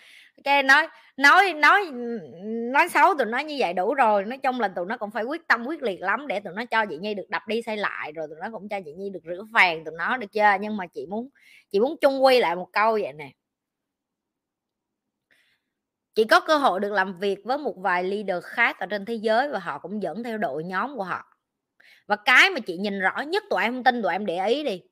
[0.44, 1.90] ok nói nói nói
[2.72, 5.24] nói xấu tụi nó như vậy đủ rồi, nói chung là tụi nó cũng phải
[5.24, 7.76] quyết tâm quyết liệt lắm để tụi nó cho chị nhi được đập đi xây
[7.76, 10.56] lại, rồi tụi nó cũng cho chị nhi được rửa phèn tụi nó được chưa
[10.60, 11.28] nhưng mà chị muốn
[11.70, 13.30] chị muốn chung quy lại một câu vậy nè.
[16.14, 19.14] Chị có cơ hội được làm việc với một vài leader khác ở trên thế
[19.14, 21.24] giới và họ cũng dẫn theo đội nhóm của họ.
[22.06, 24.64] Và cái mà chị nhìn rõ nhất, tụi em không tin, tụi em để ý
[24.64, 24.82] đi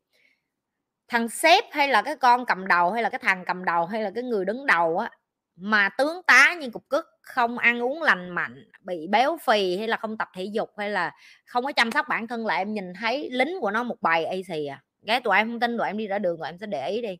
[1.13, 4.03] thằng sếp hay là cái con cầm đầu hay là cái thằng cầm đầu hay
[4.03, 5.11] là cái người đứng đầu á,
[5.57, 9.89] mà tướng tá như cục cức, không ăn uống lành mạnh, bị béo phì hay
[9.89, 11.13] là không tập thể dục hay là
[11.47, 14.25] không có chăm sóc bản thân, là em nhìn thấy lính của nó một bài
[14.25, 14.83] AC à.
[15.07, 17.03] Cái tụi em không tin, tụi em đi ra đường tụi em sẽ để ý
[17.03, 17.19] đi.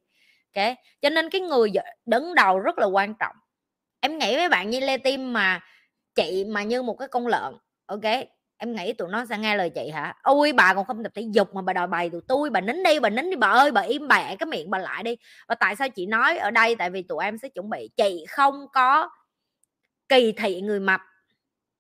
[0.57, 1.71] Ok cho nên cái người
[2.07, 3.37] đứng đầu rất là quan trọng.
[4.01, 5.61] Em nghĩ với bạn như lê tim mà
[6.15, 7.55] chị mà như một cái con lợn
[7.87, 8.05] ok
[8.63, 10.15] em nghĩ tụi nó sẽ nghe lời chị hả?
[10.23, 12.83] Ôi, bà còn không tập thể dục mà bà đòi bày tụi tôi, bà nín
[12.83, 15.17] đi, bà nín đi, bà ơi, bà im bẹ cái miệng bà lại đi.
[15.49, 16.77] Và tại sao chị nói ở đây?
[16.77, 17.91] Tại vì tụi em sẽ chuẩn bị.
[17.97, 19.11] Chị không có
[20.09, 21.01] kỳ thị người mập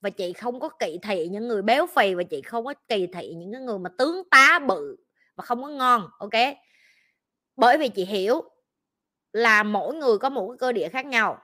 [0.01, 3.07] và chị không có kỳ thị những người béo phì và chị không có kỳ
[3.07, 4.97] thị những cái người mà tướng tá bự
[5.37, 6.57] và không có ngon, ok?
[7.57, 8.43] Bởi vì chị hiểu
[9.33, 11.39] là mỗi người có một cái cơ địa khác nhau.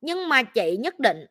[0.00, 1.26] Nhưng mà chị nhất định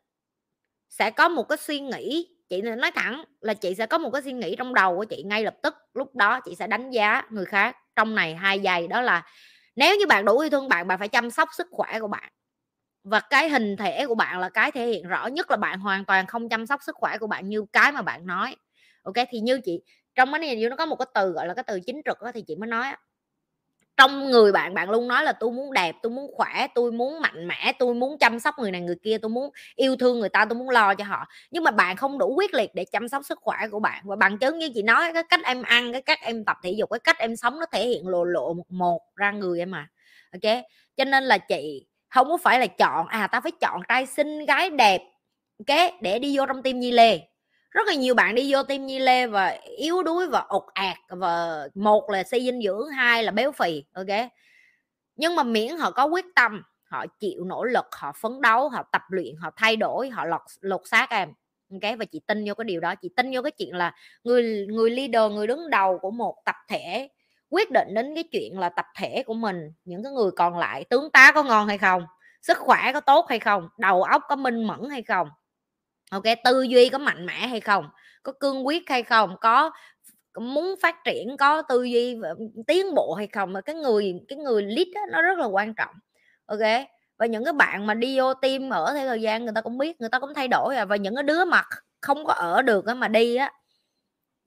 [0.89, 4.21] sẽ có một cái suy nghĩ chị nói thẳng là chị sẽ có một cái
[4.21, 7.21] suy nghĩ trong đầu của chị ngay lập tức lúc đó chị sẽ đánh giá
[7.29, 7.77] người khác.
[7.95, 9.23] Trong này hai giây đó là
[9.75, 12.31] nếu như bạn đủ yêu thương bạn bạn phải chăm sóc sức khỏe của bạn.
[13.03, 16.05] Và cái hình thể của bạn là cái thể hiện rõ nhất là bạn hoàn
[16.05, 18.55] toàn không chăm sóc sức khỏe của bạn như cái mà bạn nói.
[19.03, 19.81] Ok thì như chị
[20.15, 22.31] trong cái này nó có một cái từ gọi là cái từ chính trực đó,
[22.33, 22.87] thì chị mới nói
[23.97, 27.21] trong người bạn bạn luôn nói là tôi muốn đẹp, tôi muốn khỏe, tôi muốn
[27.21, 30.29] mạnh mẽ, tôi muốn chăm sóc người này, người kia, tôi muốn yêu thương người
[30.29, 31.25] ta, tôi muốn lo cho họ.
[31.51, 34.01] Nhưng mà bạn không đủ quyết liệt để chăm sóc sức khỏe của bạn.
[34.05, 36.71] Và bằng chứng như chị nói, cái cách em ăn, cái cách em tập thể
[36.71, 39.71] dục, cái cách em sống nó thể hiện lộ lộ một một ra người em
[39.71, 39.87] mà
[40.31, 40.55] ok?
[40.97, 44.45] Cho nên là chị không có phải là chọn à ta phải chọn trai xinh,
[44.45, 45.01] gái đẹp,
[45.67, 45.77] ok?
[46.01, 47.19] Để đi vô trong tim nhi lê
[47.73, 50.97] rất là nhiều bạn đi vô tim nhi lê và yếu đuối và ột ạt,
[51.09, 54.29] và một là suy dinh dưỡng, hai là béo phì, ok?
[55.15, 58.83] Nhưng mà miễn họ có quyết tâm, họ chịu nỗ lực, họ phấn đấu, họ
[58.91, 61.29] tập luyện, họ thay đổi, họ lột lột xác em,
[61.71, 61.97] ok?
[61.99, 63.93] Và chị tin vô cái điều đó, chị tin vô cái chuyện là
[64.23, 67.09] người người leader, người đứng đầu của một tập thể
[67.49, 70.83] quyết định đến cái chuyện là tập thể của mình, những cái người còn lại,
[70.89, 72.05] tướng tá có ngon hay không,
[72.41, 75.29] sức khỏe có tốt hay không, đầu óc có minh mẫn hay không
[76.13, 77.85] ok tư duy có mạnh mẽ hay không?
[78.23, 79.35] Có cương quyết hay không?
[79.41, 79.71] Có
[80.39, 82.17] muốn phát triển có tư duy
[82.67, 83.53] tiến bộ hay không?
[83.53, 85.95] Mà cái người cái người lead đó, nó rất là quan trọng.
[86.45, 86.59] Ok
[87.17, 89.77] và những cái bạn mà đi vô team ở theo thời gian người ta cũng
[89.77, 91.63] biết người ta cũng thay đổi rồi và những cái đứa mà
[92.01, 93.51] không có ở được mà đi á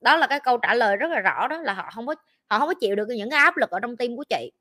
[0.00, 2.14] đó là cái câu trả lời rất là rõ đó là họ không có
[2.50, 4.52] họ không có chịu được những cái áp lực ở trong team của chị.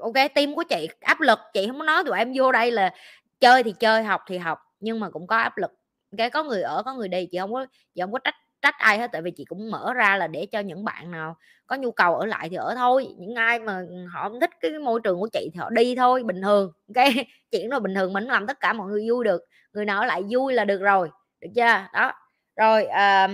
[0.00, 2.94] Ok team của chị áp lực chị không có nói tụi em vô đây là
[3.40, 5.70] chơi thì chơi học thì học nhưng mà cũng có áp lực
[6.16, 8.74] cái có người ở có người đi chị không có chị không có trách trách
[8.78, 11.36] ai hết tại vì chị cũng mở ra là để cho những bạn nào
[11.66, 13.08] có nhu cầu ở lại thì ở thôi.
[13.18, 15.94] Những ai mà ừ, họ không thích cái môi trường của chị thì họ đi
[15.96, 19.24] thôi bình thường cái chuyện rồi bình thường mình làm tất cả mọi người vui
[19.24, 19.42] được
[19.72, 21.10] người nào ở lại vui là được rồi
[21.40, 21.86] được chưa?
[21.92, 22.12] Đó
[22.56, 23.28] rồi à,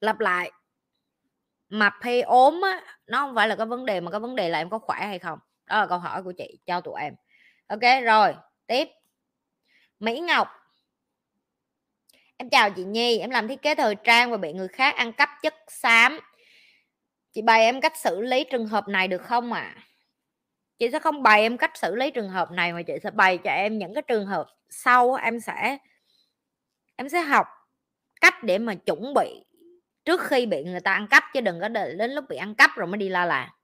[0.00, 0.52] lặp lại.
[1.68, 4.48] Mập hay ốm á nó không phải là cái vấn đề mà cái vấn đề
[4.48, 5.38] là em có khỏe hay không?
[5.66, 7.14] Đó là câu hỏi của chị cho tụi em.
[7.66, 8.34] Ok rồi
[8.66, 8.88] tiếp.
[10.00, 10.48] Mỹ ngọc
[12.36, 15.12] em chào chị Nhi, em làm thiết kế thời trang và bị người khác ăn
[15.12, 16.20] cắp chất xám
[17.32, 19.82] chị bày em cách xử lý trường hợp này được không ạ à?
[20.78, 23.38] chị sẽ không bày em cách xử lý trường hợp này mà chị sẽ bày
[23.38, 25.78] cho em những cái trường hợp sau em sẽ
[26.96, 27.46] em sẽ học
[28.20, 29.44] cách để mà chuẩn bị
[30.04, 32.54] trước khi bị người ta ăn cắp, chứ đừng có đợi đến lúc bị ăn
[32.54, 33.55] cắp rồi mới đi la là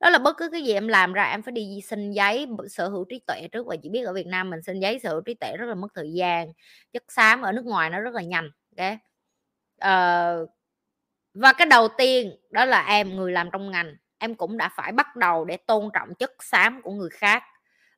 [0.00, 2.88] đó là bất cứ cái gì em làm ra em phải đi xin giấy sở
[2.88, 3.66] hữu trí tuệ trước.
[3.66, 5.74] Và chỉ biết ở Việt Nam mình xin giấy sở hữu trí tuệ rất là
[5.74, 6.52] mất thời gian
[6.92, 8.98] chất xám ở nước ngoài nó rất là nhanh okay.
[9.78, 10.46] ờ,
[11.34, 14.92] và cái đầu tiên đó là em người làm trong ngành em cũng đã phải
[14.92, 17.42] bắt đầu để tôn trọng chất xám của người khác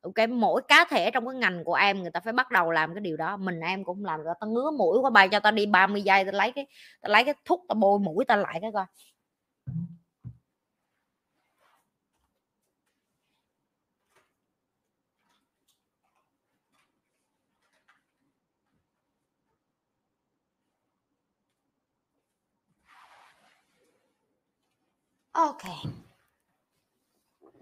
[0.02, 0.28] ok?
[0.28, 3.00] Mỗi cá thể trong cái ngành của em người ta phải bắt đầu làm cái
[3.00, 3.36] điều đó.
[3.36, 6.24] Mình em cũng làm rồi tao ngứa mũi qua bài cho tao đi 30 giây
[6.24, 6.66] tao lấy cái
[7.00, 8.86] ta lấy cái thuốc tao bôi mũi tao lại cái coi.
[25.32, 25.62] Ok.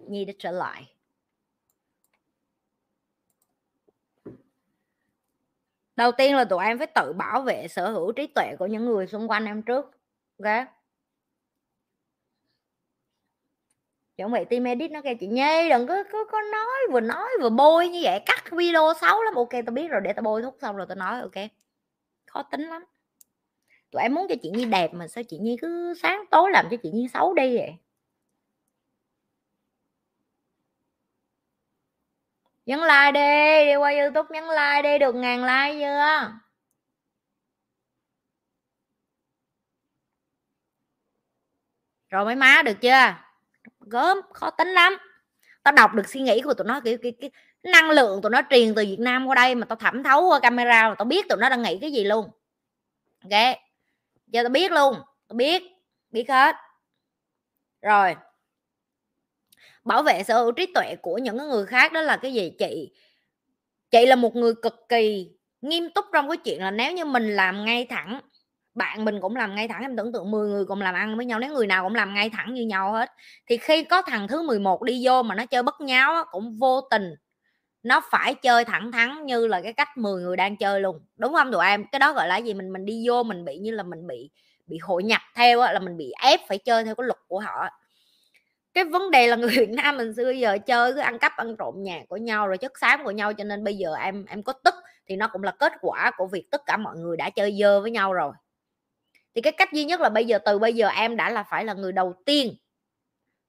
[0.09, 0.95] Nhi đã trở lại.
[5.97, 8.85] Đầu tiên là tụi em phải tự bảo vệ sở hữu trí tuệ của những
[8.85, 9.91] người xung quanh em trước
[10.45, 10.67] ok?
[14.17, 17.29] Chuẩn bị team edit nó kêu chị nhi đừng có, có có nói vừa nói
[17.41, 19.35] vừa bôi như vậy cắt video xấu lắm.
[19.35, 21.51] Ok tao biết rồi để tao bôi thuốc xong rồi tao nói ok?
[22.27, 22.85] Khó tính lắm
[23.91, 26.67] tụi em muốn cho chị nhi đẹp mà sao chị nhi cứ sáng tối làm
[26.71, 27.75] cho chị nhi xấu đi vậy?
[32.67, 36.33] Nhấn like đi đi qua youtube nhấn like đi được ngàn like chưa?
[42.11, 43.15] Rồi mấy má được chưa?
[43.81, 44.97] Gớm khó tính lắm.
[45.63, 47.31] Tao đọc được suy nghĩ của tụi nó kiểu cái, cái
[47.65, 50.41] năng lượng tụi nó truyền từ Việt Nam qua đây mà tao thẩm thấu qua
[50.41, 52.31] camera mà tao biết tụi nó đang nghĩ cái gì luôn.
[53.25, 53.68] Ok
[54.31, 54.95] giờ tao biết luôn,
[55.29, 55.63] tao biết
[56.11, 56.57] biết hết.
[57.83, 58.17] Rồi.
[59.85, 62.53] Bảo vệ sở hữu trí tuệ của những người khác đó là cái gì?
[62.59, 62.93] Chị
[63.91, 67.37] chị là một người cực kỳ nghiêm túc trong cái chuyện là nếu như mình
[67.37, 68.21] làm ngay thẳng,
[68.75, 71.27] bạn mình cũng làm ngay thẳng, em tưởng tượng 10 người cùng làm ăn với
[71.27, 73.11] nhau, nếu người nào cũng làm ngay thẳng như nhau hết,
[73.47, 76.81] thì khi có thằng thứ 11 đi vô mà nó chơi bất nháo cũng vô
[76.91, 77.15] tình
[77.83, 81.35] nó phải chơi thẳng thắn như là cái cách 10 người đang chơi luôn, đúng
[81.35, 81.53] không?
[81.53, 82.55] Tụi em, cái đó gọi là gì?
[82.55, 84.31] Mình mình đi vô mình bị như là mình bị
[84.67, 87.69] bị hội nhập theo là mình bị ép phải chơi theo cái luật của họ
[88.75, 91.57] cái vấn đề là người Việt Nam mình xưa giờ chơi cứ ăn cắp ăn
[91.57, 94.43] trộm nhà của nhau rồi chất xám của nhau, cho nên bây giờ em em
[94.43, 94.75] có tức
[95.07, 97.81] thì nó cũng là kết quả của việc tất cả mọi người đã chơi dơ
[97.81, 98.33] với nhau rồi.
[99.35, 101.65] Thì cái cách duy nhất là bây giờ, từ bây giờ em đã là phải
[101.65, 102.55] là người đầu tiên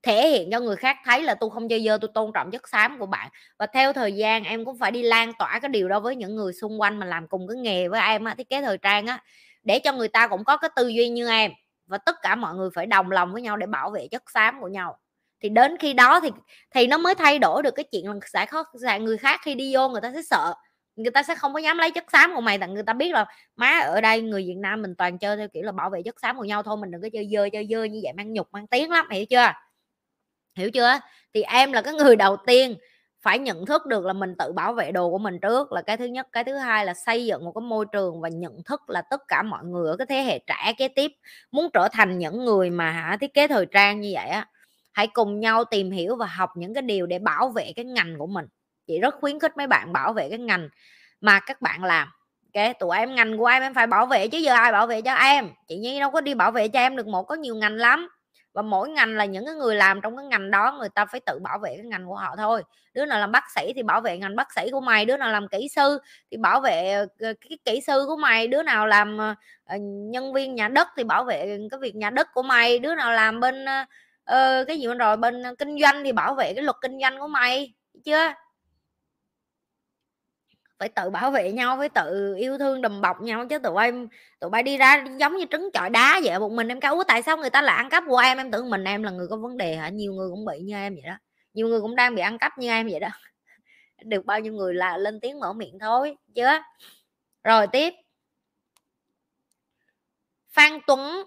[0.03, 2.69] thể hiện cho người khác thấy là tôi không chơi dơ tôi tôn trọng chất
[2.69, 3.29] xám của bạn.
[3.59, 6.35] Và theo thời gian, em cũng phải đi lan tỏa cái điều đó với những
[6.35, 9.07] người xung quanh mà làm cùng cái nghề với em á, thiết kế thời trang
[9.07, 9.23] á,
[9.63, 11.51] để cho người ta cũng có cái tư duy như em.
[11.87, 14.61] Và tất cả mọi người phải đồng lòng với nhau để bảo vệ chất xám
[14.61, 14.97] của nhau.
[15.43, 16.29] Thì đến khi đó thì
[16.71, 19.55] thì nó mới thay đổi được cái chuyện là sẽ khó, sẽ người khác khi
[19.55, 20.53] đi vô người ta sẽ sợ.
[20.95, 23.11] Người ta sẽ không có dám lấy chất xám của mày, tại người ta biết
[23.13, 23.25] là
[23.55, 26.19] má ở đây, người Việt Nam mình toàn chơi theo kiểu là bảo vệ chất
[26.19, 28.47] xám của nhau thôi, mình đừng có chơi dơ chơi dơ như vậy, mang nhục,
[28.53, 29.47] mang tiếng lắm, hiểu chưa?
[30.59, 30.99] Hiểu chưa?
[31.33, 32.75] Thì em là cái người đầu tiên
[33.21, 35.97] phải nhận thức được là mình tự bảo vệ đồ của mình trước, là cái
[35.97, 36.27] thứ nhất.
[36.31, 39.21] Cái thứ hai là xây dựng một cái môi trường và nhận thức là tất
[39.27, 41.11] cả mọi người ở cái thế hệ trẻ kế tiếp
[41.51, 44.47] muốn trở thành những người mà hả, thiết kế thời trang như vậy á,
[44.93, 48.15] hãy cùng nhau tìm hiểu và học những cái điều để bảo vệ cái ngành
[48.17, 48.45] của mình.
[48.87, 50.69] Chị rất khuyến khích mấy bạn bảo vệ cái ngành
[51.21, 52.07] mà các bạn làm.
[52.53, 55.01] Ok tụi em ngành của em em phải bảo vệ chứ giờ ai bảo vệ
[55.01, 55.49] cho em?
[55.67, 58.09] Chị nhi đâu có đi bảo vệ cho em được một, có nhiều ngành lắm
[58.53, 61.19] và mỗi ngành là những cái người làm trong cái ngành đó người ta phải
[61.25, 62.63] tự bảo vệ cái ngành của họ thôi.
[62.93, 65.31] Đứa nào làm bác sĩ thì bảo vệ ngành bác sĩ của mày đứa nào
[65.31, 65.99] làm kỹ sư
[66.31, 70.33] thì bảo vệ ờ, cái kỹ sư của mày đứa nào làm ờ, ờ, nhân
[70.33, 73.39] viên nhà đất thì bảo vệ cái việc nhà đất của mày đứa nào làm
[73.39, 77.19] bên uh, cái gì rồi bên kinh doanh thì bảo vệ cái luật kinh doanh
[77.19, 77.73] của mày
[78.05, 78.33] chưa?
[80.79, 84.07] Phải tự bảo vệ nhau, phải tự yêu thương đùm bọc nhau chứ tụi em,
[84.39, 87.21] tụi bay đi ra giống như trứng chọi đá vậy, một mình em cáu tại
[87.21, 88.37] sao người ta lại ăn cắp của em?
[88.37, 89.89] Em tưởng mình em là người có vấn đề hả?
[89.89, 91.17] Nhiều người cũng bị như em vậy đó.
[91.53, 93.07] Nhiều người cũng đang bị ăn cắp như em vậy đó.
[94.05, 96.45] Được bao nhiêu người là lên tiếng mở miệng thôi, chứ.
[97.43, 97.93] Rồi tiếp.
[100.51, 101.23] Phan Tuấn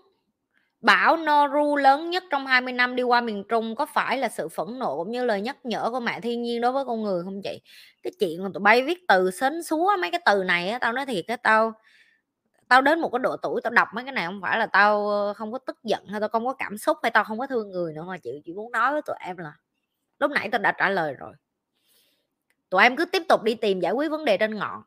[0.82, 4.48] Bão Noru lớn nhất trong 20 năm đi qua miền Trung có phải là sự
[4.48, 7.22] phẫn nộ cũng như lời nhắc nhở của mẹ thiên nhiên đối với con người
[7.24, 7.60] không chị?
[8.02, 10.92] Cái chuyện mà tụi bay viết từ sến súa mấy cái từ này á, tao
[10.92, 11.72] nói thiệt cái tao
[12.68, 15.08] tao đến một cái độ tuổi tao đọc mấy cái này không phải là tao
[15.36, 17.70] không có tức giận hay tao không có cảm xúc hay tao không có thương
[17.70, 19.52] người nữa mà chị chỉ muốn nói với tụi em là
[20.18, 21.34] lúc nãy tao đã trả lời rồi
[22.70, 24.82] tụi em cứ tiếp tục đi tìm giải quyết vấn đề trên ngọn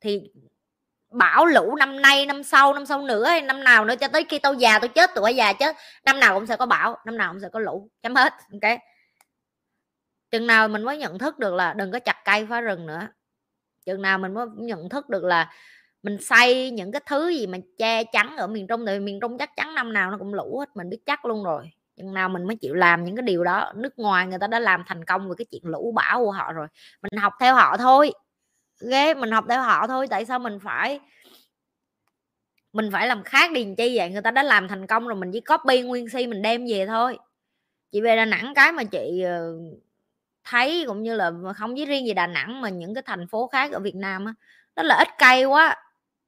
[0.00, 0.30] thì
[1.14, 4.24] bão lũ năm nay, năm sau năm sau nữa hay năm nào nữa cho tới
[4.28, 7.16] khi tao già, tao chết, tụi già chết, năm nào cũng sẽ có bão, năm
[7.16, 8.78] nào cũng sẽ có lũ, chấm hết, ok?
[10.30, 13.08] Chừng nào mình mới nhận thức được là đừng có chặt cây phá rừng nữa.
[13.86, 15.50] Chừng nào mình mới nhận thức được là
[16.02, 19.38] mình xây những cái thứ gì mà che chắn ở miền trung thì miền trung
[19.38, 21.70] chắc chắn năm nào nó cũng lũ hết, mình biết chắc luôn rồi.
[21.96, 24.58] Chừng nào mình mới chịu làm những cái điều đó, nước ngoài người ta đã
[24.58, 26.66] làm thành công về cái chuyện lũ bão của họ rồi,
[27.02, 28.12] mình học theo họ thôi
[28.90, 31.00] ghê mình học theo họ thôi, tại sao mình phải
[32.72, 34.10] mình phải làm khác điền chi vậy?
[34.10, 36.86] Người ta đã làm thành công rồi, mình chỉ copy nguyên si mình đem về
[36.86, 37.18] thôi.
[37.92, 39.52] Chị về đà nẵng cái mà chị ờ,
[40.44, 43.46] thấy cũng như là không chỉ riêng gì đà nẵng mà những cái thành phố
[43.48, 44.34] khác ở việt nam á
[44.76, 45.76] đó là ít cây quá,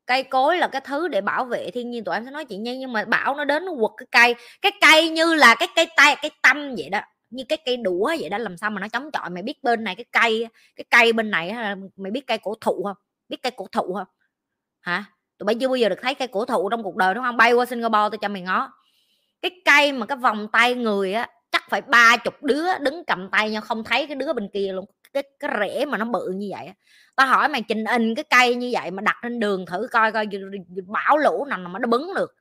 [0.06, 2.04] cây cối là cái thứ để bảo vệ thiên nhiên.
[2.04, 4.34] Tụi em sẽ nói chị nhi nhưng mà bão nó đến nó quật cái cây
[4.62, 7.00] cái cây như là cái cây tay cái tâm vậy đó
[7.30, 9.30] như cái cây đũa vậy đó, làm sao mà nó chống chọi?
[9.30, 11.54] Mày biết bên này cái cây cái cây bên này
[11.96, 12.96] mày biết cây cổ thụ không?
[13.28, 14.06] Biết cây cổ thụ không?
[14.80, 15.04] Hả?
[15.38, 17.36] Tụi bay chưa bao giờ được thấy cây cổ thụ trong cuộc đời, đúng không?
[17.36, 18.72] Bay qua singapore tôi cho mày ngó.
[19.42, 23.30] Cái cây mà cái vòng tay người á, chắc phải ba chục đứa đứng cầm
[23.30, 24.84] tay nhau, không thấy cái đứa bên kia luôn.
[25.12, 26.70] Cái cái rễ mà nó bự như vậy
[27.16, 30.12] tao hỏi mày, trình in cái cây như vậy mà đặt lên đường thử coi
[30.12, 30.26] coi
[30.86, 32.35] bão lũ nào mà nó bứng được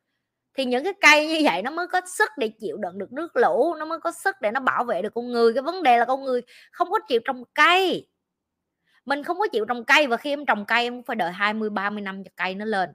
[0.55, 3.35] thì những cái cây như vậy nó mới có sức để chịu đựng được nước
[3.35, 5.53] lũ, nó mới có sức để nó bảo vệ được con người.
[5.53, 6.41] Cái vấn đề là con người
[6.71, 8.07] không có chịu trồng cây.
[9.05, 11.69] Mình không có chịu trồng cây và khi em trồng cây em phải đợi 20
[11.69, 12.89] 30 năm cho cây nó lên.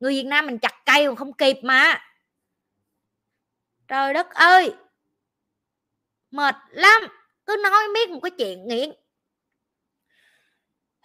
[0.00, 2.00] Người Việt Nam mình chặt cây còn không kịp mà.
[3.88, 4.74] Trời đất ơi!
[6.30, 7.02] Mệt lắm!
[7.46, 8.90] Cứ nói biết một cái chuyện nghiện.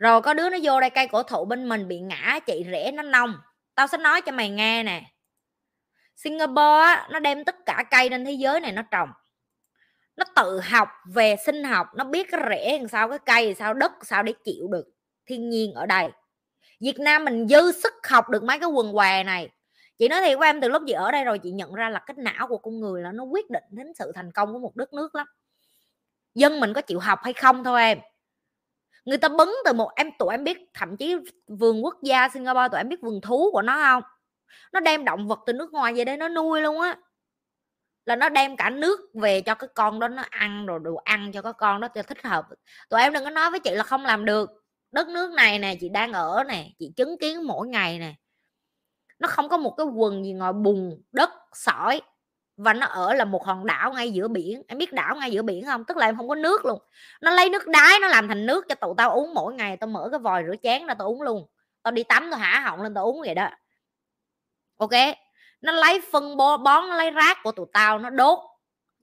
[0.00, 2.90] rồi có đứa nó vô đây cây cổ thụ bên mình bị ngã, chị rễ
[2.92, 3.34] nó nông.
[3.74, 5.02] Tao sẽ nói cho mày nghe nè.
[6.16, 9.08] Singapore nó đem tất cả cây trên thế giới này nó trồng.
[10.16, 13.54] Nó tự học về sinh học, nó biết cái rễ làm sao, cái cây làm
[13.54, 14.86] sao, đất sao để chịu được
[15.26, 16.08] thiên nhiên ở đây.
[16.80, 19.48] Việt Nam mình dư sức học được mấy cái quần què này.
[19.98, 21.98] Chị nói thiệt với em, từ lúc chị ở đây rồi, chị nhận ra là
[22.06, 24.76] cái não của con người là nó quyết định đến sự thành công của một
[24.76, 25.26] đất nước lắm.
[26.34, 27.98] Dân mình có chịu học hay không thôi em
[29.04, 32.68] người ta bấn từ một em, tụi em biết thậm chí vườn quốc gia Singapore,
[32.68, 34.02] tụi em biết vườn thú của nó không
[34.72, 36.96] nó đem động vật từ nước ngoài về đây nó nuôi luôn á.
[38.04, 41.32] Là nó đem cả nước về cho cái con đó nó ăn rồi đồ ăn
[41.32, 42.46] cho cái con đó cho thích hợp.
[42.88, 44.50] Tụi em đừng có nói với chị là không làm được.
[44.92, 48.14] Đất nước này nè, chị đang ở nè, chị chứng kiến mỗi ngày nè.
[49.18, 52.00] Nó không có một cái quần gì ngoài bùn đất, sỏi
[52.62, 54.62] và nó ở là một hòn đảo ngay giữa biển.
[54.68, 55.84] Em biết đảo ngay giữa biển không?
[55.84, 56.78] Tức là em không có nước luôn.
[57.20, 59.76] Nó lấy nước đáy nó làm thành nước cho tụi tao uống mỗi ngày.
[59.76, 61.46] Tao mở cái vòi rửa chén ra tao uống luôn.
[61.82, 63.48] Tao đi tắm tao hả họng lên tao uống vậy đó.
[64.76, 64.90] Ok?
[65.60, 68.38] Nó lấy phân bón nó lấy rác của tụi tao nó đốt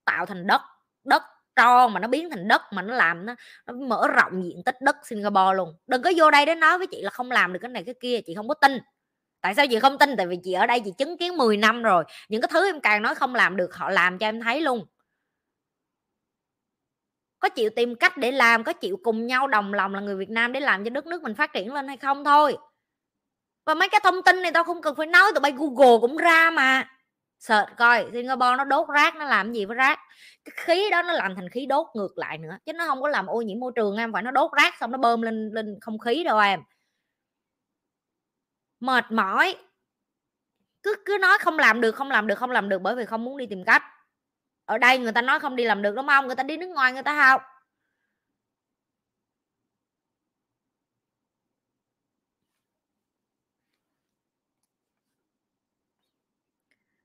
[0.06, 0.62] tạo thành đất.
[1.04, 1.24] Đất
[1.56, 3.36] tròn mà nó biến thành đất mà nó làm nó,
[3.66, 5.76] nó mở rộng diện tích đất Singapore luôn.
[5.88, 7.96] Đừng có vô đây để nói với chị là không làm được cái này cái
[8.00, 8.80] kia chị không có tin
[9.42, 10.18] tại sao chị không tin?
[10.18, 12.82] Tại vì chị ở đây chị chứng kiến 10 năm rồi, những cái thứ em
[12.82, 14.86] càng nói không làm được, họ làm cho em thấy luôn.
[17.40, 20.30] Có chịu tìm cách để làm, có chịu cùng nhau đồng lòng là người Việt
[20.30, 22.58] Nam để làm cho đất nước mình phát triển lên hay không thôi.
[23.66, 26.18] Và mấy cái thông tin này tao không cần phải nói, tụi bay Google cũng
[26.18, 26.90] ra mà.
[27.40, 30.00] Sợ coi, Singapore nó đốt rác, nó làm gì với rác?
[30.46, 33.10] Cái khí đó nó làm thành khí đốt ngược lại nữa, chứ nó không có
[33.10, 35.78] làm ô nhiễm môi trường em, phải nó đốt rác xong nó bơm lên lên
[35.82, 36.60] không khí đâu em
[38.80, 39.56] mệt mỏi.
[40.84, 43.24] Cứ cứ nói không làm được, không làm được, không làm được bởi vì không
[43.24, 43.84] muốn đi tìm cách.
[44.66, 46.28] Ở đây người ta nói không đi làm được đúng không?
[46.28, 47.42] Người ta đi nước ngoài người ta học.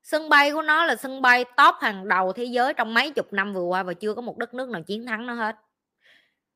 [0.03, 3.33] Sân bay của nó là sân bay top hàng đầu thế giới trong mấy chục
[3.33, 5.57] năm vừa qua và chưa có một đất nước nào chiến thắng nó hết.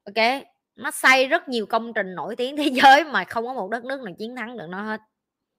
[0.04, 0.46] Ok?
[0.77, 3.85] Nó xây rất nhiều công trình nổi tiếng thế giới mà không có một đất
[3.85, 5.01] nước nào chiến thắng được nó hết.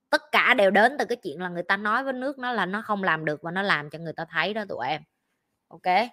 [0.09, 2.65] Tất cả đều đến từ cái chuyện là người ta nói với nước nó là
[2.65, 5.01] nó không làm được và nó làm cho người ta thấy đó tụi em.
[5.67, 6.09] Ok?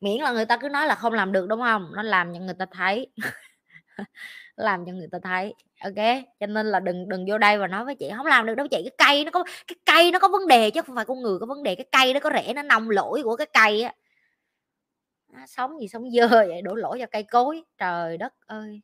[0.00, 1.92] Miễn là người ta cứ nói là không làm được, đúng không?
[1.96, 3.12] Nó làm cho người ta thấy.
[4.56, 5.54] Làm cho người ta thấy.
[5.84, 6.24] Ok?
[6.40, 8.66] Cho nên là đừng đừng vô đây và nói với chị, không làm được đâu
[8.70, 11.22] chị, cái cây nó có, cái cây nó có vấn đề chứ không phải con
[11.22, 13.82] người có vấn đề, cái cây nó có rễ, nó nông lỗi của cái cây
[13.82, 13.92] á
[15.32, 17.62] nó sống gì sống dơ vậy đổ lỗi cho cây cối.
[17.78, 18.82] Trời đất ơi!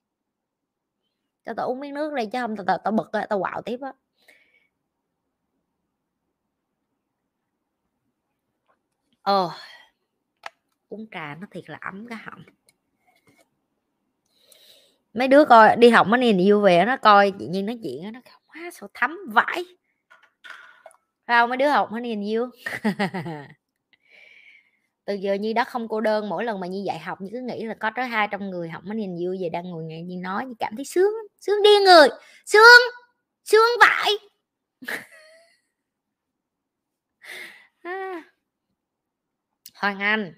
[1.45, 3.63] Cho tao uống miếng nước đây chứ không tao tao, tao bực á tao quạo
[3.63, 3.93] tiếp á.
[9.23, 9.51] Ờ.
[10.89, 12.43] Uống trà nó thiệt là ấm cái họng.
[15.15, 18.13] Mấy đứa coi đi học nó nhìn yêu về nó coi chị nhiên nói chuyện
[18.13, 19.65] nó quá sao thấm vãi.
[21.27, 22.51] Sao mấy đứa học nó nhìn yêu.
[25.09, 27.41] từ giờ như đó không cô đơn, mỗi lần mà như dạy học như cứ
[27.41, 30.17] nghĩ là có tới 200 người học mới nhìn vui về đang ngồi nghe như
[30.23, 32.09] nói như cảm thấy sướng sướng điên người,
[32.47, 32.63] sướng
[33.45, 34.13] sướng vãi.
[37.83, 38.23] À.
[39.75, 40.35] Hoàng Anh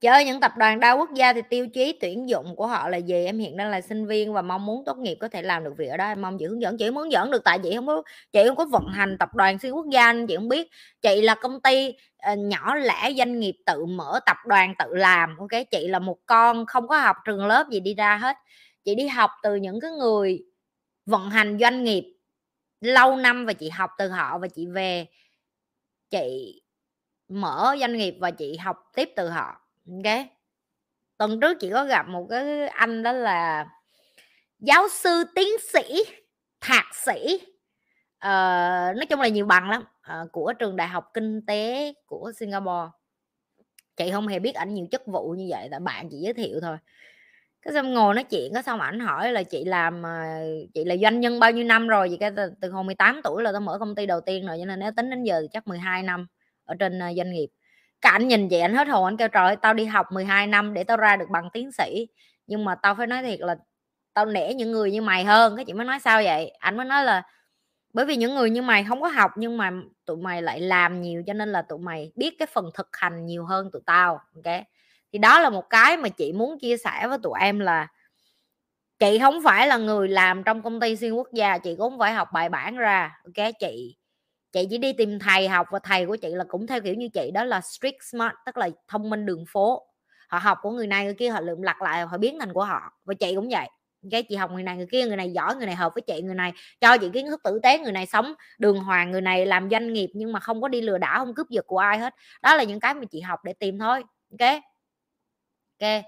[0.00, 2.96] chơi những tập đoàn đa quốc gia thì tiêu chí tuyển dụng của họ là
[2.96, 3.24] gì?
[3.24, 5.76] Em hiện đang là sinh viên và mong muốn tốt nghiệp có thể làm được
[5.76, 6.06] việc ở đó.
[6.06, 8.56] Em mong chị hướng dẫn chị hướng dẫn được tại chị không có chị không
[8.56, 10.70] có vận hành tập đoàn xuyên quốc gia nên chị không biết.
[11.02, 11.94] Chị là công ty
[12.32, 15.62] uh, nhỏ lẻ doanh nghiệp tự mở tập đoàn tự làm ok?
[15.70, 18.36] Chị là một con không có học trường lớp gì đi ra hết.
[18.84, 20.44] Chị đi học từ những cái người
[21.06, 22.04] vận hành doanh nghiệp
[22.80, 25.06] lâu năm và chị học từ họ và chị về
[26.10, 26.62] chị
[27.28, 30.26] mở doanh nghiệp và chị học tiếp từ họ ok
[31.18, 33.66] tuần trước chị có gặp một cái anh đó là
[34.58, 36.04] giáo sư tiến sĩ
[36.60, 37.40] thạc sĩ.
[38.16, 39.84] Uh, nói chung là nhiều bằng lắm
[40.22, 42.90] uh, của trường đại học kinh tế của singapore.
[43.96, 46.60] Chị không hề biết ảnh nhiều chức vụ như vậy tại bạn chị giới thiệu
[46.62, 46.76] thôi.
[47.62, 50.10] Cái xong ngồi nói chuyện có xong ảnh hỏi là chị làm ờ,
[50.74, 52.08] chị là doanh nhân bao nhiêu năm rồi?
[52.08, 54.56] Vậy cái từ, từ hồi 18 tuổi là tôi mở công ty đầu tiên rồi
[54.58, 56.26] cho nên nếu tính đến giờ thì chắc 12 năm
[56.64, 57.48] ở trên doanh nghiệp
[58.06, 60.46] cả anh nhìn vậy anh hết hồn, anh kêu, trời ơi, tao đi học 12
[60.46, 62.08] năm để tao ra được bằng tiến sĩ.
[62.46, 63.56] Nhưng mà tao phải nói thiệt là
[64.14, 66.50] tao nể những người như mày hơn, cái chị mới nói sao vậy?
[66.58, 67.22] Anh mới nói là
[67.92, 69.70] bởi vì những người như mày không có học nhưng mà
[70.04, 73.26] tụi mày lại làm nhiều cho nên là tụi mày biết cái phần thực hành
[73.26, 74.54] nhiều hơn tụi tao, ok?
[75.12, 77.86] Thì đó là một cái mà chị muốn chia sẻ với tụi em là
[78.98, 82.12] chị không phải là người làm trong công ty xuyên quốc gia, chị cũng phải
[82.12, 83.46] học bài bản ra, ok?
[83.60, 83.96] Chị
[84.56, 87.08] chị chỉ đi tìm thầy học và thầy của chị là cũng theo kiểu như
[87.08, 89.86] chị đó là street smart tức là thông minh đường phố.
[90.28, 92.64] Họ học của người này người kia họ lượm lặt lại họ biến thành của
[92.64, 92.92] họ.
[93.04, 93.68] Và chị cũng vậy.
[94.10, 96.22] Cái chị học người này người kia người này giỏi người này hợp với chị
[96.22, 99.46] người này cho chị kiến thức tử tế người này sống đường hoàng người này
[99.46, 101.98] làm doanh nghiệp nhưng mà không có đi lừa đảo không cướp giật của ai
[101.98, 102.14] hết.
[102.42, 104.02] Đó là những cái mà chị học để tìm thôi.
[104.30, 104.62] Ok?
[105.80, 106.04] Ok.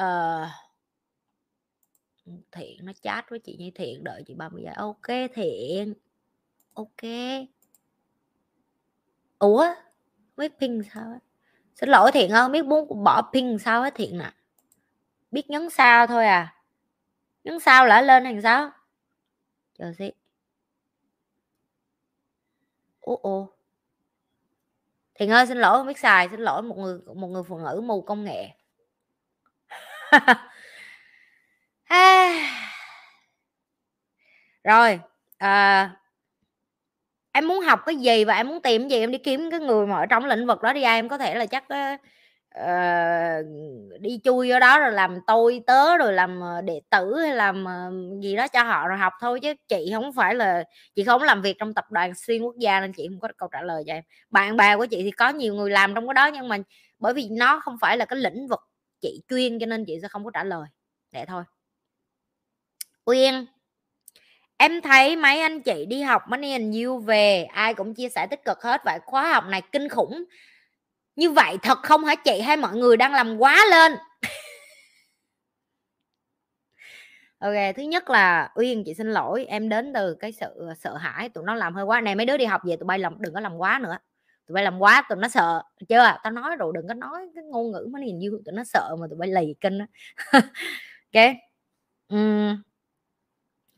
[0.00, 0.48] Uh,
[2.52, 5.94] thiện nó chat với chị như thiện đợi chị 30 giây ok thiện.
[6.74, 7.02] Ok
[9.42, 9.66] ủa?
[10.36, 11.18] Biết pin sao ấy?
[11.74, 12.52] xin lỗi thiện không?
[12.52, 14.30] Biết muốn bỏ pin sao á thiện nè.
[15.30, 16.54] Biết nhấn sao thôi à.
[17.44, 18.70] Nhấn sao lại lên thành sao?
[19.78, 20.12] Chờ xí.
[23.00, 23.52] Ủa ô,
[25.14, 26.28] thiện ơi xin lỗi không biết xài.
[26.28, 28.48] Xin lỗi một người một người phụ nữ mù công nghệ.
[34.64, 35.00] Rồi
[35.38, 36.01] à,
[37.32, 39.60] em muốn học cái gì và em muốn tìm cái gì em đi kiếm cái
[39.60, 41.64] người mà ở trong lĩnh vực đó đi em có thể là chắc
[42.58, 43.46] uh,
[44.00, 47.66] đi chui ở đó rồi làm tôi tớ rồi làm ờ, đệ tử hay làm
[48.22, 50.64] gì đó cho họ rồi học thôi chứ chị không phải là
[50.94, 53.48] chị không làm việc trong tập đoàn xuyên quốc gia nên chị không có câu
[53.52, 54.04] trả lời cho em.
[54.30, 56.58] Bạn bè của chị thì có nhiều người làm trong cái đó nhưng mà
[56.98, 58.60] bởi vì nó không phải là cái lĩnh vực
[59.00, 60.68] chị chuyên cho nên chị sẽ không có trả lời.
[61.12, 61.44] Để thôi.
[63.04, 63.46] Uyên
[64.62, 68.26] em thấy mấy anh chị đi học money and you về, ai cũng chia sẻ
[68.26, 68.84] tích cực hết.
[68.84, 70.24] Vậy khóa học này kinh khủng.
[71.16, 72.40] Như vậy thật không hả chị?
[72.40, 73.92] Hay mọi người đang làm quá lên?
[77.42, 79.44] Ok, thứ nhất là uyên, chị xin lỗi.
[79.44, 81.28] Em đến từ cái sự ờ, sợ hãi.
[81.28, 82.00] Tụi nó làm hơi quá.
[82.00, 83.98] Này, mấy đứa đi học về tụi bay làm, đừng có làm quá nữa.
[84.46, 85.62] Tụi bay làm quá, tụi nó sợ.
[85.88, 86.16] Chưa?
[86.22, 88.96] Tao nói rồi, đừng có nói cái ngôn ngữ mà nhìn như tụi nó sợ
[89.00, 89.78] mà tụi bay lì kinh
[91.14, 91.36] ok.
[92.14, 92.71] Uhm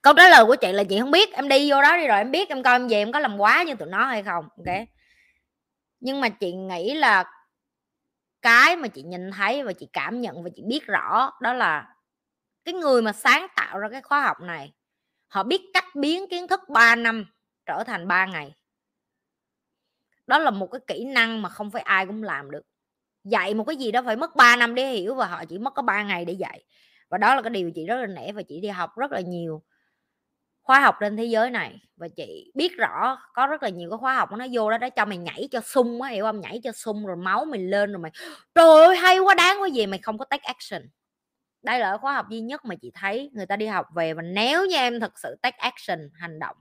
[0.05, 2.19] câu trả lời của chị là chị không biết em đi vô đó đi rồi
[2.19, 4.49] em biết em coi em về em có làm quá như tụi nó hay không.
[4.57, 4.77] Ok.
[6.01, 7.25] Nhưng mà chị nghĩ là
[8.43, 11.89] cái mà chị nhìn thấy và chị cảm nhận và chị biết rõ đó là
[12.65, 14.73] cái người mà sáng tạo ra cái khóa học này
[15.29, 17.27] họ biết cách biến kiến thức 3 năm
[17.67, 18.55] trở thành 3 ngày.
[20.27, 22.63] Đó là một cái kỹ năng mà không phải ai cũng làm được.
[23.25, 25.75] Dạy một cái gì đó phải mất 3 năm để hiểu và họ chỉ mất
[25.75, 26.65] có 3 ngày để dạy.
[27.09, 29.21] Và đó là cái điều chị rất là nể và chị đi học rất là
[29.21, 29.63] nhiều
[30.65, 31.81] khóa học trên thế giới này.
[31.97, 34.91] Và chị biết rõ có rất là nhiều cái khóa học nó vô đó, để
[34.91, 36.41] cho mày nhảy cho sung á hiểu không?
[36.41, 38.13] Nhảy cho sung rồi máu mày lên rồi mày
[38.55, 40.83] trời ơi, hay quá, đáng quá, gì mày không có take action.
[41.63, 44.15] Đây là khóa học duy nhất mà chị thấy người ta đi học về.
[44.15, 46.57] Và nếu như em thật sự take action, hành động,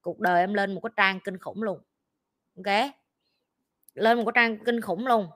[0.00, 1.80] cuộc đời em lên một cái trang kinh khủng luôn.
[2.56, 2.90] Ok?
[3.94, 5.28] Lên một cái trang kinh khủng luôn.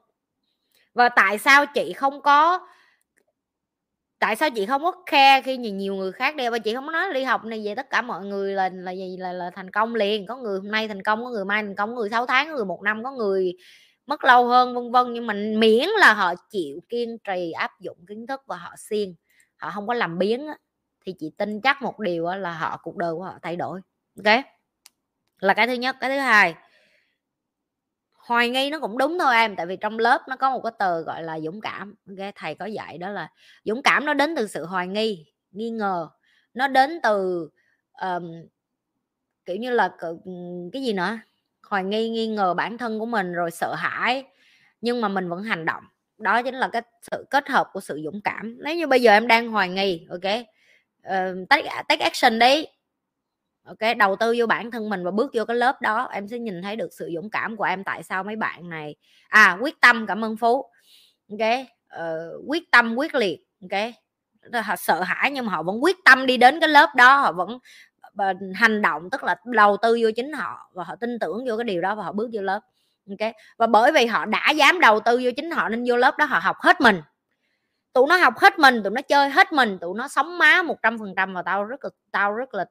[0.95, 2.69] Và tại sao chị không có
[4.21, 6.87] tại sao chị không có khe khi nhìn nhiều người khác đi và chị không
[6.87, 9.17] có nói đi học này về tất cả mọi người là là gì?
[9.17, 10.27] Là, là thành công liền.
[10.27, 12.49] Có người hôm nay thành công có người mai thành công có người 6 tháng
[12.49, 13.53] có người một năm có người
[14.07, 15.13] mất lâu hơn vân vân.
[15.13, 19.15] Nhưng mà miễn là họ chịu kiên trì áp dụng kiến thức và họ siêng
[19.57, 20.57] họ không có làm biến á,
[21.07, 23.81] thì chị tin chắc một điều là họ cuộc đời của họ thay đổi.
[24.25, 24.45] Ok?
[25.41, 25.97] Là cái thứ nhất.
[26.01, 26.55] Cái thứ hai
[28.31, 30.73] hoài nghi nó cũng đúng thôi em tại vì trong lớp nó có một cái
[30.79, 31.95] từ gọi là dũng cảm.
[32.09, 32.33] Okay?
[32.35, 33.29] thầy có dạy đó là
[33.65, 36.09] dũng cảm nó đến từ sự hoài nghi nghi ngờ.
[36.55, 37.49] Nó đến từ
[38.03, 38.33] um,
[39.45, 39.97] kiểu như là
[40.73, 41.19] cái gì nữa?
[41.63, 44.25] Hoài nghi nghi ngờ bản thân của mình rồi sợ hãi
[44.81, 45.85] nhưng mà mình vẫn hành động.
[46.19, 48.59] Đó chính là cái sự kết hợp của sự dũng cảm.
[48.65, 52.67] Nếu như bây giờ em đang hoài nghi ok uh, take, take action đi
[53.71, 56.39] ok đầu tư vô bản thân mình và bước vô cái lớp đó em sẽ
[56.39, 58.95] nhìn thấy được sự dũng cảm của em tại sao mấy bạn này
[59.29, 60.67] à quyết tâm cảm ơn phú.
[61.31, 63.81] Ok uh, ờ, quyết tâm quyết liệt ok
[64.65, 67.33] họ sợ hãi nhưng mà họ vẫn quyết tâm đi đến cái lớp đó họ
[67.33, 67.59] vẫn
[68.17, 71.57] ờ, hành động tức là đầu tư vô chính họ và họ tin tưởng vô
[71.57, 72.61] cái điều đó và họ bước vô lớp
[73.11, 76.19] ok và bởi vì họ đã dám đầu tư vô chính họ nên vô lớp
[76.19, 77.03] đó họ học hết mình.
[77.93, 80.77] Tụi nó học hết mình tụi nó chơi hết mình tụi nó sống má một
[80.83, 82.65] trăm phần trăm và tao rất là tao rất là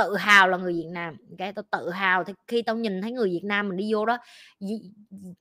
[0.00, 1.16] tự hào là người Việt Nam.
[1.38, 4.06] Cái tao tự hào thì khi tao nhìn thấy người Việt Nam mình đi vô
[4.06, 4.18] đó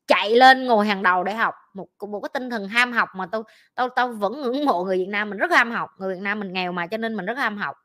[0.08, 1.54] chạy lên ngồi hàng đầu để học.
[1.74, 3.44] Một một cái tinh thần ham học mà tao
[3.76, 5.90] tao tao vẫn ngưỡng mộ người Việt Nam mình rất ham học.
[5.98, 7.76] Người Việt Nam mình nghèo mà cho nên mình rất ham học.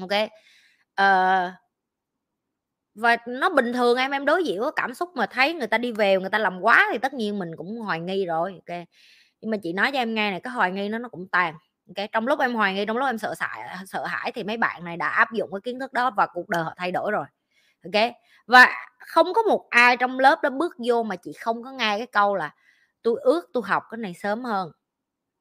[0.00, 0.10] Ok?
[1.00, 1.52] Uh,
[2.94, 5.78] và nó bình thường em em đối diện với cảm xúc mà thấy người ta
[5.78, 8.52] đi về người ta làm quá thì tất nhiên mình cũng hoài nghi rồi.
[8.66, 8.78] Ok?
[9.40, 11.54] Nhưng mà chị nói cho em nghe này cái hoài nghi nó nó cũng tàn
[11.94, 14.56] cái trong lúc em hoài nghi, trong lúc em sợ hãi sợ hãi thì mấy
[14.56, 17.10] bạn này đã áp dụng cái kiến thức đó và cuộc đời họ thay đổi
[17.12, 17.26] rồi.
[17.84, 18.12] Ok?
[18.46, 18.68] Và
[18.98, 22.06] không có một ai trong lớp đó bước vô mà chị không có nghe cái
[22.06, 22.54] câu là
[23.02, 24.72] tôi ước tôi học cái này sớm hơn.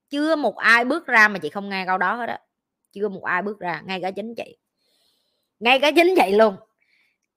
[0.09, 2.39] Chưa một ai bước ra mà chị không nghe câu đó hết á.
[2.91, 4.57] Chưa một ai bước ra, ngay cả chính chị.
[5.59, 6.55] Ngay cả chính chị luôn.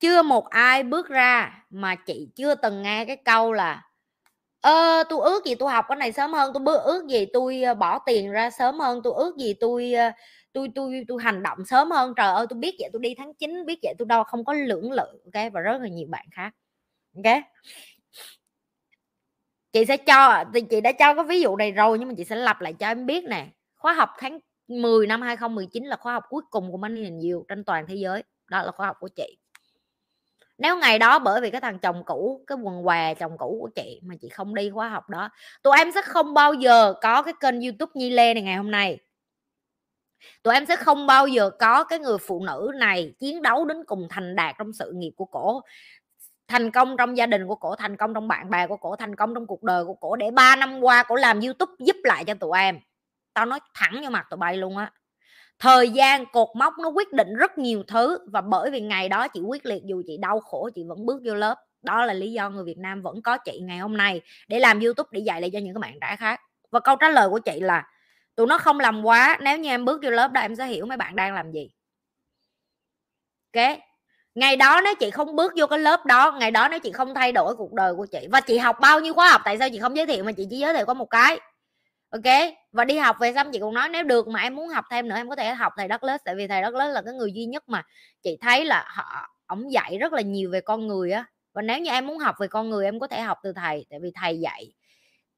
[0.01, 3.83] Chưa một ai bước ra mà chị chưa từng nghe cái câu là
[4.73, 7.62] ờ, tôi ước gì tôi học cái này sớm hơn tôi bước ước gì tôi
[7.62, 10.11] ờ, bỏ tiền ra sớm hơn tôi ước gì tôi ờ,
[10.53, 12.12] tôi tôi tôi hành động sớm hơn.
[12.17, 14.53] Trời ơi tôi biết vậy tôi đi tháng 9 biết vậy tôi đâu không có
[14.53, 16.51] lưỡng lự ok và rất là nhiều bạn khác
[17.17, 17.43] ok?
[19.73, 22.25] Chị sẽ cho thì chị đã cho cái ví dụ này rồi nhưng mà chị
[22.25, 23.47] sẽ lặp lại cho em biết nè.
[23.77, 24.39] Khóa học tháng
[24.69, 27.95] 10 năm 2019 là khóa học cuối cùng của Money and You trên toàn thế
[27.95, 28.23] giới.
[28.51, 29.39] Đó là khóa học của chị
[30.59, 33.71] nếu ngày đó bởi vì cái thằng chồng cũ, cái quần què chồng cũ của
[33.75, 35.29] chị mà chị không đi khóa học đó,
[35.63, 38.71] tụi em sẽ không bao giờ có cái kênh youtube nhi lê này ngày hôm
[38.71, 38.99] nay.
[40.43, 43.85] Tụi em sẽ không bao giờ có cái người phụ nữ này chiến đấu đến
[43.87, 45.61] cùng thành đạt trong sự nghiệp của cổ,
[46.49, 49.17] thành công trong gia đình của cổ, thành công trong bạn bè của cổ, thành
[49.17, 52.25] công trong cuộc đời của cổ để ba năm qua cổ làm youtube giúp lại
[52.25, 52.79] cho tụi em.
[53.35, 54.93] Tao nói thẳng vô mặt tụi bay luôn á
[55.59, 59.29] thời gian cột mốc nó quyết định rất nhiều thứ và bởi vì ngày đó
[59.29, 61.55] chị quyết liệt, dù chị đau khổ, chị vẫn bước vô lớp.
[61.83, 64.81] Đó là lý do người Việt Nam vẫn có chị ngày hôm nay để làm
[64.81, 66.41] YouTube để dạy lại cho những các bạn trẻ khác.
[66.71, 67.87] Và câu trả lời của chị là,
[68.35, 70.87] tụi nó không làm quá, nếu như em bước vô lớp đó em sẽ hiểu
[70.87, 71.71] mấy bạn đang làm gì.
[73.55, 73.79] Ok?
[74.35, 77.15] Ngày đó nếu chị không bước vô cái lớp đó, ngày đó nếu chị không
[77.15, 79.69] thay đổi cuộc đời của chị, và chị học bao nhiêu khóa học, tại sao
[79.73, 81.41] chị không giới thiệu mà chị chỉ giới thiệu có một cái?
[82.15, 84.85] Ok và đi học về xong chị cũng nói nếu được mà em muốn học
[84.91, 87.03] thêm nữa em có thể học thầy đất Lớn, tại vì thầy đất Lớn là
[87.03, 87.83] cái người duy nhất mà
[88.23, 91.25] chị thấy là họ ổng dạy rất là nhiều về con người á.
[91.53, 93.87] Và nếu như em muốn học về con người em có thể học từ thầy
[93.91, 94.73] tại vì thầy dạy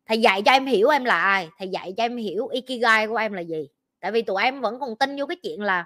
[0.06, 3.16] thầy dạy cho em hiểu em là ai thầy dạy cho em hiểu ikigai của
[3.16, 3.68] em là gì.
[4.00, 5.84] Tại vì tụi em vẫn còn tin vô cái chuyện là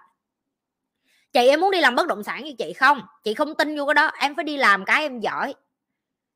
[1.33, 3.03] chị em muốn đi làm bất động sản như chị không?
[3.25, 5.55] Chị không tin vô cái đó em phải đi làm cái em giỏi.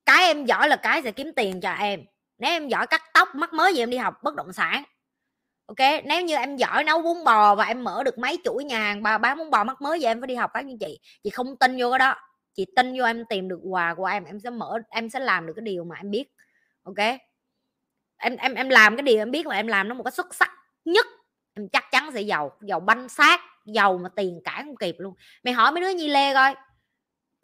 [0.07, 2.01] Cái em giỏi là cái sẽ kiếm tiền cho em
[2.39, 4.85] nếu em giỏi cắt tóc mắc mới gì em đi học bất động sản.
[5.67, 8.79] Ok, nếu như em giỏi nấu bún bò và em mở được mấy chuỗi nhà
[8.79, 10.99] hàng, bà bán bún bò mắc mới vậy em phải đi học các như chị.
[11.23, 12.15] Chị không tin vô cái đó.
[12.55, 15.47] Chị tin vô em tìm được quà của em em sẽ mở, em sẽ làm
[15.47, 16.25] được cái điều mà em biết.
[16.83, 17.19] Ok?
[18.17, 20.35] Em em em làm cái điều em biết mà em làm nó một cái xuất
[20.35, 20.51] sắc
[20.85, 21.07] nhất,
[21.55, 22.59] em chắc chắn sẽ giàu.
[22.63, 25.15] Giàu banh xác, giàu mà tiền cả không kịp luôn.
[25.45, 26.55] Mày hỏi mấy đứa nhi lê coi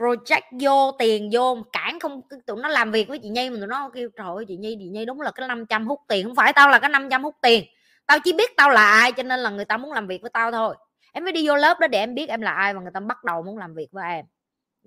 [0.00, 3.66] project vô tiền vô cản không tụi nó làm việc với chị nhi mà tụi
[3.66, 6.26] nó kêu, trời ơi, chị nhi chị nhi đúng là cái 500 hút tiền.
[6.26, 7.64] Không phải tao là cái 500 hút tiền.
[8.06, 10.30] Tao chỉ biết tao là ai, cho nên là người ta muốn làm việc với
[10.30, 10.76] tao thôi.
[11.12, 13.00] Em mới đi vô lớp đó để em biết em là ai và người ta
[13.00, 14.24] bắt đầu muốn làm việc với em.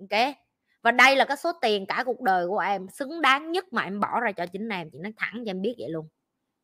[0.00, 0.34] Ok?
[0.82, 3.82] Và đây là cái số tiền cả cuộc đời của em, xứng đáng nhất mà
[3.82, 4.90] em bỏ ra cho chính em.
[4.92, 6.08] Chị nói thẳng cho em biết vậy luôn.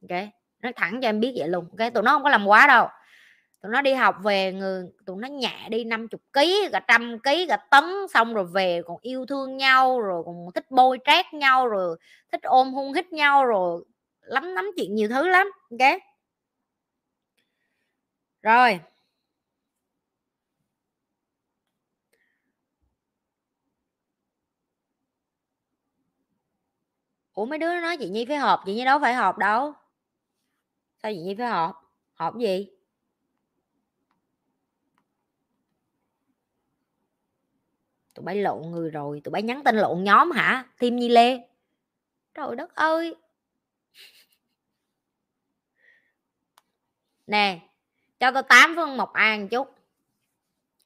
[0.02, 0.20] Ok?
[0.62, 1.68] Nói thẳng cho em biết vậy luôn.
[1.78, 1.94] Ok?
[1.94, 2.88] Tụi nó không có làm quá đâu
[3.62, 7.46] tụi nó đi học về người tụi nó nhẹ đi 50 ký cả trăm ký
[7.48, 7.84] cả tấn,
[8.14, 11.96] xong rồi về còn yêu thương nhau, rồi còn thích bôi trét nhau, rồi
[12.32, 13.84] thích ôm hôn hít nhau, rồi
[14.20, 16.00] lắm lắm chuyện nhiều thứ lắm, ok?
[18.42, 18.80] Rồi.
[27.34, 29.72] Ủa, mấy đứa nói chị nhi phải họp, chị nhi đâu phải họp đâu.
[31.02, 31.82] Sao chị nhi phải họp?
[32.14, 32.79] Họp gì?
[38.20, 40.64] Tụi bay lộn người rồi, tụi bay nhắn tin lộn nhóm hả?
[40.78, 41.40] Thêm nhi lê.
[42.34, 43.16] Trời đất ơi!
[47.26, 47.58] Nè,
[48.20, 49.74] cho tôi tám phân mộc an chút.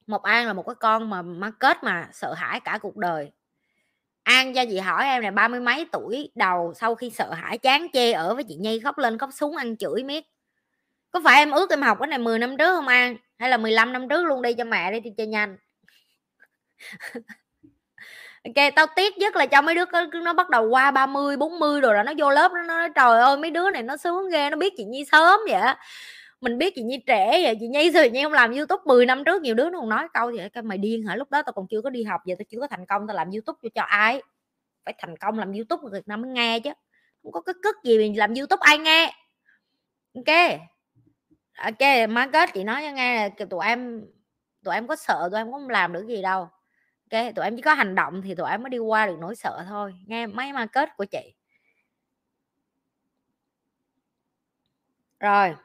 [0.07, 3.31] Mộc an là một cái con mà market mà sợ hãi cả cuộc đời.
[4.23, 7.57] An cho chị hỏi em này ba mươi mấy tuổi, đầu sau khi sợ hãi
[7.57, 10.25] chán chê ở với chị nhi khóc lên khóc xuống ăn chửi miết.
[11.11, 13.17] Có phải em ước em học cái này 10 năm trước không an?
[13.37, 15.57] Hay là 15 năm trước luôn đi cho mẹ đi thì chơi nhanh?
[18.43, 19.85] Ok, tao tiếc nhất là cho mấy đứa
[20.23, 23.37] nó bắt đầu qua 30 40 rồi là nó vô lớp nó nói, trời ơi,
[23.37, 25.61] mấy đứa này nó sướng ghê, nó biết chị Nhi sớm vậy
[26.41, 29.23] mình biết chị Nhi trẻ vậy, chị Nhi rồi Nhi không làm YouTube 10 năm
[29.23, 31.15] trước, nhiều đứa nó còn nói câu vậy, cái mày điên hả?
[31.15, 33.15] Lúc đó tao còn chưa có đi học vậy, tao chưa có thành công, tao
[33.17, 34.21] làm YouTube cho cho ai?
[34.85, 36.69] Phải thành công làm YouTube người Việt Nam mới nghe chứ,
[37.23, 39.13] không có cái cất gì mình làm YouTube ai nghe.
[40.15, 40.59] Ok.
[41.57, 44.05] Ok, má kết chị nói cho nghe là tụi em
[44.63, 46.49] tụi em có sợ, tụi em cũng không làm được gì đâu
[47.11, 49.35] ok tụi em chỉ có hành động thì tụi em mới đi qua được nỗi
[49.35, 51.33] sợ thôi, nghe mấy mà kết của chị.
[55.19, 55.55] Rồi.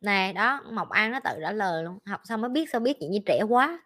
[0.00, 2.96] Nè, đó, mộc an nó tự đã lời luôn, học xong mới biết, sao biết
[3.00, 3.78] chị như trẻ quá.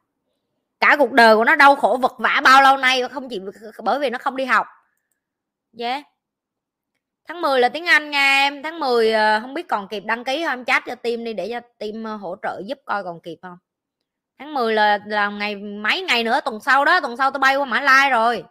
[0.80, 3.40] Cả cuộc đời của nó đau khổ vật vả bao lâu nay không chỉ
[3.84, 4.66] bởi vì nó không đi học.
[5.78, 6.04] Yeah
[7.28, 8.62] tháng 10 là tiếng Anh nha em.
[8.62, 10.52] Tháng 10 ờ, không biết còn kịp đăng ký không?
[10.52, 13.38] Em chat cho team đi để cho team ờ, hỗ trợ giúp coi còn kịp
[13.42, 13.56] không?
[14.38, 17.56] Tháng 10 là là ngày, mấy ngày nữa, tuần sau đó, tuần sau tôi bay
[17.56, 18.44] qua Mã Lai rồi.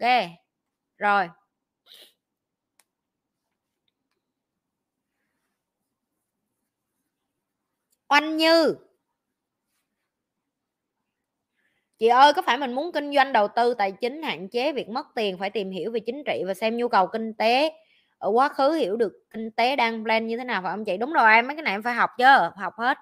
[0.00, 0.30] Ok,
[0.98, 1.28] rồi.
[8.10, 8.76] Oanh như.
[11.98, 14.88] Chị ơi, có phải mình muốn kinh doanh đầu tư tài chính, hạn chế việc
[14.88, 17.72] mất tiền, phải tìm hiểu về chính trị và xem nhu cầu kinh tế
[18.18, 20.96] ở quá khứ, hiểu được kinh tế đang plan như thế nào phải không chị?
[20.96, 22.24] Đúng rồi em mấy cái này em phải học chứ,
[22.56, 22.98] học hết.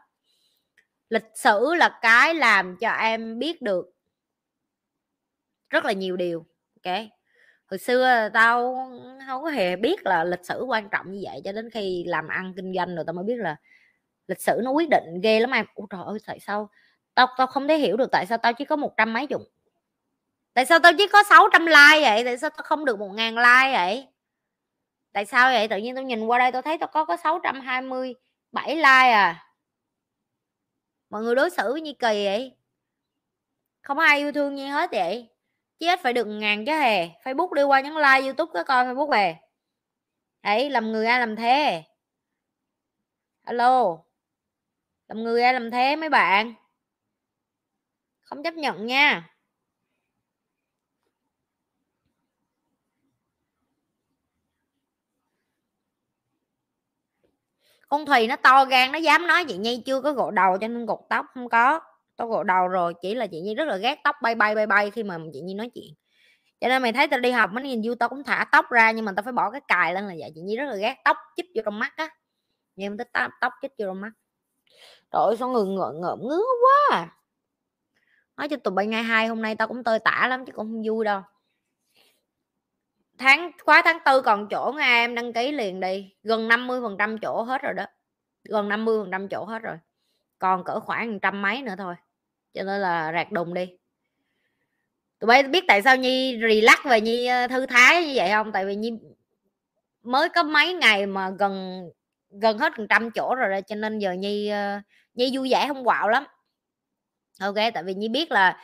[1.08, 3.86] Lịch sử là cái làm cho em biết được
[5.70, 6.46] rất là nhiều điều,
[6.84, 6.94] ok?
[7.70, 8.74] Hồi xưa tao
[9.26, 12.28] không có hề biết là lịch sử quan trọng như vậy cho đến khi làm
[12.28, 13.56] ăn kinh doanh rồi tao mới biết là
[14.28, 15.66] lịch sử nó quyết định ghê lắm em.
[15.74, 16.70] Ôi trời ơi, tại sao
[17.14, 19.42] tao tao không thể hiểu được tại sao tao chỉ có một trăm mấy chục
[20.54, 22.24] tại sao tao chỉ có 600 like vậy?
[22.24, 24.08] Tại sao tao không được một ngàn like vậy?
[25.12, 25.68] Tại sao vậy?
[25.68, 29.46] Tự nhiên tao nhìn qua đây tao thấy tao có có 627 like à.
[31.10, 32.56] Mọi người đối xử với như kỳ vậy.
[33.82, 35.28] Không ai yêu thương như hết vậy.
[35.78, 37.08] Chứ phải được ngàn chứ hề.
[37.08, 39.36] Facebook đi qua nhấn like, youtube có coi facebook về.
[40.42, 41.82] Ấy làm người ai làm thế.
[43.42, 43.98] Alo.
[45.08, 46.54] Làm người ai làm thế mấy bạn?
[48.24, 49.30] Không chấp nhận nha.
[57.88, 60.68] Con thùy nó to gan, nó dám nói chị nhi chưa có gội đầu cho
[60.68, 61.80] nên gột tóc không có.
[62.16, 64.66] Tôi gội đầu rồi, chỉ là chị nhi rất là ghét tóc bay bay bay
[64.66, 65.94] bay khi mà chị nhi nói chuyện.
[66.60, 68.90] Cho nên mày thấy tao đi học mấy nhìn vô tao cũng thả tóc ra
[68.90, 70.30] nhưng mà tao phải bỏ cái cài lên là vậy.
[70.34, 72.08] Chị nhi rất là ghét tóc chích vô trong mắt á.
[72.76, 74.10] Nhưng mà tóc chích vô trong mắt.
[75.10, 77.23] Trời ơi, sao người ngợm ngợm ngứa quá à
[78.36, 80.66] nói cho tụi bay ngày hai hôm nay tao cũng tơi tả lắm chứ cũng
[80.66, 81.22] không vui đâu.
[83.18, 86.96] Tháng khóa tháng tư còn chỗ nghe em đăng ký liền đi, gần 50 phần
[86.98, 87.86] trăm chỗ hết rồi đó,
[88.44, 89.76] gần 50 phần trăm chỗ hết rồi,
[90.38, 91.94] còn cỡ khoảng trăm mấy nữa thôi,
[92.54, 93.66] cho nên là rạc đùng đi.
[95.18, 98.52] Tụi bay biết tại sao nhi relax và nhi ờ, thư thái như vậy không?
[98.52, 98.92] Tại vì nhi
[100.02, 101.84] mới có mấy ngày mà gần
[102.30, 104.80] gần hết phần trăm chỗ rồi cho nên giờ nhi ờ,
[105.14, 106.24] nhi vui vẻ không quạo lắm
[107.40, 108.58] ok, tại vì nhi biết là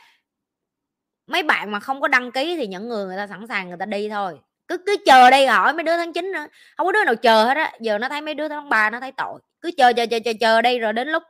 [1.27, 3.77] mấy bạn mà không có đăng ký thì những người người ta sẵn sàng người
[3.79, 4.39] ta đi thôi.
[4.67, 6.47] Cứ cứ chờ đây hỏi mấy đứa tháng 9 nữa.
[6.77, 7.73] Không có đứa nào chờ hết á.
[7.81, 9.41] Giờ nó thấy mấy đứa tháng 3 nó thấy tội.
[9.61, 11.23] Cứ chờ chờ chờ chờ chờ đây rồi đến lúc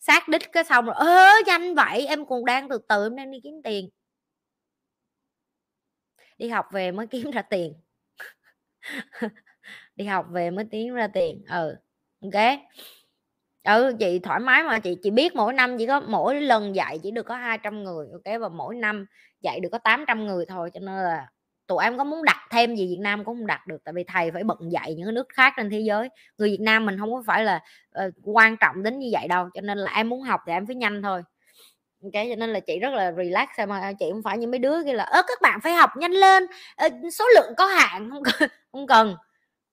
[0.00, 3.30] xác đích cái xong rồi, ơ, nhanh vậy, em còn đang từ từ, em đang
[3.30, 3.88] đi kiếm tiền.
[6.38, 7.74] Đi học về mới kiếm ra tiền.
[9.96, 11.44] Đi học về mới kiếm ra tiền.
[11.50, 11.76] Ừ
[12.22, 12.58] ok
[13.64, 16.98] ừ chị thoải mái mà chị chị biết mỗi năm chỉ có mỗi lần dạy
[17.02, 19.06] chỉ được có 200 người ok và mỗi năm
[19.40, 21.26] dạy được có 800 người thôi cho nên là
[21.66, 24.04] tụi em có muốn đặt thêm gì Việt Nam cũng không đặt được tại vì
[24.04, 26.08] thầy phải bận dạy những nước khác trên thế giới.
[26.38, 27.60] Người Việt Nam mình không có phải là
[28.06, 30.66] uh, quan trọng đến như vậy đâu cho nên là em muốn học thì em
[30.66, 31.22] phải nhanh thôi.
[32.02, 34.84] Ok cho nên là chị rất là relax mà chị không phải như mấy đứa
[34.84, 36.46] kia là ớ các bạn phải học nhanh lên
[36.76, 39.16] ờ, số lượng có hạn không cần không cần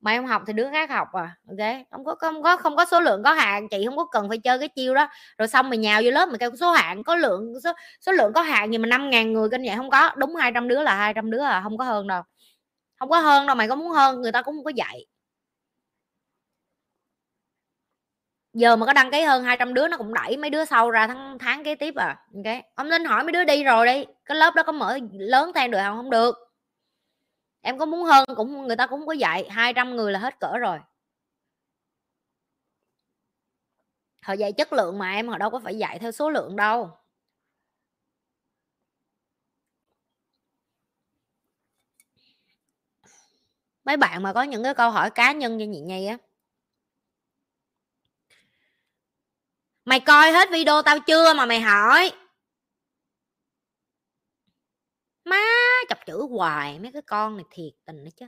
[0.06, 1.36] mày không học thì đứa khác học à.
[1.49, 4.30] Ok không có không có không có số lượng có hạn, chị không có cần
[4.30, 5.07] phải chơi cái chiêu đó.
[5.38, 8.34] Rồi xong mày nhào vô lớp mày kêu số hạn, có lượng, số số lượng
[8.34, 9.76] có hạn gì mà năm ngàn người kênh vậy?
[9.77, 10.11] Không có.
[10.18, 12.22] Đúng 200 đứa là 200 đứa à không có hơn đâu.
[12.99, 15.06] Không có hơn đâu, mày có muốn hơn, người ta cũng không có dạy.
[18.53, 21.07] Giờ mà có đăng ký hơn 200 đứa nó cũng đẩy mấy đứa sau ra
[21.07, 22.18] tháng tháng kế tiếp à.
[22.36, 24.06] Ok ông nên hỏi mấy đứa đi rồi đi.
[24.26, 25.98] Cái lớp đó có mở lớn thêm được không?
[25.98, 26.44] Không được
[27.65, 30.57] em có muốn hơn cũng, người ta cũng có dạy 200 người là hết cỡ
[30.57, 30.79] rồi.
[34.21, 36.89] Họ dạy chất lượng mà em, họ đâu có phải dạy theo số lượng đâu.
[43.85, 46.17] Mấy bạn mà có những cái câu hỏi cá nhân cho chị nhi á
[49.85, 52.11] mày coi hết video tao chưa mà mày hỏi?
[55.26, 55.38] Má
[55.89, 58.27] chọc chữ hoài, mấy cái con này thiệt tình đó chứ.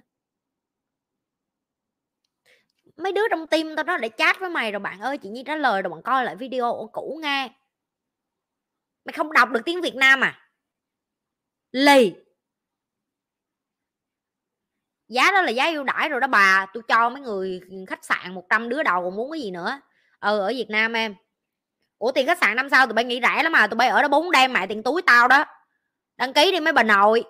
[2.98, 5.44] Mấy đứa trong tim tao đó để chat với mày rồi, bạn ơi, chị nhi
[5.46, 7.50] trả lời rồi bạn coi lại video cũ nghe.
[9.06, 10.50] Mày không đọc được tiếng việt nam à?
[11.72, 12.16] Lì.
[15.08, 18.34] Giá đó là giá ưu đãi rồi đó bà tôi cho mấy người khách sạn
[18.34, 19.82] 100 đứa đầu còn muốn cái gì nữa.
[20.20, 21.16] Ừ ở việt nam em.
[21.98, 24.02] Ủa, tiền khách sạn năm sao tụi bay nghĩ rẻ lắm mà tụi bay ở
[24.02, 25.46] đó bốn đêm mẹ tiền túi tao đó
[26.18, 27.24] đăng ký đi mấy bà nội.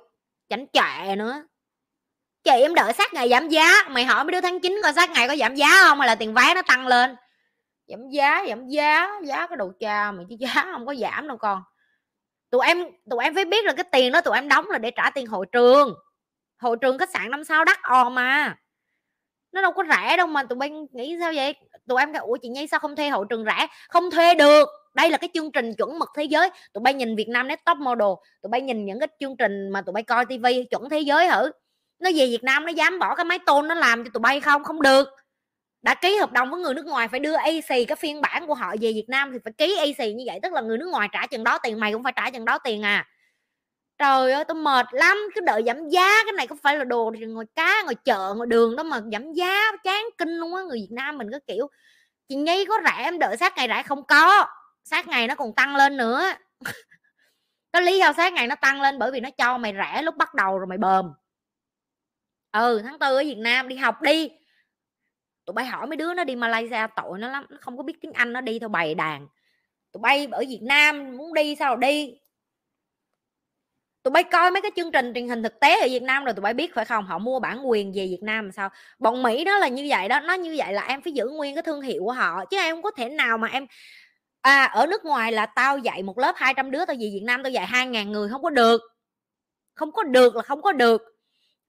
[0.50, 1.44] Chảnh chệ nữa.
[2.44, 3.84] Chị em đợi sát ngày giảm giá.
[3.90, 6.16] Mày hỏi mấy đứa tháng 9 coi sát ngày có giảm giá không hay là
[6.16, 7.16] tiền vé nó tăng lên.
[7.88, 9.10] Giảm giá giảm giá.
[9.24, 11.64] Giá cái đồ cha mày chứ giá không có giảm đâu con.
[12.50, 14.92] Tụi em tụi em phải biết là cái tiền đó tụi em đóng là để
[14.92, 15.94] trả tiền hội trường.
[16.60, 18.58] Hội trường khách sạn năm sao đắt ò mà
[19.52, 21.56] nó đâu có rẻ đâu mà tụi bay nghĩ sao vậy?
[21.88, 23.68] Tụi em ủa, chị nhi sao không thuê hậu trường rẻ?
[23.90, 24.70] Không thuê được.
[24.94, 26.50] Đây là cái chương trình chuẩn mực thế giới.
[26.74, 28.08] Tụi bay nhìn Việt Nam Next Top Model,
[28.42, 31.30] tụi bay nhìn những cái chương trình mà tụi bay coi tivi chuẩn thế giới
[31.30, 31.52] thử
[32.00, 34.40] nó về Việt Nam nó dám bỏ cái máy tôn nó làm cho tụi bay
[34.40, 34.64] không?
[34.64, 35.10] Không được.
[35.82, 38.54] Đã ký hợp đồng với người nước ngoài phải đưa AC cái phiên bản của
[38.54, 41.10] họ về Việt Nam thì phải ký AC như vậy, tức là người nước ngoài
[41.12, 43.08] trả chừng đó tiền, mày cũng phải trả chừng đó tiền à
[43.98, 47.12] trời ơi tôi mệt lắm, cứ đợi giảm giá, cái này có phải là đồ
[47.28, 50.64] ngồi cá, ngồi chợ, ngồi đường đó mà giảm giá, chán kinh luôn á.
[50.64, 51.68] Người Việt Nam mình có kiểu,
[52.30, 53.84] chị nhi, có rẻ em đợi sát ngày rẻ?
[53.84, 54.46] Không có,
[54.84, 56.24] sát ngày nó còn tăng lên nữa.
[57.74, 60.18] Cái lý do sát ngày nó tăng lên bởi vì nó cho mày rẻ lúc
[60.18, 61.14] bắt đầu rồi mày bờm
[62.52, 64.30] ừ tháng tư ở Việt Nam đi học đi.
[65.46, 68.02] Tụi bay hỏi mấy đứa nó đi Malaysia, tội nó lắm, nó không có biết
[68.02, 69.28] tiếng Anh, nó đi theo bày đàn.
[69.92, 72.20] Tụi bay ở Việt Nam muốn đi sao đi
[74.08, 76.34] tụi bay coi mấy cái chương trình truyền hình thực tế ở Việt Nam rồi
[76.34, 77.06] tụi bay biết phải không?
[77.06, 78.70] Họ mua bản quyền về Việt Nam sao?
[79.00, 81.56] Bọn Mỹ đó là như vậy đó, nó như vậy là em phải giữ nguyên
[81.56, 83.66] cái thương hiệu của họ, chứ em không có thể nào mà em
[84.42, 87.44] à ở nước ngoài là tao dạy một lớp 200 đứa tao về Việt Nam
[87.44, 88.82] tao dạy hai ngàn người không có được.
[89.76, 91.02] Không có được là không có được.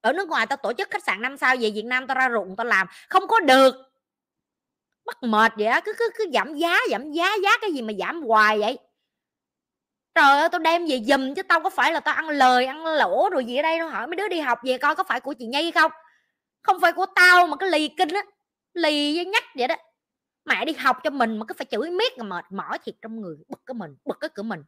[0.01, 2.29] Ở nước ngoài tao tổ chức khách sạn năm sao về Việt Nam tao ra
[2.33, 3.75] ruộng tao làm, không có được.
[5.07, 7.93] Mắc mệt vậy á, cứ cứ cứ giảm giá giảm giá giá cái gì mà
[7.99, 8.79] giảm hoài vậy?
[10.15, 12.85] Trời ơi, tao đem về giùm chứ tao có phải là tao ăn lời, ăn
[12.87, 15.21] lỗ rồi gì ở đây đâu hỏi mấy đứa đi học về coi có phải
[15.21, 15.93] của chị nhi không?
[16.63, 18.23] Không phải của tao mà cái lì kinh á,
[18.75, 19.75] lì với nhắc vậy đó.
[20.45, 23.21] Mẹ đi học cho mình mà cứ phải chửi miết là mệt mỏi thiệt trong
[23.21, 24.65] người, bực cái mình, bực cái cửa mình.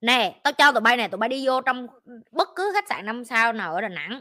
[0.00, 1.86] Nè, tao cho tụi bay này tụi bay đi vô trong
[2.30, 4.20] bất cứ khách sạn năm sao nào ở đà nẵng.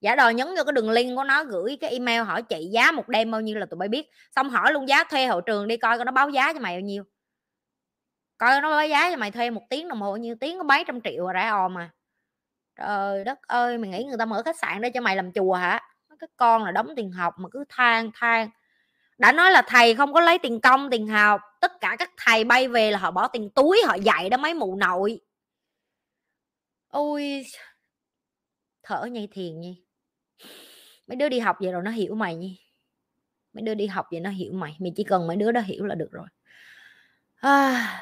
[0.00, 2.92] Giả đò nhấn vô cái đường link của nó, gửi cái email hỏi chị giá
[2.92, 4.10] một đêm bao nhiêu là tụi bay biết.
[4.36, 6.74] Xong hỏi luôn giá thuê hậu trường đi coi coi nó báo giá cho mày
[6.74, 7.04] bao nhiêu
[8.38, 10.64] coi nó báo giá cho mày thuê một tiếng đồng hồ bao nhiêu tiếng có
[10.64, 11.90] mấy trăm triệu rẻ ò mà
[12.76, 15.54] trời đất ơi mày nghĩ người ta mở khách sạn để cho mày làm chùa
[15.54, 15.80] hả?
[16.18, 18.50] Cái con là đóng tiền học mà cứ than than.
[19.18, 22.44] Đã nói là thầy không có lấy tiền công tiền học tất cả các thầy
[22.44, 25.20] bay về là họ bỏ tiền túi họ dạy đó mấy mụ nội.
[26.88, 27.44] Ôi
[28.82, 29.84] thở nhây thiền nhi.
[31.06, 32.60] Mấy đứa đi học vậy rồi nó hiểu mày nhi.
[33.52, 35.86] Mấy đứa đi học vậy nó hiểu mày mày chỉ cần mấy đứa đó hiểu
[35.86, 36.26] là được rồi.
[37.36, 38.00] À,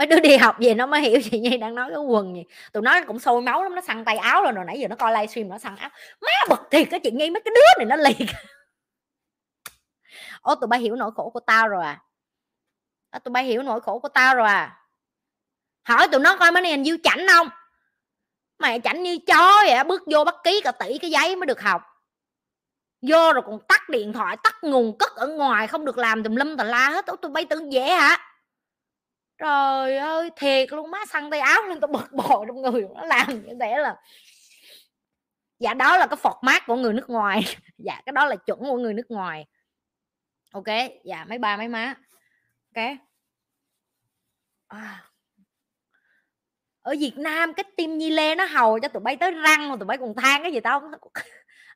[0.00, 2.44] mấy đứa đi học về nó mới hiểu chị nhi đang nói cái quần gì.
[2.72, 4.96] Tụi nó cũng sôi máu lắm nó săn tay áo rồi, rồi nãy giờ nó
[4.96, 5.90] coi livestream nó săn áo.
[6.20, 8.30] Má bực thiệt cái chị nhi mấy cái đứa này nó liệt.
[10.42, 12.00] Ô tụi bay hiểu nỗi khổ của tao rồi à?
[13.10, 14.76] À, tụi bay hiểu nỗi khổ của tao rồi à?
[15.82, 17.48] Hỏi tụi nó coi mấy này nhiêu chảnh không?
[18.58, 21.60] Mày chảnh như chó vậy bước vô bắt ký cả tỷ cái giấy mới được
[21.60, 21.82] học.
[23.02, 26.36] Vô rồi còn tắt điện thoại tắt nguồn cất ở ngoài không được làm tùm
[26.36, 27.06] lum tà la hết.
[27.06, 28.29] Tụi bay tưởng dễ hả?
[29.40, 33.04] Trời ơi, thiệt luôn, má xăng tay áo lên tao bực bội trong người nó
[33.04, 33.96] làm như thế là
[35.58, 37.42] dạ đó là cái phọt mát của người nước ngoài.
[37.84, 39.46] Dạ cái đó là chuẩn của người nước ngoài.
[40.52, 40.66] Ok
[41.04, 41.94] dạ mấy ba mấy má.
[42.76, 42.84] Ok.
[44.68, 45.04] À.
[46.82, 49.76] ở Việt Nam, cái tim Nhi Lê nó hầu cho tụi bay tới răng mà
[49.76, 50.90] tụi bay còn than cái gì tao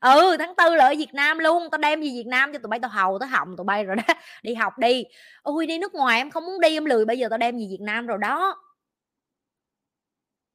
[0.00, 2.68] ừ tháng tư là ở Việt Nam luôn, tao đem gì Việt Nam cho tụi
[2.68, 5.04] bay, tao hầu tới hỏng tụi bay rồi đó, đi học đi.
[5.42, 7.68] Ôi, đi nước ngoài em không muốn đi, em lười, bây giờ tao đem gì
[7.70, 8.56] Việt Nam rồi đó.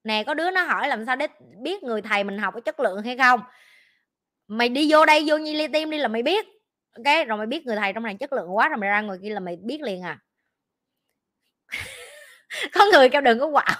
[0.03, 1.27] Nè, có đứa nó hỏi làm sao để
[1.63, 3.41] biết người thầy mình học có chất lượng hay không?
[4.47, 6.45] Mày đi vô đây, vô nhi li tim đi là mày biết,
[6.97, 7.27] ok?
[7.27, 9.29] Rồi mày biết người thầy trong này chất lượng quá, rồi mày ra người kia
[9.29, 10.19] là mày biết liền à.
[12.73, 13.75] Có người kêu đừng có quạo.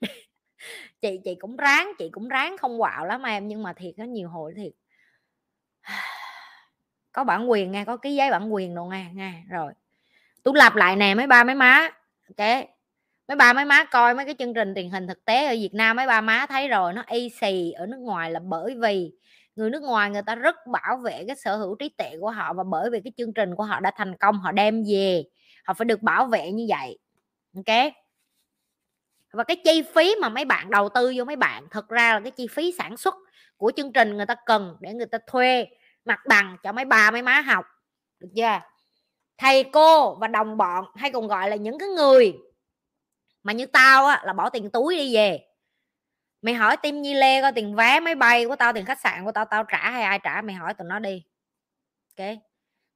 [1.02, 4.04] chị chị cũng ráng, chị cũng ráng không quạo lắm em, nhưng mà thiệt có
[4.04, 4.72] nhiều hồi thiệt.
[7.12, 9.72] Có bản quyền nghe, có ký giấy bản quyền đồ nghe nghe, rồi.
[10.42, 11.88] Tôi lặp lại nè, mấy ba, mấy má,
[12.28, 12.68] ok?
[13.28, 15.74] Mấy ba, mấy má coi mấy cái chương trình truyền hình thực tế ở Việt
[15.74, 19.12] Nam, mấy ba má thấy rồi, nó y xì ở nước ngoài là bởi vì
[19.56, 22.52] người nước ngoài người ta rất bảo vệ cái sở hữu trí tuệ của họ
[22.52, 25.24] và bởi vì cái chương trình của họ đã thành công, họ đem về,
[25.64, 26.98] họ phải được bảo vệ như vậy,
[27.56, 27.92] ok?
[29.32, 32.20] Và cái chi phí mà mấy bạn đầu tư vô mấy bạn thực ra là
[32.20, 33.14] cái chi phí sản xuất
[33.56, 35.66] của chương trình người ta cần để người ta thuê
[36.04, 37.64] mặt bằng cho mấy bà mấy má học
[38.18, 38.60] được chưa?
[39.38, 42.34] Thầy cô và đồng bọn hay còn gọi là những cái người
[43.42, 45.40] mà như tao á là bỏ tiền túi đi về.
[46.42, 49.24] Mày hỏi tim nhi lê coi tiền vé máy bay của tao tiền khách sạn
[49.24, 51.24] của tao tao trả hay ai trả mày hỏi tụi nó đi.
[52.18, 52.26] Ok?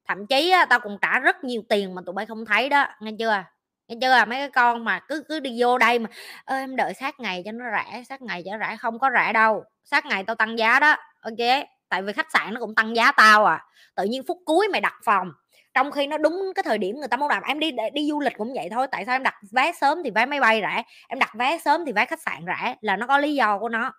[0.09, 2.87] Thậm chí á, tao cũng trả rất nhiều tiền mà tụi bay không thấy đó
[3.01, 3.45] nghe chưa?
[3.89, 4.25] Nghe chưa?
[4.25, 6.11] Mấy cái con mà cứ cứ đi vô đây mà,
[6.45, 9.11] ơ, em đợi sát ngày cho nó rẻ sát ngày cho nó rẻ không có
[9.15, 10.97] rẻ đâu, sát ngày tao tăng giá đó.
[11.21, 11.67] Ok?
[11.89, 13.65] Tại vì khách sạn nó cũng tăng giá tao à.
[13.97, 15.29] Tự nhiên phút cuối mày đặt phòng,
[15.75, 18.21] trong khi nó đúng cái thời điểm người ta muốn làm em đi đi du
[18.21, 20.83] lịch cũng vậy thôi, tại sao em đặt vé sớm thì vé máy bay rẻ
[21.09, 23.69] em đặt vé sớm thì vé khách sạn rẻ là nó có lý do của
[23.69, 23.93] nó.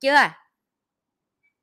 [0.00, 0.16] Chưa?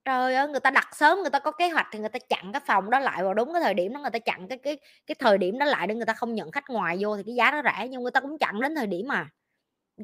[0.06, 2.52] Trời ơi người ta đặt sớm người ta có kế hoạch thì người ta chặn
[2.54, 4.78] cái phòng đó lại vào đúng cái thời điểm đó người ta chặn cái cái
[5.08, 7.36] cái thời điểm đó lại để người ta không nhận khách ngoài vô thì cái
[7.36, 9.28] giá nó rẻ nhưng người ta cũng chặn đến thời điểm mà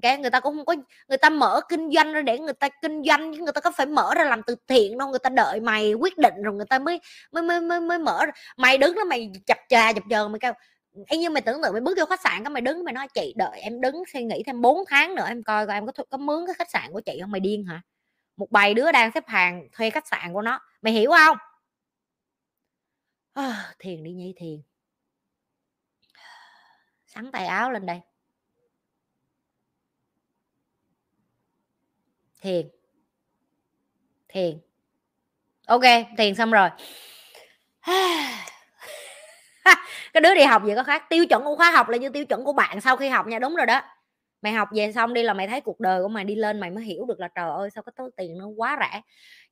[0.01, 0.75] cái người ta cũng không có
[1.09, 3.71] người ta mở kinh doanh ra để người ta kinh doanh chứ người ta có
[3.71, 6.65] phải mở ra làm từ thiện đâu người ta đợi mày quyết định rồi người
[6.69, 6.99] ta mới
[7.31, 8.31] mới mới mới, mới mở ra.
[8.57, 10.53] mày đứng đó mày chập trà chập chờ mày kêu
[11.09, 13.07] y như mày tưởng tượng mày bước vô khách sạn cái mày đứng mày nói
[13.13, 16.03] chị đợi em đứng suy nghĩ thêm 4 tháng nữa em coi coi em có
[16.09, 17.81] có mướn cái khách sạn của chị không mày điên hả
[18.37, 20.59] một bầy đứa đang xếp hàng thuê khách sạn của nó.
[20.81, 21.37] Mày hiểu không?
[23.33, 24.61] À, thiền đi nhi thiền.
[27.07, 28.01] Sắn tay áo lên đây.
[32.41, 32.69] Thiền.
[34.27, 34.59] Thiền.
[35.67, 35.81] Ok
[36.17, 36.69] thiền xong rồi.
[40.13, 41.03] Cái đứa đi học gì có khác.
[41.09, 43.39] Tiêu chuẩn của khóa học là như tiêu chuẩn của bạn sau khi học nha.
[43.39, 43.81] Đúng rồi đó
[44.41, 46.69] mày học về xong đi là mày thấy cuộc đời của mày đi lên mày
[46.69, 49.01] mới hiểu được là, trời ơi, sao cái tối tiền nó quá rẻ.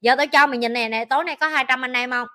[0.02, 2.28] Giờ tôi cho mày nhìn này nè, tối nay có 200 anh em không?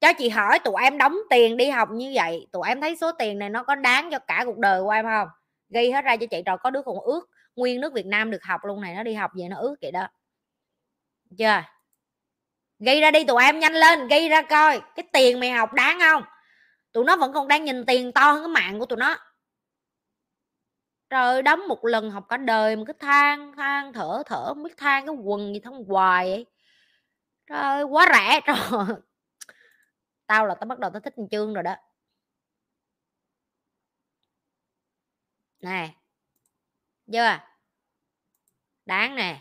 [0.00, 3.12] Cho chị hỏi tụi em đóng tiền đi học như vậy, tụi em thấy số
[3.12, 5.28] tiền này nó có đáng cho cả cuộc đời của em không?
[5.68, 8.42] Ghi hết ra cho chị rồi có đứa còn ước nguyên nước Việt Nam được
[8.42, 10.08] học luôn này, nó đi học về nó ước vậy đó.
[11.38, 11.62] Chưa?
[12.78, 15.98] Ghi ra đi tụi em nhanh lên, ghi ra coi, cái tiền mày học đáng
[16.00, 16.22] không?
[16.92, 19.16] Tụi nó vẫn còn đang nhìn tiền to hơn cái mạng của tụi nó
[21.10, 24.76] trời đóng một lần học cả đời mà cứ than than, thở thở, không biết
[24.76, 26.46] than cái quần gì thông hoài ấy.
[27.46, 28.96] trời quá rẻ trời.
[30.26, 31.76] Tao là tao bắt đầu tao thích chương rồi đó.
[35.60, 35.94] Nè.
[37.12, 37.48] Chưa à?
[38.86, 39.40] đáng nè.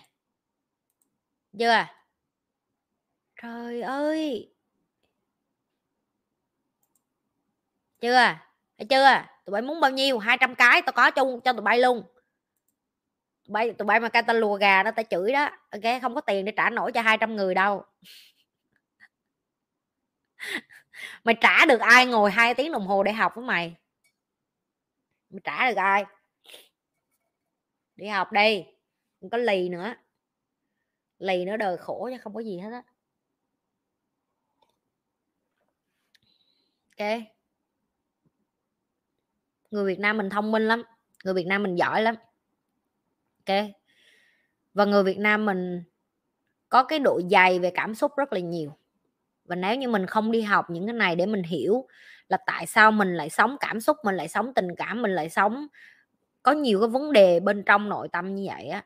[1.60, 1.94] Chưa à?
[3.41, 4.53] trời ơi.
[8.02, 8.46] Chưa
[8.77, 9.23] thấy chưa?
[9.45, 10.19] Tụi bay muốn bao nhiêu?
[10.19, 12.03] 200 cái, tao có chung, cho tụi bay luôn.
[13.47, 15.49] Tụi bay tụi bay mà ca tao lùa gà đó tao chửi đó.
[15.71, 17.85] Ok, không có tiền để trả nổi cho 200 người đâu.
[21.23, 23.75] Mày trả được ai ngồi hai tiếng đồng hồ để học với mày?
[25.29, 26.05] Mày trả được ai?
[27.95, 28.65] Đi học đi
[29.21, 29.93] không có lì nữa.
[31.19, 32.83] Lì nữa đời khổ chứ không có gì hết á.
[36.99, 37.36] Ok
[39.72, 40.84] người Việt Nam mình thông minh lắm,
[41.23, 42.15] người Việt Nam mình giỏi lắm.
[43.48, 43.57] Ok?
[44.73, 45.84] Và người Việt Nam mình
[46.69, 48.77] có cái độ dày về cảm xúc rất là nhiều.
[49.45, 51.88] Và nếu như mình không đi học những cái này để mình hiểu
[52.27, 55.30] là tại sao mình lại sống cảm xúc, mình lại sống tình cảm, mình lại
[55.30, 55.68] sống
[56.44, 58.85] có nhiều cái vấn đề bên trong nội tâm như vậy á.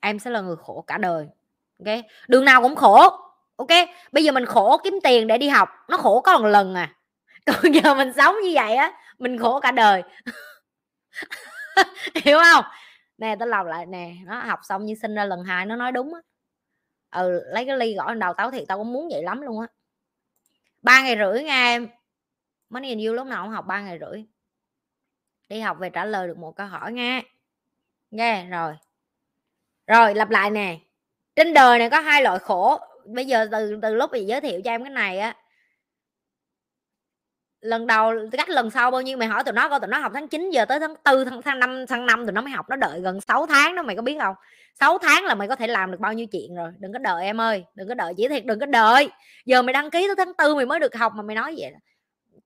[0.00, 1.26] Em sẽ là người khổ cả đời.
[1.86, 1.98] Ok?
[2.28, 3.00] Đường nào cũng khổ,
[3.56, 3.68] ok?
[4.12, 6.94] Bây giờ mình khổ kiếm tiền để đi học, nó khổ có một lần à.
[7.46, 10.02] còn giờ mình sống như vậy á mình khổ cả đời.
[12.24, 12.64] Hiểu không?
[13.18, 15.92] Nè tao lòng lại nè nó học xong như sinh ra lần hai nó nói
[15.92, 16.20] đúng á.
[17.10, 19.66] Ừ lấy cái ly gõ đầu tao thì tao cũng muốn vậy lắm luôn á.
[20.82, 21.88] Ba ngày rưỡi nghe, em.
[22.70, 24.24] Mấy nhìn yêu lúc nào cũng học ba ngày rưỡi.
[25.48, 27.22] Đi học về trả lời được một câu hỏi nghe,
[28.10, 28.74] nghe rồi.
[29.86, 30.78] Rồi lặp lại nè.
[31.36, 32.78] Trên đời này có hai loại khổ.
[33.06, 35.36] Bây giờ từ từ lúc mình giới thiệu cho em cái này á
[37.60, 40.12] lần đầu, cách lần sau bao nhiêu, mày hỏi tụi nó coi, tụi nó học
[40.14, 42.66] tháng 9 giờ tới tháng 4 tháng tháng 5 tháng 5 tụi nó mới học,
[42.68, 44.34] nó đợi gần 6 tháng đó, mày có biết không?
[44.80, 47.24] 6 tháng là mày có thể làm được bao nhiêu chuyện rồi, đừng có đợi
[47.24, 49.10] em ơi, đừng có đợi, chỉ thiệt đừng có đợi.
[49.46, 51.72] Giờ mày đăng ký tới tháng 4 mày mới được học mà mày nói vậy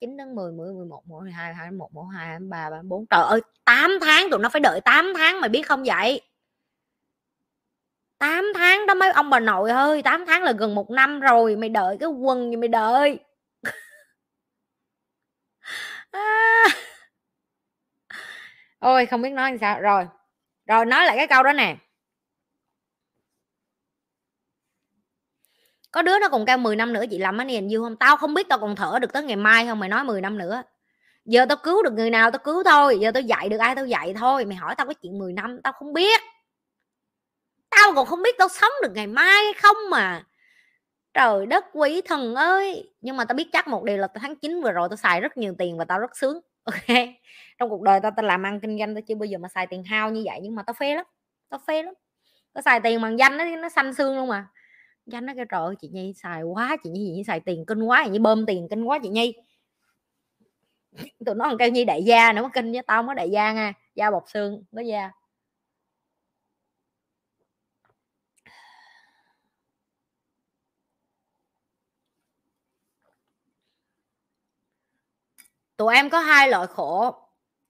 [0.00, 4.40] 9 đến 10 10 11 12 21 12 23 34 trời ơi 8 tháng tụi
[4.40, 6.20] nó phải đợi 8 tháng mày biết không vậy?
[8.18, 11.56] 8 tháng đó mấy ông bà nội ơi 8 tháng là gần một năm rồi,
[11.56, 13.18] mày đợi cái quần gì mày đợi
[16.12, 16.64] à,
[18.84, 19.80] ôi, không biết nói làm sao.
[19.80, 20.06] Rồi.
[20.66, 21.76] Rồi, nói lại cái câu đó nè.
[25.90, 28.16] Có đứa nó còn cao 10 năm nữa, chị làm anh nhìn vui không tao
[28.16, 30.62] không biết tao còn thở được tới ngày mai không mày nói 10 năm nữa.
[31.24, 33.86] Giờ tao cứu được người nào tao cứu thôi, giờ tao dạy được ai tao
[33.86, 34.44] dạy thôi.
[34.44, 36.20] Mày hỏi tao cái chuyện 10 năm, tao không biết.
[37.70, 40.24] Tao còn không biết tao sống được ngày mai hay không mà.
[41.14, 42.92] Trời đất quý thần ơi.
[43.00, 45.36] Nhưng mà tao biết chắc một điều là tháng 9 vừa rồi tao xài rất
[45.36, 46.40] nhiều tiền và tao rất sướng.
[46.64, 46.98] Ok
[47.58, 49.66] trong cuộc đời tao tao làm ăn kinh doanh tao chưa bao giờ mà xài
[49.66, 51.06] tiền hao như vậy, nhưng mà tao phê lắm,
[51.48, 51.94] tao phê lắm.
[52.52, 54.48] Tao xài tiền bằng danh nó nó xanh xương luôn mà.
[55.06, 58.02] Danh nó kêu, trời ơi, chị nhi xài quá, chị nhi xài tiền kinh quá,
[58.04, 59.34] chị nhi bơm tiền kinh quá, chị nhi.
[61.26, 63.72] Tụi nó còn kêu, nhi, đại gia nữa kinh với tao mới đại gia nha,
[63.94, 65.10] da bọc xương, có da.
[75.76, 77.23] Tụi em có hai loại khổ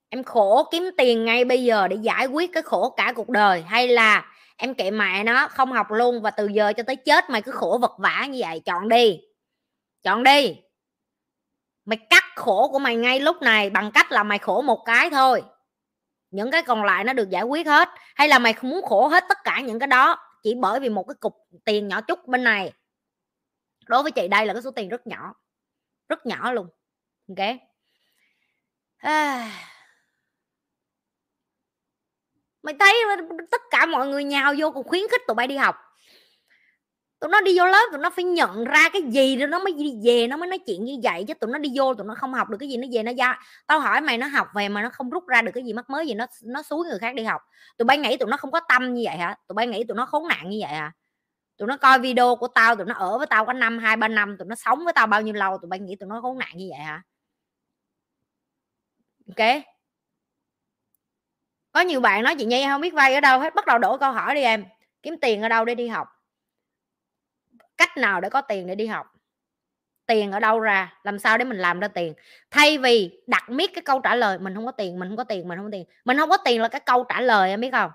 [0.09, 3.61] em khổ kiếm tiền ngay bây giờ để giải quyết cái khổ cả cuộc đời,
[3.61, 7.29] hay là em kệ mẹ nó không học luôn và từ giờ cho tới chết
[7.29, 8.61] mày cứ khổ vật vả như vậy?
[8.65, 9.21] Chọn đi
[10.05, 10.57] chọn đi.
[11.85, 15.09] Mày cắt khổ của mày ngay lúc này bằng cách là mày khổ một cái
[15.09, 15.43] thôi.
[16.31, 19.07] Những cái còn lại nó được giải quyết hết, hay là mày không muốn khổ
[19.07, 22.27] hết tất cả những cái đó chỉ bởi vì một cái cục tiền nhỏ chút
[22.27, 22.73] bên này?
[23.85, 25.33] Đối với chị đây là cái số tiền rất nhỏ
[26.09, 26.67] rất nhỏ luôn,
[27.29, 27.47] ok?
[28.97, 29.51] À
[32.65, 32.93] mày thấy
[33.51, 35.75] tất cả mọi người nhào vô cùng khuyến khích tụi bay đi học.
[37.19, 39.73] Tụi nó đi vô lớp, tụi nó phải nhận ra cái gì rồi nó mới
[39.73, 42.15] đi về, nó mới nói chuyện như vậy, chứ tụi nó đi vô tụi nó
[42.17, 44.69] không học được cái gì, nó về nó ra tao hỏi mày nó học về
[44.69, 46.99] mà nó không rút ra được cái gì mắc mới gì, nó nó xúi người
[46.99, 47.41] khác đi học.
[47.77, 49.35] Tụi bay nghĩ tụi nó không có tâm như vậy hả?
[49.47, 50.91] Tụi bay nghĩ tụi nó khốn nạn như vậy hả?
[51.57, 54.07] Tụi nó coi video của tao, tụi nó ở với tao có năm, hai, ba
[54.07, 56.37] năm, tụi nó sống với tao bao nhiêu lâu, tụi bay nghĩ tụi nó khốn
[56.37, 57.01] nạn như vậy hả?
[59.27, 59.63] Ok?
[61.75, 63.97] Có nhiều bạn nói chị nhi không biết vay ở đâu hết bắt đầu đổ
[63.97, 64.65] câu hỏi đi em
[65.03, 66.07] kiếm tiền ở đâu để đi học?
[67.77, 69.07] Cách nào để có tiền để đi học?
[70.05, 70.93] Tiền ở đâu ra?
[71.03, 72.13] Làm sao để mình làm ra tiền?
[72.51, 75.23] Thay vì đặt miết cái câu trả lời mình không có tiền mình không có
[75.23, 75.85] tiền mình không có tiền.
[76.05, 77.91] Mình không có tiền là cái câu trả lời em biết không?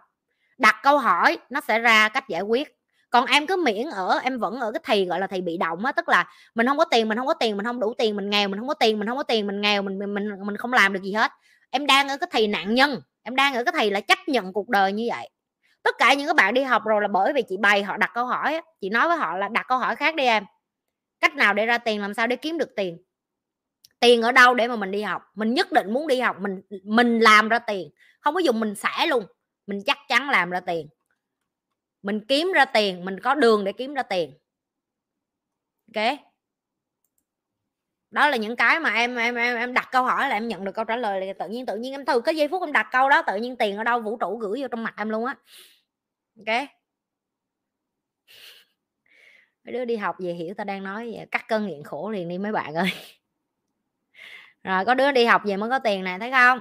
[0.59, 2.77] Đặt câu hỏi nó sẽ ra cách giải quyết.
[3.11, 5.85] Còn em cứ miễn ở em vẫn ở cái thì gọi là thì bị động
[5.85, 8.16] á tức là mình không có tiền mình không có tiền mình không đủ tiền
[8.16, 10.28] mình nghèo mình không có tiền mình không có tiền mình nghèo mình mình mình,
[10.47, 11.32] mình không làm được gì hết.
[11.70, 14.53] Em đang ở cái thì nạn nhân em đang ở cái thầy là chấp nhận
[14.53, 15.31] cuộc đời như vậy.
[15.83, 18.11] Tất cả những các bạn đi học rồi là bởi vì chị bày họ đặt
[18.15, 20.45] câu hỏi chị nói với họ là đặt câu hỏi khác đi em.
[21.21, 23.05] Cách nào để ra tiền, làm sao để kiếm được tiền?
[24.01, 25.23] Tiền ở đâu để mà mình đi học?
[25.35, 27.91] Mình nhất định muốn đi học, mình mình làm ra tiền.
[28.21, 29.27] Không có dùng mình xả luôn,
[29.67, 30.89] mình chắc chắn làm ra tiền.
[32.03, 34.39] Mình kiếm ra tiền, mình có đường để kiếm ra tiền.
[35.95, 36.19] Ok?
[38.11, 40.65] Đó là những cái mà em em em em đặt câu hỏi là em nhận
[40.65, 42.73] được câu trả lời là tự nhiên tự nhiên em từ cái giây phút em
[42.73, 45.09] đặt câu đó, tự nhiên tiền ở đâu, vũ trụ gửi vô trong mặt em
[45.09, 45.37] luôn á.
[46.39, 46.69] Ok?
[49.65, 51.27] Mấy đứa đi học về hiểu ta đang nói vậy.
[51.31, 52.91] cắt cơn nghiện khổ liền đi mấy bạn ơi.
[54.65, 56.61] Rồi, có đứa đi học về mới có tiền nè, thấy không?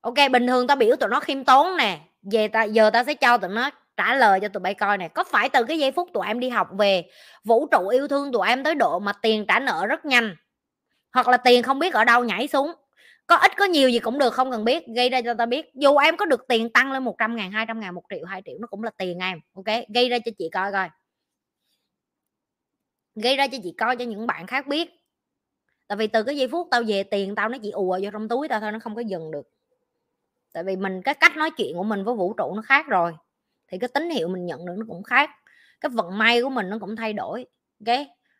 [0.00, 3.14] Ok, bình thường tao biểu tụi nó khiêm tốn nè, về ta, giờ tao sẽ
[3.14, 3.70] cho tụi nó
[4.00, 6.40] trả lời cho tụi bay coi này có phải từ cái giây phút tụi em
[6.40, 7.04] đi học về,
[7.44, 10.36] vũ trụ yêu thương tụi em tới độ mà tiền trả nợ rất nhanh,
[11.12, 12.72] hoặc là tiền không biết ở đâu nhảy xuống?
[13.26, 15.74] Có ít có nhiều gì cũng được không cần biết, gây ra cho ta biết.
[15.74, 18.54] Dù em có được tiền tăng lên 100 ngàn 200 ngàn, một triệu 2 triệu,
[18.60, 19.84] nó cũng là tiền em, ok?
[19.94, 20.88] Gây ra cho chị coi coi.
[23.14, 24.90] Gây ra cho chị coi cho những bạn khác biết.
[25.88, 28.28] Tại vì từ cái giây phút tao về tiền tao nó chỉ ùa vô trong
[28.28, 29.48] túi tao thôi, nó không có dừng được.
[30.52, 33.12] Tại vì mình, cái cách nói chuyện của mình với vũ trụ nó khác rồi
[33.70, 35.30] thì cái tín hiệu mình nhận được nó cũng khác,
[35.80, 37.46] cái vận may của mình nó cũng thay đổi,
[37.86, 37.98] ok?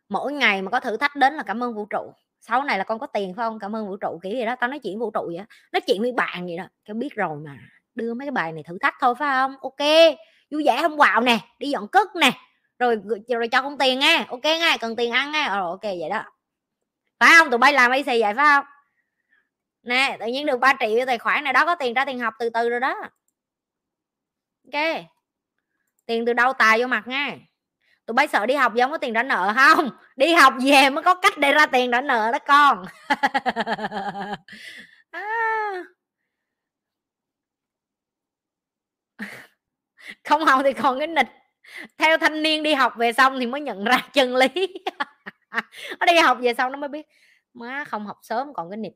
[0.09, 2.12] Mỗi ngày mà có thử thách đến là cảm ơn vũ trụ.
[2.40, 3.59] Sau này là con có tiền, phải không?
[3.59, 4.57] Cảm ơn vũ trụ, kiểu gì đó.
[4.61, 6.65] Tao nói chuyện vũ trụ vậy nói chuyện với bạn vậy đó.
[6.89, 7.59] Tao biết rồi mà
[7.94, 9.57] đưa mấy cái bài này thử thách thôi, phải không?
[9.61, 9.89] Ok,
[10.51, 10.97] vui vẻ không?
[10.97, 12.31] Quạo nè, đi dọn cất nè,
[12.78, 12.97] rồi
[13.28, 16.09] rồi cho con tiền nghe ok nghe cần tiền ăn nghe rồi ờ, ok, vậy
[16.11, 16.24] đó.
[17.20, 17.51] Phải không?
[17.51, 18.65] Tụi bay làm y xì vậy, phải không?
[19.82, 22.35] Nè, tự nhiên được 3 triệu tài khoản này, đó có tiền ra tiền học
[22.39, 22.97] từ từ rồi đó.
[24.73, 25.05] Ok
[26.11, 27.37] tiền từ đâu tài vô mặt nha
[28.07, 29.91] tụi bay sợ đi học giống có tiền trả nợ không?
[30.16, 32.85] Đi học về mới có cách để ra tiền trả nợ đó con.
[35.11, 35.20] À.
[40.24, 41.27] không học thì còn cái nịch.
[41.99, 44.49] Theo thanh niên đi học về xong thì mới nhận ra chân lý.
[46.01, 47.07] Nó đi học về xong nó mới biết.
[47.55, 48.93] Má không học sớm còn cái nịch.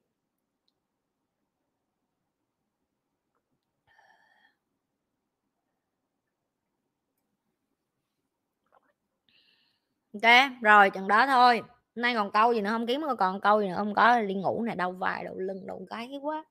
[10.15, 11.63] Ok rồi chừng đó thôi.
[11.95, 12.87] Nay còn câu gì nữa không?
[12.87, 13.95] Kiếm còn câu gì nữa không?
[13.95, 16.45] Có đi ngủ này đau vai, đau lưng, đau cái quá.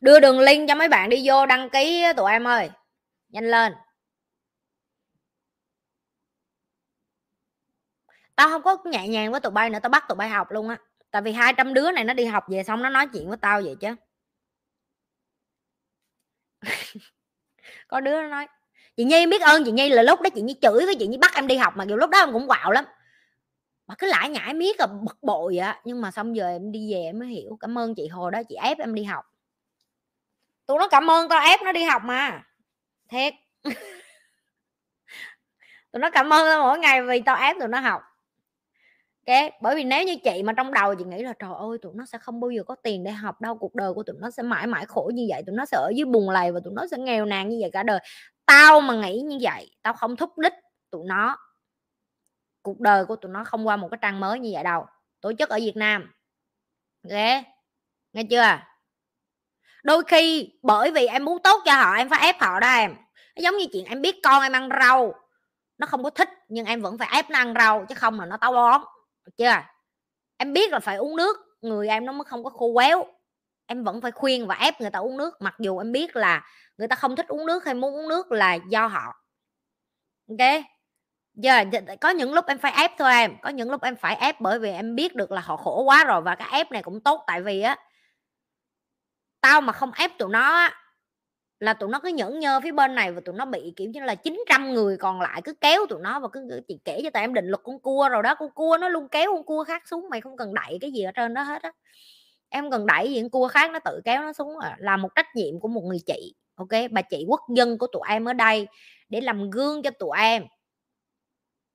[0.00, 2.70] Đưa đường link cho mấy bạn đi vô đăng ký tụi em ơi.
[3.28, 3.72] Nhanh lên.
[8.36, 10.68] Tao không có nhẹ nhàng với tụi bay nữa, tao bắt tụi bay học luôn
[10.68, 10.78] á.
[11.10, 13.62] Tại vì 200 đứa này nó đi học về xong nó nói chuyện với tao
[13.62, 13.94] vậy chứ.
[17.88, 18.46] Có đứa nó nói
[18.96, 21.16] chị nhi biết ơn chị nhi, là lúc đó chị nhi chửi với chị nhi,
[21.16, 22.84] bắt em đi học mà, kiểu lúc đó em cũng quạo lắm.
[23.86, 26.92] Mà cứ lãi nhãi miết là bực bội á, nhưng mà xong giờ em đi
[26.92, 29.24] về em mới hiểu, cảm ơn chị hồi đó chị ép em đi học.
[30.66, 32.42] Tụi nó cảm ơn tao ép nó đi học mà,
[33.08, 33.34] thiệt.
[35.92, 38.02] Tụi nó cảm ơn tao mỗi ngày vì tao ép tụi nó học.
[39.26, 41.92] Ok, bởi vì nếu như chị mà trong đầu chị nghĩ là, trời ơi, tụi
[41.94, 44.30] nó sẽ không bao giờ có tiền để học đâu, cuộc đời của tụi nó
[44.30, 46.72] sẽ mãi mãi khổ như vậy, tụi nó sẽ ở dưới bùn lầy và tụi
[46.76, 47.98] nó sẽ nghèo nàn như vậy cả đời
[48.46, 50.52] tao mà nghĩ như vậy, tao không thúc đích
[50.90, 51.38] tụi nó.
[52.62, 54.86] Cuộc đời của tụi nó không qua một cái trang mới như vậy đâu.
[55.20, 56.12] Tổ chức ở Việt Nam.
[57.02, 57.42] Ghê
[58.12, 58.58] nghe chưa?
[59.84, 62.94] Đôi khi bởi vì em muốn tốt cho họ, em phải ép họ đó em.
[63.36, 65.14] Nó giống như chuyện em biết con em ăn rau.
[65.78, 68.26] Nó không có thích nhưng em vẫn phải ép nó ăn rau chứ không là
[68.26, 68.80] nó táo bón.
[69.24, 69.56] Được chưa?
[70.36, 73.06] Em biết là phải uống nước, người em nó mới không có khô quéo
[73.66, 76.42] em vẫn phải khuyên và ép người ta uống nước, mặc dù em biết là
[76.78, 79.14] người ta không thích uống nước hay muốn uống nước là do họ.
[80.28, 80.64] Ok?
[81.34, 81.64] Giờ
[82.00, 84.58] có những lúc em phải ép thôi em, có những lúc em phải ép bởi
[84.58, 87.24] vì em biết được là họ khổ quá rồi và cái ép này cũng tốt
[87.26, 87.76] tại vì á,
[89.40, 90.72] tao mà không ép tụi nó á,
[91.60, 94.00] là tụi nó cứ nhẫn nhơ phía bên này và tụi nó bị kiểu như
[94.00, 97.20] là 900 người còn lại cứ kéo tụi nó và cứ chị kể cho tụi
[97.20, 99.82] em định luật con cua rồi đó, con cua nó luôn kéo con cua khác
[99.88, 101.72] xuống, mày không cần đẩy cái gì ở trên đó hết á
[102.54, 104.76] em cần đẩy những cua khác nó tự kéo nó xuống à.
[104.78, 106.90] là một trách nhiệm của một người chị, ok?
[106.90, 108.66] Bà chị quốc dân của tụi em ở đây
[109.08, 110.44] để làm gương cho tụi em.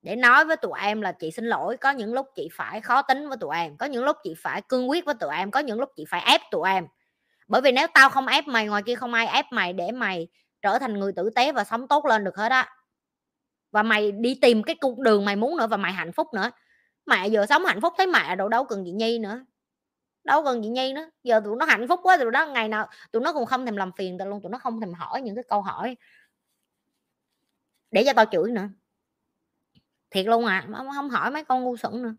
[0.01, 3.01] Để nói với tụi em là chị xin lỗi, có những lúc chị phải khó
[3.01, 5.59] tính với tụi em, có những lúc chị phải cương quyết với tụi em, có
[5.59, 6.87] những lúc chị phải ép tụi em.
[7.47, 10.27] Bởi vì nếu tao không ép mày, ngoài kia không ai ép mày để mày
[10.61, 12.69] trở thành người tử tế và sống tốt lên được hết á.
[13.71, 16.51] Và mày đi tìm cái cung đường mày muốn nữa và mày hạnh phúc nữa.
[17.05, 19.45] Mẹ giờ sống hạnh phúc, thấy mẹ đâu đâu cần chị nhi nữa
[20.29, 21.09] đâu cần chị nhi nữa.
[21.23, 23.75] Giờ tụi nó hạnh phúc quá, tụi đó ngày nào tụi nó cũng không thèm
[23.75, 25.97] làm phiền tao luôn, tụi nó không thèm hỏi những cái câu hỏi.
[27.91, 28.69] Để cho tao chửi nữa.
[30.09, 32.15] Thiệt luôn à không hỏi mấy con ngu xuẩn nữa.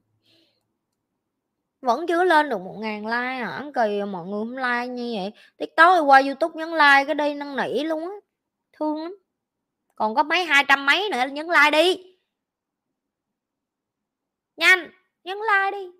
[1.81, 3.65] Vẫn chưa lên được một ngàn like hả?
[3.74, 5.32] Kỳ mọi người không like như vậy.
[5.57, 8.16] Tiktok qua youtube nhấn like cái đây năn nỉ luôn á.
[8.73, 9.16] Thương lắm.
[9.95, 12.16] Còn có mấy hai trăm mấy nữa nhấn like đi.
[14.57, 14.91] Nhanh,
[15.24, 15.99] nhấn like đi.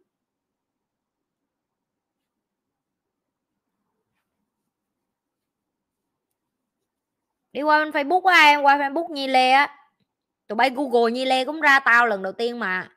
[7.52, 9.77] Đi qua bên facebook á em, qua facebook nhi lê á.
[10.48, 12.89] Tụi bay google nhi lê cũng ra tao lần đầu tiên mà.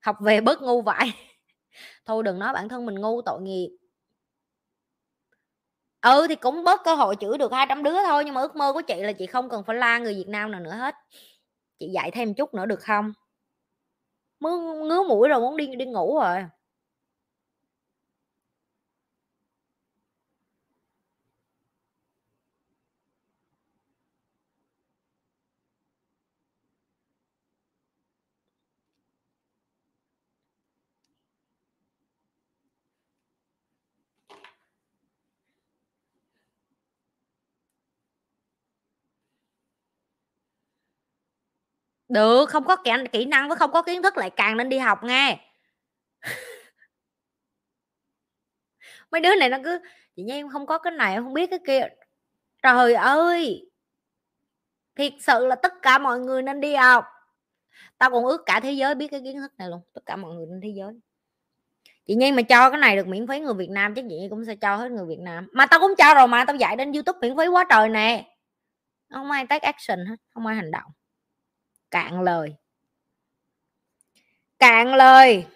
[0.00, 1.12] Học về bớt ngu vậy
[2.06, 3.68] thôi đừng nói bản thân mình ngu tội nghiệp.
[6.02, 8.72] Ừ thì cũng bớt cơ hội chữa được 200 đứa thôi, nhưng mà ước mơ
[8.72, 10.94] của chị là chị không cần phải la người Việt Nam nào nữa hết.
[11.78, 13.12] Chị dạy thêm chút nữa được không?
[14.40, 16.44] Mới ngứa mũi rồi muốn đi đi ngủ rồi.
[42.08, 44.78] Được không có kỹ, kỹ năng với không có kiến thức lại càng nên đi
[44.78, 45.40] học nghe.
[49.10, 49.80] Mấy đứa này nó cứ
[50.16, 51.88] chị nhi em không có cái này em không biết cái kia.
[52.62, 53.70] Trời ơi!
[54.96, 57.04] Thiệt sự là tất cả mọi người nên đi học.
[57.98, 60.34] Tao còn ước cả thế giới biết cái kiến thức này luôn tất cả mọi
[60.34, 61.00] người trên thế giới.
[62.06, 64.44] Chị nhi mà cho cái này được miễn phí người việt nam chắc chị cũng
[64.44, 65.48] sẽ cho hết người việt nam.
[65.52, 68.36] Mà tao cũng cho rồi mà tao dạy đến youtube miễn phí quá trời nè.
[69.10, 70.92] Không ai take action hết không ai hành động
[71.90, 72.54] cạn lời.
[74.58, 75.46] Cạn lời.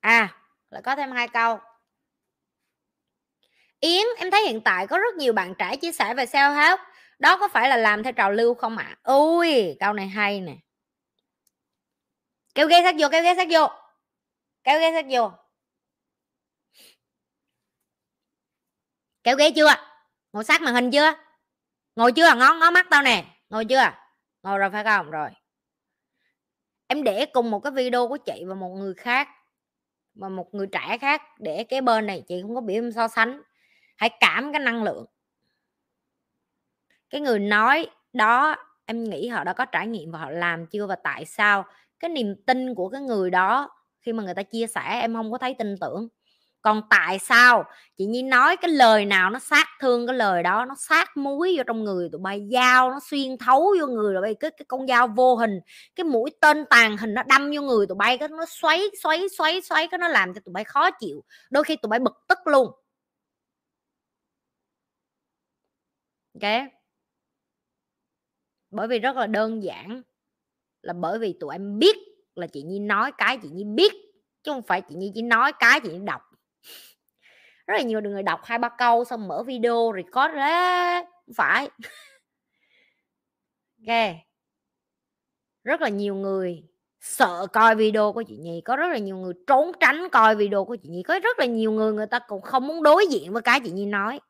[0.00, 0.36] À
[0.70, 1.58] lại có thêm hai câu.
[3.80, 6.80] Yến, em thấy hiện tại có rất nhiều bạn trẻ chia sẻ về self help
[7.18, 8.84] đó có phải là làm theo trào lưu không ạ?
[8.84, 8.96] À?
[9.02, 10.56] ui, câu này hay nè.
[12.54, 13.68] Kéo ghế sát vô, kéo ghế sát vô.
[14.64, 15.30] Kéo ghế sát vô.
[19.22, 19.74] Kéo ghế chưa
[20.36, 21.14] ngồi sát màn hình chưa?
[21.96, 22.34] Ngồi chưa?
[22.34, 23.24] Ngó ngó mắt tao nè.
[23.50, 23.82] Ngồi chưa?
[24.42, 25.10] Ngồi rồi, phải không?
[25.10, 25.30] Rồi.
[26.86, 29.28] Em để cùng một cái video của chị và một người khác,
[30.14, 33.08] và một người trẻ khác để cái bên này, chị không có bị em so
[33.08, 33.42] sánh.
[33.96, 35.06] Hãy cảm cái năng lượng.
[37.10, 38.56] Cái người nói đó,
[38.86, 41.64] em nghĩ họ đã có trải nghiệm và họ làm chưa và tại sao.
[42.00, 45.32] Cái niềm tin của cái người đó khi mà người ta chia sẻ, em không
[45.32, 46.08] có thấy tin tưởng
[46.62, 47.64] còn tại sao?
[47.96, 51.54] Chị nhi nói cái lời nào nó sát thương cái lời đó nó sát muối
[51.56, 54.64] vô trong người tụi bay dao nó xuyên thấu vô người rồi bay cái, cái
[54.68, 55.60] con dao vô hình
[55.96, 59.26] cái mũi tên tàn hình nó đâm vô người tụi bay cái nó xoáy xoáy
[59.38, 62.14] xoáy xoáy cái nó làm cho tụi bay khó chịu đôi khi tụi bay bực
[62.28, 62.70] tức luôn.
[66.34, 66.68] Ok?
[68.70, 70.02] Bởi vì rất là đơn giản
[70.82, 71.96] là bởi vì tụi em biết
[72.34, 73.92] là chị nhi nói cái chị nhi biết
[74.42, 76.22] chứ không phải chị nhi chỉ nói cái chị nhi đọc
[77.66, 81.34] rất là nhiều người đọc hai ba câu xong mở video rồi có đấy không
[81.36, 81.68] phải.
[83.86, 84.16] Ok.
[85.64, 86.62] Rất là nhiều người
[87.00, 88.62] sợ coi video của chị nhi.
[88.64, 91.02] Có rất là nhiều người trốn tránh coi video của chị nhi.
[91.02, 93.70] Có rất là nhiều người người ta cũng không muốn đối diện với cái chị
[93.70, 94.20] nhi nói.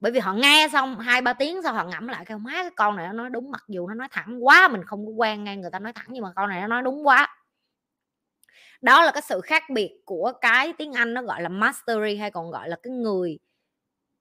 [0.00, 2.70] Bởi vì họ nghe xong hai ba tiếng sau họ ngẫm lại cái má, cái
[2.76, 3.50] con này nó nói đúng.
[3.50, 6.06] Mặc dù nó nói thẳng quá, mình không có quen nghe người ta nói thẳng,
[6.08, 7.37] nhưng mà con này nó nói đúng quá
[8.80, 12.30] đó là cái sự khác biệt của cái tiếng anh nó gọi là mastery hay
[12.30, 13.38] còn gọi là cái người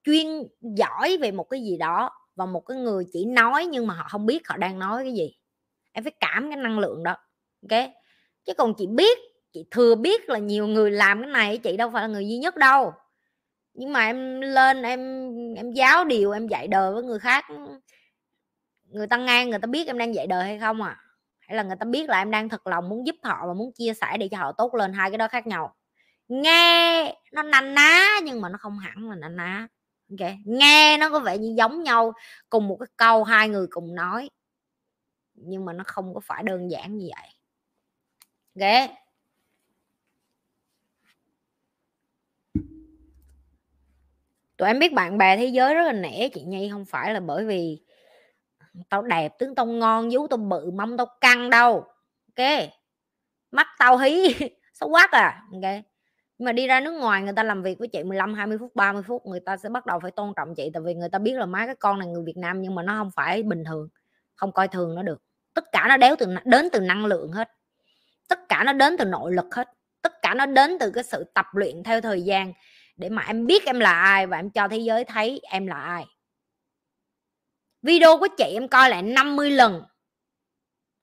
[0.04, 0.28] chuyên
[0.62, 4.08] giỏi về một cái gì đó và một cái người chỉ nói nhưng mà họ
[4.10, 5.36] không biết họ đang nói cái gì.
[5.92, 7.18] Em phải cảm cái năng lượng đó,
[7.70, 7.90] ok?
[8.46, 9.18] Chứ còn chị biết,
[9.54, 12.38] chị thừa biết là nhiều người làm cái này, chị đâu phải là người duy
[12.38, 12.94] nhất đâu.
[13.74, 15.00] Nhưng mà em lên, em
[15.56, 17.46] em giáo điều, em dạy đời với người khác,
[18.84, 20.98] người ta ngang người ta biết em đang dạy đời hay không à
[21.48, 23.72] hay là người ta biết là em đang thật lòng muốn giúp họ và muốn
[23.72, 25.76] chia sẻ để cho họ tốt lên hai cái đó khác nhau.
[26.28, 29.68] Nghe, nó na ná nhưng mà nó không hẳn là na ná.
[30.12, 32.14] Ok, nghe nó có vẻ như giống nhau,
[32.50, 34.30] cùng một cái câu hai người cùng nói.
[35.34, 37.30] Nhưng mà nó không có phải đơn giản như vậy.
[38.56, 38.90] Ok.
[44.58, 47.20] Tụi em biết bạn bè thế giới rất là nể chị nhi, không phải là
[47.20, 47.80] bởi vì
[48.90, 51.86] tao đẹp tướng, tao ngon vú, tao bự mông, tao căng đâu.
[52.38, 52.70] Ok?
[53.52, 54.36] Mắt tao hí.
[54.74, 55.44] Xấu quá à.
[55.54, 55.84] Ok.
[56.38, 58.76] Nhưng mà đi ra nước ngoài, người ta làm việc với chị 15 20 phút
[58.76, 61.20] 30 phút, người ta sẽ bắt đầu phải tôn trọng chị, tại vì người ta
[61.20, 63.64] biết là má cái con này người Việt Nam nhưng mà nó không phải bình
[63.66, 63.90] thường,
[64.36, 65.22] không coi thường nó được.
[65.54, 67.52] Tất cả nó đéo từ đến từ năng lượng hết.
[68.30, 69.70] Tất cả nó đến từ nội lực hết.
[70.02, 72.54] Tất cả nó đến từ cái sự tập luyện theo thời gian
[72.98, 75.76] để mà em biết em là ai và em cho thế giới thấy em là
[75.76, 76.06] ai
[77.82, 79.84] video của chị em coi lại 50 lần.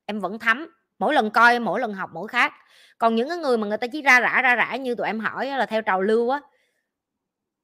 [0.07, 0.67] Em vẫn thấm.
[0.99, 2.53] Mỗi lần coi, mỗi lần học, mỗi khác.
[2.99, 5.21] Còn những cái người mà người ta chỉ ra rã ra rã như tụi em
[5.21, 6.41] hỏi là theo trào lưu á.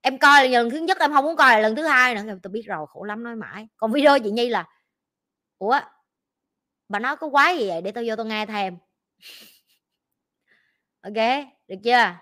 [0.00, 2.34] Em coi là lần thứ nhất, em không muốn coi là lần thứ hai nữa.
[2.42, 3.68] Tôi biết rồi, khổ lắm, nói mãi.
[3.76, 4.66] Còn video chị nhi là,
[5.58, 5.80] ủa,
[6.88, 7.82] bà nói có quái gì vậy?
[7.82, 8.78] Để tôi vô tôi nghe thêm.
[11.02, 11.14] Ok,
[11.68, 12.14] được chưa?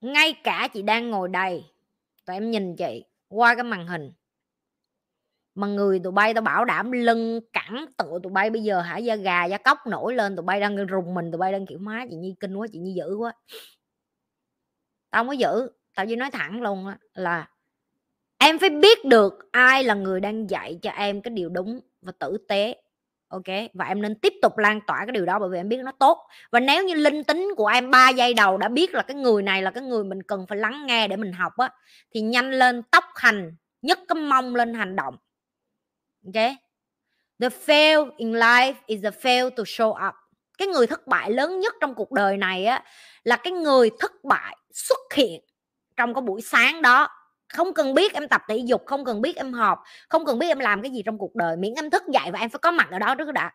[0.00, 1.71] Ngay cả chị đang ngồi đây
[2.26, 4.12] tụi em nhìn chị qua cái màn hình.
[5.54, 9.00] Mà người tụi bay tao bảo đảm lưng cẳng tụi tụi bay bây giờ hả?
[9.00, 11.78] Da gà, da cóc nổi lên, tụi bay đang rùng mình, tụi bay đang kiểu,
[11.78, 13.32] má, chị nhi kinh quá, chị nhi dữ quá.
[15.10, 17.48] Tao không có dữ, tao chỉ nói thẳng luôn á, là
[18.38, 22.12] em phải biết được ai là người đang dạy cho em cái điều đúng và
[22.18, 22.81] tử tế
[23.32, 25.76] ok, và em nên tiếp tục lan tỏa cái điều đó bởi vì em biết
[25.84, 26.28] nó tốt.
[26.50, 29.42] Và nếu như linh tính của em 3 giây đầu đã biết là cái người
[29.42, 31.70] này là cái người mình cần phải lắng nghe để mình học á,
[32.14, 35.16] thì nhanh lên tóc hành nhấc cái mông lên hành động.
[36.26, 36.52] Ok?
[37.40, 40.14] The fail in life is the fail to show up.
[40.58, 42.84] Cái người thất bại lớn nhất trong cuộc đời này á,
[43.22, 45.40] là cái người thất bại xuất hiện
[45.96, 47.08] trong cái buổi sáng đó
[47.52, 50.48] không cần biết em tập thể dục, không cần biết em họp, không cần biết
[50.48, 52.70] em làm cái gì trong cuộc đời, miễn em thức dậy và em phải có
[52.70, 53.50] mặt ở đó trước đã.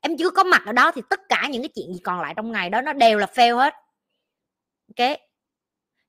[0.00, 2.34] Em chưa có mặt ở đó thì tất cả những cái chuyện gì còn lại
[2.36, 3.74] trong ngày đó nó đều là fail hết.
[4.98, 5.18] Ok?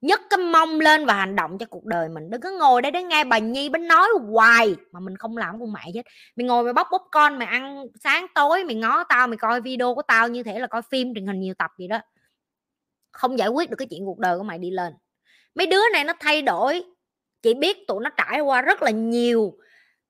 [0.01, 2.29] Nhất cái mong lên và hành động cho cuộc đời mình.
[2.29, 5.59] Đừng có ngồi đây để nghe bà nhi bánh nói hoài mà mình không làm
[5.59, 6.01] con mẹ chết.
[6.35, 9.61] Mày ngồi mày bóc bóp con mày ăn sáng tối, mày ngó tao, mày coi
[9.61, 11.99] video của tao như thể là coi phim truyền hình nhiều tập gì đó.
[13.11, 14.93] Không giải quyết được cái chuyện cuộc đời của mày đi lên.
[15.55, 16.83] Mấy đứa này nó thay đổi
[17.45, 19.57] chị biết tụi nó trải qua rất là nhiều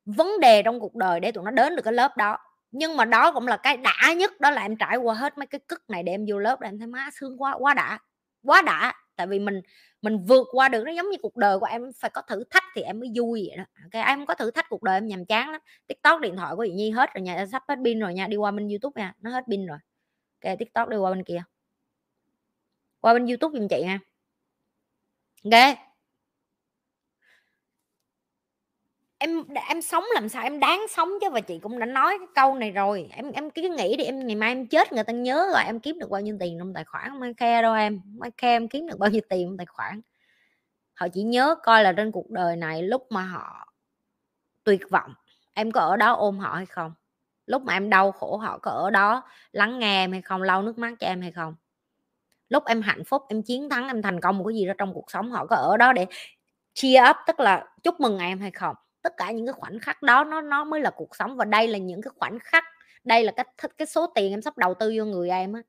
[0.06, 2.38] vấn đề trong cuộc đời để tụi nó đến được cái lớp đó.
[2.72, 5.48] Nhưng mà đó cũng là cái đã nhất, đó là em trải qua hết mấy
[5.48, 8.00] cái cức này để em vô lớp để em thấy má sướng quá quá đã
[8.44, 8.94] quá đã.
[9.16, 9.62] Tại vì mình
[10.02, 12.64] mình vượt qua được, nó giống như cuộc đời của em phải có thử thách
[12.76, 13.64] thì em mới vui vậy đó.
[13.92, 15.62] Cái em không có thử thách cuộc đời em nhàm chán lắm.
[15.88, 18.38] Tiktok, điện thoại của chị nhi hết rồi nha, sắp hết pin rồi nha, đi
[18.38, 19.78] qua bên youtube nha, nó hết pin rồi.
[20.42, 21.44] Cái tiktok đi qua bên kia.
[23.02, 24.00] Qua bên youtube giùm chị nha.
[25.44, 25.95] Ok.
[29.26, 31.30] Em em sống làm sao em đáng sống chứ?
[31.30, 33.10] Và chị cũng đã nói cái câu này rồi.
[33.12, 35.80] Em em cứ nghĩ đi, em, ngày mai em chết, người ta nhớ rồi em
[35.80, 38.02] kiếm được bao nhiêu tiền trong tài khoản, không khe đâu em.
[38.22, 40.02] Ai khe em kiếm được bao nhiêu tiền trong tài khoản.
[40.94, 43.74] Họ chỉ nhớ coi là trên cuộc đời này lúc mà họ
[44.64, 45.14] tuyệt vọng,
[45.54, 46.94] em có ở đó ôm họ hay không?
[47.46, 50.42] Lúc mà em đau khổ họ có ở đó lắng nghe em hay không?
[50.42, 51.56] Lau nước mắt cho em hay không?
[52.50, 54.94] Lúc em hạnh phúc, em chiến thắng, em thành công một cái gì đó trong
[54.94, 56.06] cuộc sống, họ có ở đó để
[56.74, 58.76] cheer up, tức là chúc mừng em hay không?
[59.06, 61.38] Tất cả những cái khoảnh khắc đó, nó nó mới là cuộc sống.
[61.38, 62.64] Và đây là những cái khoảnh khắc,
[63.04, 63.46] đây là cái
[63.78, 65.62] cái số tiền em sắp đầu tư vô người em á,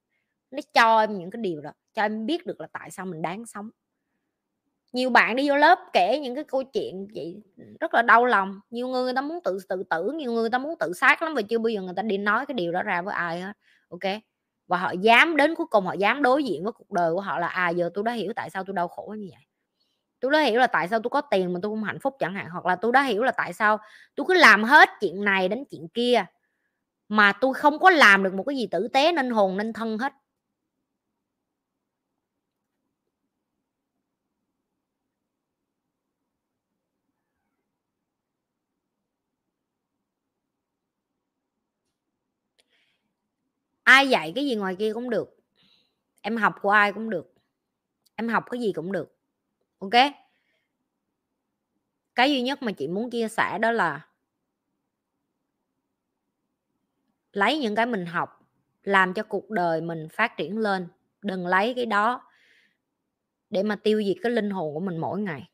[0.51, 3.23] nó cho em những cái điều đó, cho em biết được là tại sao mình
[3.23, 3.71] đáng sống.
[4.93, 7.43] Nhiều bạn đi vô lớp kể những cái câu chuyện vậy,
[7.81, 8.61] rất là đau lòng.
[8.71, 11.23] Nhiều người người ta muốn tự tự tử nhiều người người ta muốn tự sát
[11.23, 13.41] lắm, và chưa bao giờ người ta đi nói cái điều đó ra với ai
[13.41, 13.53] hết,
[13.89, 14.13] ok?
[14.67, 17.39] Và họ dám, đến cuối cùng họ dám đối diện với cuộc đời của họ
[17.39, 19.43] là à giờ tôi đã hiểu tại sao tôi đau khổ như vậy
[20.21, 22.35] tôi đã hiểu là tại sao tôi có tiền mà tôi không hạnh phúc chẳng
[22.35, 23.79] hạn, hoặc là tôi đã hiểu là tại sao
[24.17, 26.25] tôi cứ làm hết chuyện này đến chuyện kia
[27.09, 29.99] mà tôi không có làm được một cái gì tử tế nên hồn, nên thân
[29.99, 30.13] hết.
[43.85, 45.37] Ai dạy cái gì ngoài kia cũng được,
[46.23, 47.35] em học của ai cũng được,
[48.17, 49.16] em học cái gì cũng được
[49.79, 49.93] ok?
[52.15, 54.09] Cái duy nhất mà chị muốn chia sẻ đó là
[57.33, 58.49] lấy những cái mình học,
[58.83, 60.89] làm cho cuộc đời mình phát triển lên.
[61.23, 62.23] Đừng lấy cái đó
[63.51, 65.51] để mà tiêu diệt cái linh hồn của mình mỗi ngày.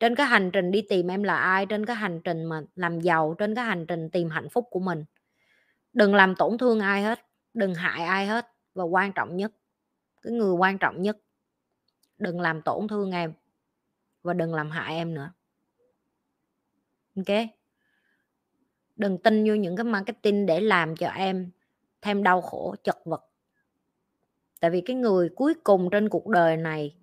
[0.00, 3.00] Trên cái hành trình đi tìm em là ai, trên cái hành trình mà làm
[3.00, 5.04] giàu, trên cái hành trình tìm hạnh phúc của mình.
[5.92, 8.46] Đừng làm tổn thương ai hết, đừng hại ai hết.
[8.74, 9.52] Và quan trọng nhất,
[10.22, 11.18] cái người quan trọng nhất,
[12.18, 13.32] đừng làm tổn thương em
[14.28, 15.32] và đừng làm hại em nữa.
[17.16, 17.38] Ok?
[18.96, 21.50] Đừng tin vô những cái marketing để làm cho em
[22.02, 23.24] thêm đau khổ, chật vật.
[24.60, 26.96] Tại vì cái người cuối cùng trên cuộc đời này,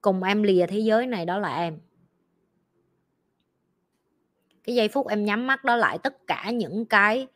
[0.00, 1.78] cùng em lìa thế giới này đó là em.
[4.64, 7.26] Cái giây phút em nhắm mắt đó lại tất cả những cái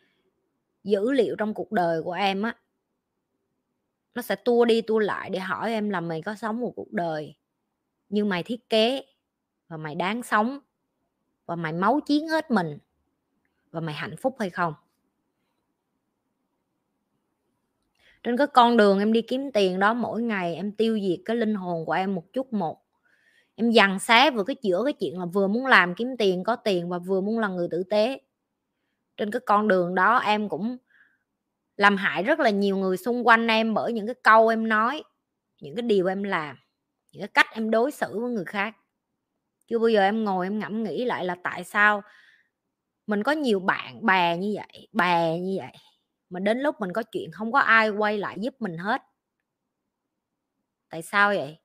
[0.85, 2.56] dữ liệu trong cuộc đời của em á.
[4.15, 6.93] Nó sẽ tua đi tua lại để hỏi em là mày có sống một cuộc
[6.93, 7.35] đời
[8.09, 9.02] như mày thiết kế
[9.68, 10.58] và mày đáng sống,
[11.46, 12.78] và mày máu chiến hết mình,
[13.70, 14.74] và mày hạnh phúc hay không?
[18.22, 21.36] Trên cái con đường em đi kiếm tiền đó, mỗi ngày em tiêu diệt cái
[21.36, 22.82] linh hồn của em một chút một.
[23.54, 26.56] Em dằn xé vừa cái giữa cái chuyện là vừa muốn làm kiếm tiền, có
[26.56, 28.20] tiền, và vừa muốn là người tử tế.
[29.16, 30.76] Trên cái con đường đó, em cũng
[31.76, 35.02] làm hại rất là nhiều người xung quanh em bởi những cái câu em nói,
[35.60, 36.56] những cái điều em làm,
[37.12, 38.76] những cái cách em đối xử với người khác
[39.68, 42.02] chưa bao giờ em ngồi em ngẫm nghĩ lại là tại sao
[43.06, 45.72] mình có nhiều bạn bè như vậy, bè như vậy,
[46.30, 49.02] mà đến lúc mình có chuyện không có ai quay lại giúp mình hết.
[50.90, 51.58] Tại sao vậy?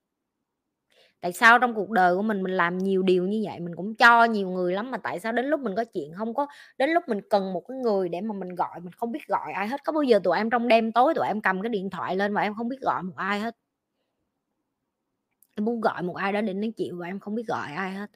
[1.21, 3.95] Tại sao trong cuộc đời của mình mình làm nhiều điều như vậy, mình cũng
[3.95, 6.47] cho nhiều người lắm, mà tại sao đến lúc mình có chuyện không có,
[6.77, 9.51] đến lúc mình cần một cái người để mà mình gọi, mình không biết gọi
[9.53, 9.83] ai hết.
[9.83, 12.33] Có bao giờ tụi em trong đêm tối tụi em cầm cái điện thoại lên
[12.33, 13.55] và em không biết gọi một ai hết?
[15.55, 17.93] Em muốn gọi một ai đó để nói chuyện và em không biết gọi ai
[17.93, 18.11] hết.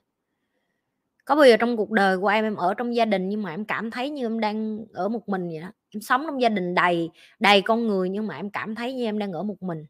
[1.26, 3.50] Có bao giờ trong cuộc đời của em em ở trong gia đình nhưng mà
[3.52, 5.72] em cảm thấy như em đang ở một mình vậy đó?
[5.90, 7.10] Em sống trong gia đình đầy
[7.40, 9.86] đầy con người nhưng mà em cảm thấy như em đang ở một mình.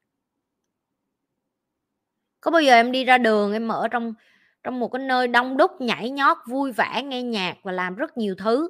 [2.42, 4.14] Có bao giờ em đi ra đường, em ở trong
[4.64, 8.18] trong một cái nơi đông đúc, nhảy nhót, vui vẻ, nghe nhạc và làm rất
[8.18, 8.70] nhiều thứ?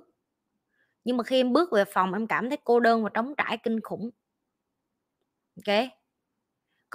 [1.04, 3.58] Nhưng mà khi em bước về phòng, em cảm thấy cô đơn và trống trải,
[3.58, 4.10] kinh khủng.
[5.56, 5.97] Ok?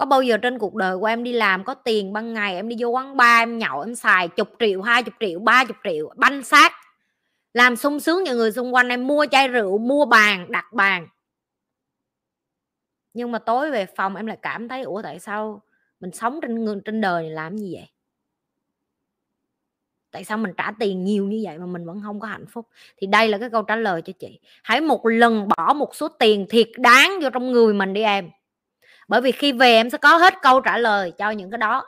[0.03, 2.69] Có bao giờ trên cuộc đời của em đi làm có tiền ban ngày em
[2.69, 5.77] đi vô quán bar em nhậu em xài chục triệu, hai chục triệu, ba chục
[5.83, 6.71] triệu, banh xác?
[7.53, 11.07] Làm sung sướng những người xung quanh em, mua chai rượu, mua bàn, đặt bàn.
[13.13, 15.61] Nhưng mà tối về phòng em lại cảm thấy, ủa, tại sao
[15.99, 17.87] mình sống trên trên đời này làm gì vậy?
[20.11, 22.67] Tại sao mình trả tiền nhiều như vậy mà mình vẫn không có hạnh phúc?
[22.97, 24.39] Thì đây là cái câu trả lời cho chị.
[24.63, 28.29] Hãy một lần bỏ một số tiền thiệt đáng vô trong người mình đi em
[29.07, 31.83] bởi vì khi về em sẽ có hết câu trả lời cho những cái đó.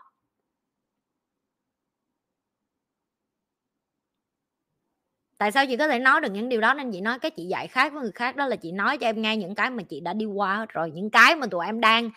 [5.38, 6.74] Tại sao chị có thể nói được những điều đó?
[6.74, 9.08] Nên chị nói cái chị dạy khác với người khác, đó là chị nói cho
[9.08, 10.92] em nghe những cái mà chị đã đi qua hết rồi.
[10.92, 12.10] Những cái mà tụi em đang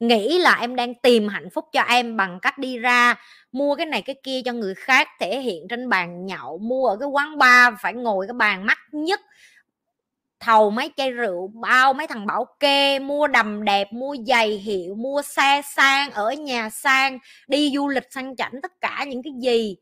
[0.00, 3.14] nghĩ là em đang tìm hạnh phúc cho em bằng cách đi ra,
[3.52, 6.96] mua cái này cái kia cho người khác, thể hiện trên bàn nhậu, mua ở
[7.00, 9.20] cái quán bar, phải ngồi cái bàn mắc nhất
[10.44, 14.94] thầu mấy chai rượu, bao mấy thằng bảo kê, mua đầm đẹp, mua giày hiệu,
[14.94, 17.18] mua xe sang, ở nhà sang,
[17.48, 19.76] đi du lịch sang chảnh tất cả những cái gì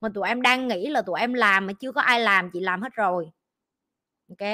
[0.00, 2.60] mà tụi em đang nghĩ là tụi em làm mà chưa có ai làm, chị
[2.60, 3.30] làm hết rồi.
[4.28, 4.48] Ok?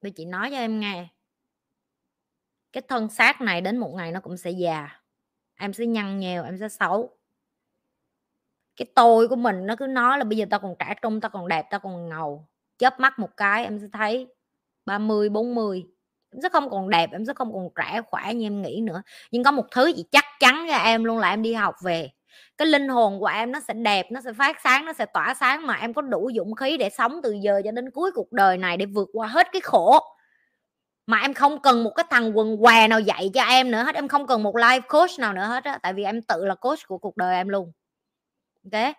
[0.00, 1.08] Tôi chị nói cho em nghe.
[2.72, 5.00] Cái thân xác này đến một ngày nó cũng sẽ già.
[5.58, 7.18] Em sẽ nhăn nhèo em sẽ xấu.
[8.76, 11.30] Cái tôi của mình nó cứ nói là bây giờ tao còn trẻ trung, tao
[11.30, 12.46] còn đẹp, tao còn ngầu
[12.78, 14.26] chớp mắt một cái em sẽ thấy
[14.86, 15.84] 30 40
[16.34, 19.02] em sẽ không còn đẹp, em sẽ không còn trẻ khỏe như em nghĩ nữa.
[19.30, 22.10] Nhưng có một thứ chị chắc chắn cho em luôn là em đi học về.
[22.58, 25.34] Cái linh hồn của em nó sẽ đẹp, nó sẽ phát sáng, nó sẽ tỏa
[25.34, 28.32] sáng mà em có đủ dũng khí để sống từ giờ cho đến cuối cuộc
[28.32, 30.00] đời này để vượt qua hết cái khổ.
[31.06, 33.94] Mà em không cần một cái thằng quần què nào dạy cho em nữa hết,
[33.94, 36.54] em không cần một life coach nào nữa hết á, tại vì em tự là
[36.54, 37.72] coach của cuộc đời em luôn.
[38.72, 38.94] Ok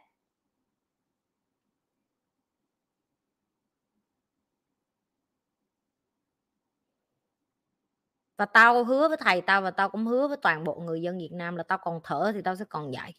[8.37, 11.17] và tao hứa với thầy tao và tao cũng hứa với toàn bộ người dân
[11.17, 13.13] Việt Nam là tao còn thở thì tao sẽ còn dạy.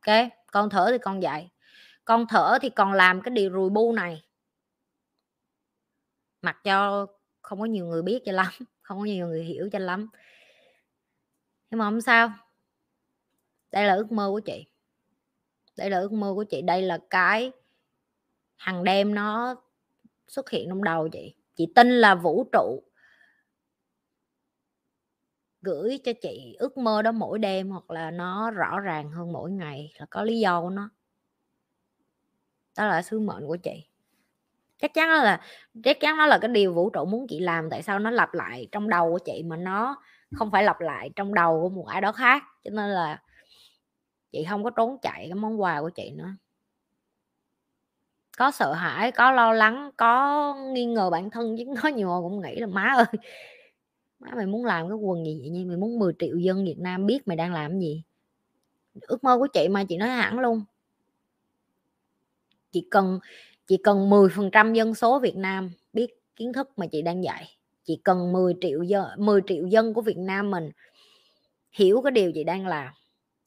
[0.00, 1.50] Ok con thở thì con dạy.
[2.04, 4.24] Con thở thì còn làm cái điều rùi bu này.
[6.42, 7.06] Mặc cho
[7.42, 10.08] không có nhiều người biết cho lắm, không có nhiều người hiểu cho lắm.
[11.70, 12.32] Nhưng mà không sao.
[13.72, 14.66] Đây là ước mơ của chị.
[15.76, 16.62] Đây là ước mơ của chị.
[16.62, 17.52] Đây là cái
[18.56, 19.56] hàng đêm nó
[20.28, 21.34] xuất hiện trong đầu chị.
[21.56, 22.82] Chị tin là vũ trụ
[25.66, 29.50] gửi cho chị ước mơ đó mỗi đêm hoặc là nó rõ ràng hơn mỗi
[29.50, 30.90] ngày, là có lý do của nó.
[32.78, 33.86] Đó là sứ mệnh của chị.
[34.78, 35.40] Chắc chắn là,
[35.84, 38.34] chắc chắn nó là cái điều vũ trụ muốn chị làm, tại sao nó lặp
[38.34, 39.96] lại trong đầu của chị mà nó
[40.34, 42.42] không phải lặp lại trong đầu của một ai đó khác.
[42.64, 43.22] Cho nên là
[44.32, 46.28] chị không có trốn chạy cái món quà của chị nữa.
[48.38, 52.20] Có sợ hãi, có lo lắng, có nghi ngờ bản thân, chứ có nhiều người
[52.22, 53.20] cũng nghĩ là má ơi
[54.36, 57.28] mày muốn làm cái quần gì vậy mày muốn 10 triệu dân Việt Nam biết
[57.28, 58.02] mày đang làm gì?
[59.00, 60.64] Ước mơ của chị mà, chị nói hẳn luôn.
[62.72, 63.18] Chị cần
[63.66, 67.56] chị cần 10% dân số Việt Nam biết kiến thức mà chị đang dạy.
[67.84, 70.70] Chị cần 10 triệu dân 10 triệu dân của Việt Nam mình
[71.70, 72.92] hiểu cái điều chị đang làm.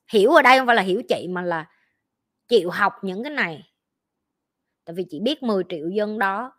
[0.07, 1.69] Hiểu ở đây không phải là hiểu chị mà là
[2.47, 3.71] chịu học những cái này.
[4.85, 6.53] Tại vì chị biết 10 triệu dân đó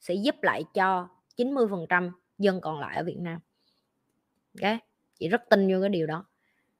[0.00, 3.40] sẽ giúp lại cho 90% dân còn lại ở Việt Nam
[4.62, 4.78] ok
[5.18, 6.24] chị rất tin vô cái điều đó.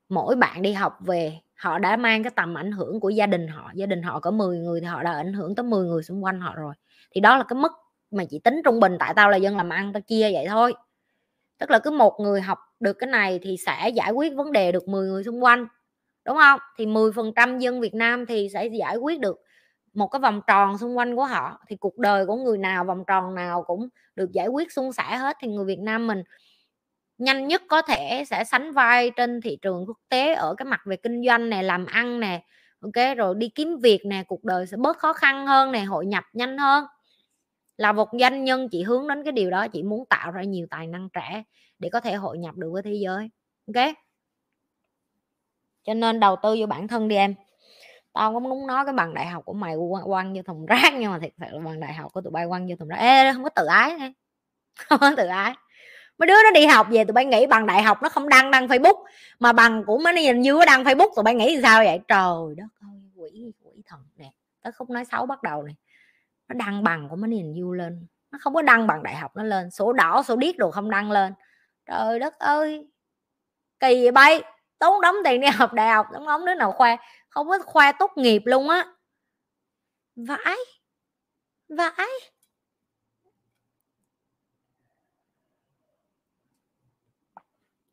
[0.09, 3.49] Mỗi bạn đi học về, họ đã mang cái tầm ảnh hưởng của gia đình
[3.49, 6.03] họ, gia đình họ có 10 người thì họ đã ảnh hưởng tới 10 người
[6.03, 6.75] xung quanh họ rồi.
[7.11, 7.73] Thì đó là cái mức
[8.11, 10.75] mà chị tính trung bình, tại tao là dân làm ăn tao chia vậy thôi.
[11.59, 14.73] Tức là cứ một người học được cái này thì sẽ giải quyết vấn đề
[14.73, 15.67] được 10 người xung quanh,
[16.25, 16.61] đúng không?
[16.79, 19.41] Thì 10% dân Việt Nam thì sẽ giải quyết được
[19.95, 21.61] một cái vòng tròn xung quanh của họ.
[21.69, 25.17] Thì cuộc đời của người nào, vòng tròn nào cũng được giải quyết suôn sẻ
[25.17, 25.37] hết.
[25.41, 26.23] Thì người Việt Nam mình
[27.19, 30.81] nhanh nhất có thể sẽ sánh vai trên thị trường quốc tế ở cái mặt
[30.87, 32.43] về kinh doanh này làm ăn nè
[32.81, 36.07] ok rồi đi kiếm việc nè cuộc đời sẽ bớt khó khăn hơn nè hội
[36.07, 36.85] nhập nhanh hơn.
[37.77, 40.67] Là một doanh nhân chị hướng đến cái điều đó chị muốn tạo ra nhiều
[40.71, 41.43] tài năng trẻ
[41.79, 43.31] để có thể hội nhập được với thế giới
[43.75, 43.95] ok
[45.87, 47.35] cho nên đầu tư vô bản thân đi em.
[48.13, 49.75] Tao cũng muốn nói cái bằng đại học của mày
[50.05, 52.47] quăng như thùng rác nhưng mà thật sự là bằng đại học của tụi bay
[52.49, 52.97] quăng như thùng rác.
[52.97, 53.99] Ê, không có tự ái
[54.89, 55.55] không có tự ái
[56.19, 58.51] mấy đứa nó đi học về tụi bay nghĩ bằng đại học nó không đăng
[58.51, 59.05] đăng facebook.
[59.39, 62.01] Mà bằng của mấy nhìn như đăng facebook, tụi bay nghĩ sao vậy?
[62.09, 64.31] Trời đất ơi, quỷ quỷ thần nè.
[64.63, 65.75] Tớ không nói xấu bắt đầu này.
[66.49, 68.07] Nó đăng bằng của mấy nhìn du lên.
[68.31, 69.71] Nó không có đăng bằng đại học nó lên.
[69.71, 71.35] Sổ đỏ, sổ điếc đồ không đăng lên.
[71.87, 72.87] Trời đất ơi.
[73.81, 74.43] Kỳ vậy bay.
[74.79, 76.97] Tốn đóng tiền đi học đại học đóng đóng đứa nào khoe.
[77.29, 78.87] Không có khoe tốt nghiệp luôn á.
[80.17, 80.57] Vãi.
[81.69, 82.09] Vãi.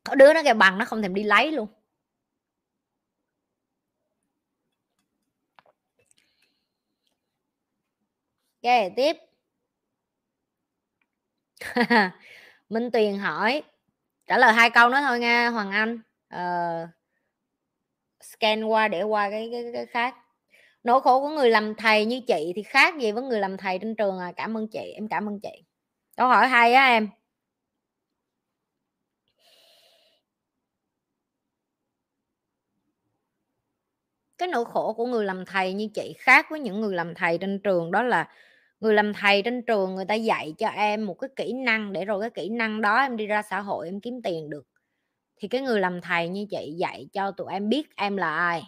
[0.04, 1.68] Có đứa nó kêu bằng nó không thèm đi lấy luôn.
[8.62, 9.16] Ok tiếp.
[12.68, 13.62] Minh tuyền hỏi
[14.26, 16.00] trả lời hai câu nữa thôi nha hoàng anh.
[16.34, 16.88] Uh,
[18.22, 20.14] scan qua để qua cái, cái, cái khác.
[20.84, 23.78] Nỗi khổ của người làm thầy như chị thì khác gì với người làm thầy
[23.78, 24.32] trên trường à?
[24.36, 25.64] Cảm ơn chị em cảm ơn chị.
[26.16, 27.08] Câu hỏi hay á em.
[34.44, 37.38] Cái nỗi khổ của người làm thầy như chị khác với những người làm thầy
[37.38, 38.28] trên trường đó là
[38.80, 42.04] người làm thầy trên trường người ta dạy cho em một cái kỹ năng để
[42.04, 44.66] rồi cái kỹ năng đó em đi ra xã hội em kiếm tiền được.
[45.36, 48.62] Thì cái người làm thầy như chị dạy cho tụi em biết em là ai,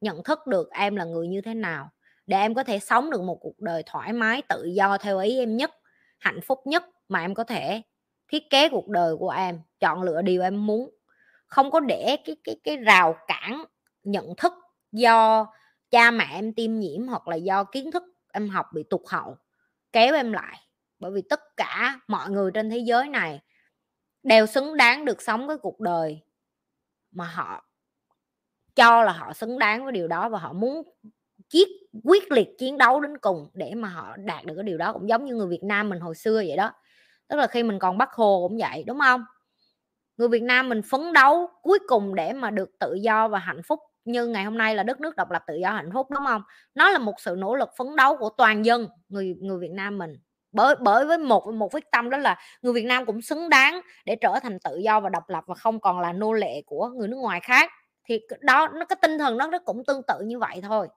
[0.00, 1.90] nhận thức được em là người như thế nào,
[2.26, 5.38] để em có thể sống được một cuộc đời thoải mái, tự do theo ý
[5.38, 5.70] em nhất,
[6.18, 7.82] hạnh phúc nhất mà em có thể
[8.28, 10.90] thiết kế cuộc đời của em, chọn lựa điều em muốn.
[11.46, 13.64] Không có để cái cái cái rào cản
[14.04, 14.52] nhận thức
[14.92, 15.46] do
[15.90, 18.02] cha mẹ em tiêm nhiễm hoặc là do kiến thức
[18.32, 19.36] em học bị tụt hậu,
[19.92, 20.60] kéo em lại.
[20.98, 23.40] Bởi vì tất cả mọi người trên thế giới này
[24.22, 26.20] đều xứng đáng được sống cái cuộc đời
[27.10, 27.64] mà họ
[28.74, 30.82] cho là họ xứng đáng với điều đó và họ muốn
[31.48, 31.68] chiết,
[32.04, 35.08] quyết liệt chiến đấu đến cùng để mà họ đạt được cái điều đó, cũng
[35.08, 36.72] giống như người Việt Nam mình hồi xưa vậy đó.
[37.28, 39.24] Tức là khi mình còn bắt Hồ cũng vậy, đúng không?
[40.16, 43.62] Người Việt Nam mình phấn đấu cuối cùng để mà được tự do và hạnh
[43.62, 46.24] phúc như ngày hôm nay là đất nước độc lập, tự do, hạnh phúc, đúng
[46.26, 46.42] không?
[46.74, 49.98] Nó là một sự nỗ lực phấn đấu của toàn dân, người người Việt Nam
[49.98, 50.16] mình.
[50.52, 53.80] Bởi bởi với một một quyết tâm đó là người Việt Nam cũng xứng đáng
[54.04, 56.88] để trở thành tự do và độc lập và không còn là nô lệ của
[56.88, 57.70] người nước ngoài khác.
[58.08, 60.88] Thì đó, nó, cái tinh thần đó, nó cũng tương tự như vậy thôi.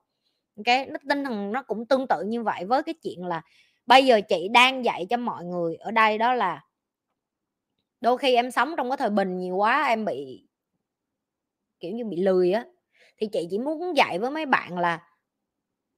[0.64, 3.42] Cái nó, tinh thần nó cũng tương tự như vậy với cái chuyện là
[3.86, 6.64] bây giờ chị đang dạy cho mọi người ở đây đó là
[8.00, 10.46] đôi khi em sống trong cái thời bình nhiều quá, em bị,
[11.80, 12.64] kiểu như, bị lười á
[13.18, 15.00] thì chị chỉ muốn dạy với mấy bạn là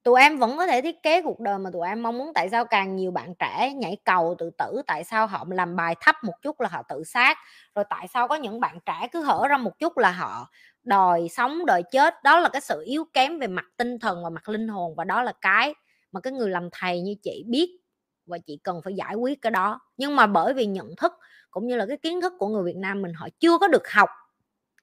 [0.03, 2.31] tụi em vẫn có thể thiết kế cuộc đời mà tụi em mong muốn.
[2.35, 5.95] Tại sao càng nhiều bạn trẻ nhảy cầu tự tử, tại sao họ làm bài
[6.01, 7.37] thấp một chút là họ tự sát?
[7.75, 10.49] Rồi tại sao có những bạn trẻ cứ hở ra một chút là họ
[10.83, 12.23] đòi sống, đòi chết?
[12.23, 15.03] Đó là cái sự yếu kém về mặt tinh thần và mặt linh hồn và
[15.03, 15.73] đó là cái
[16.11, 17.79] mà cái người làm thầy như chị biết
[18.25, 19.79] và chị cần phải giải quyết cái đó.
[19.97, 21.13] Nhưng mà bởi vì nhận thức
[21.51, 23.89] cũng như là cái kiến thức của người Việt Nam mình, họ chưa có được
[23.91, 24.09] học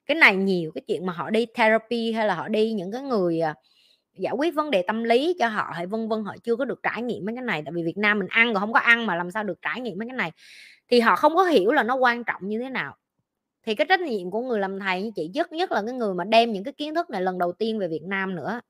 [0.08, 3.02] cái này nhiều cái chuyện mà họ đi therapy hay là họ đi những cái
[3.02, 3.54] người à,
[4.18, 6.80] giải quyết vấn đề tâm lý cho họ hay vân vân, họ chưa có được
[6.82, 7.62] trải nghiệm mấy cái này.
[7.64, 9.80] Tại vì Việt Nam mình ăn rồi không có ăn mà làm sao được trải
[9.80, 10.32] nghiệm mấy cái này.
[10.88, 12.96] Thì họ không có hiểu là nó quan trọng như thế nào.
[13.62, 16.14] Thì cái trách nhiệm của người làm thầy như chị nhất nhất là cái người
[16.14, 18.60] mà đem những cái kiến thức này lần đầu tiên về Việt Nam nữa.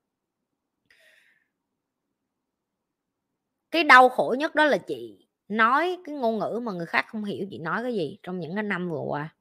[3.71, 7.25] Cái đau khổ nhất đó là chị nói cái ngôn ngữ mà người khác không
[7.25, 9.35] hiểu, chị nói cái gì trong những cái năm vừa qua.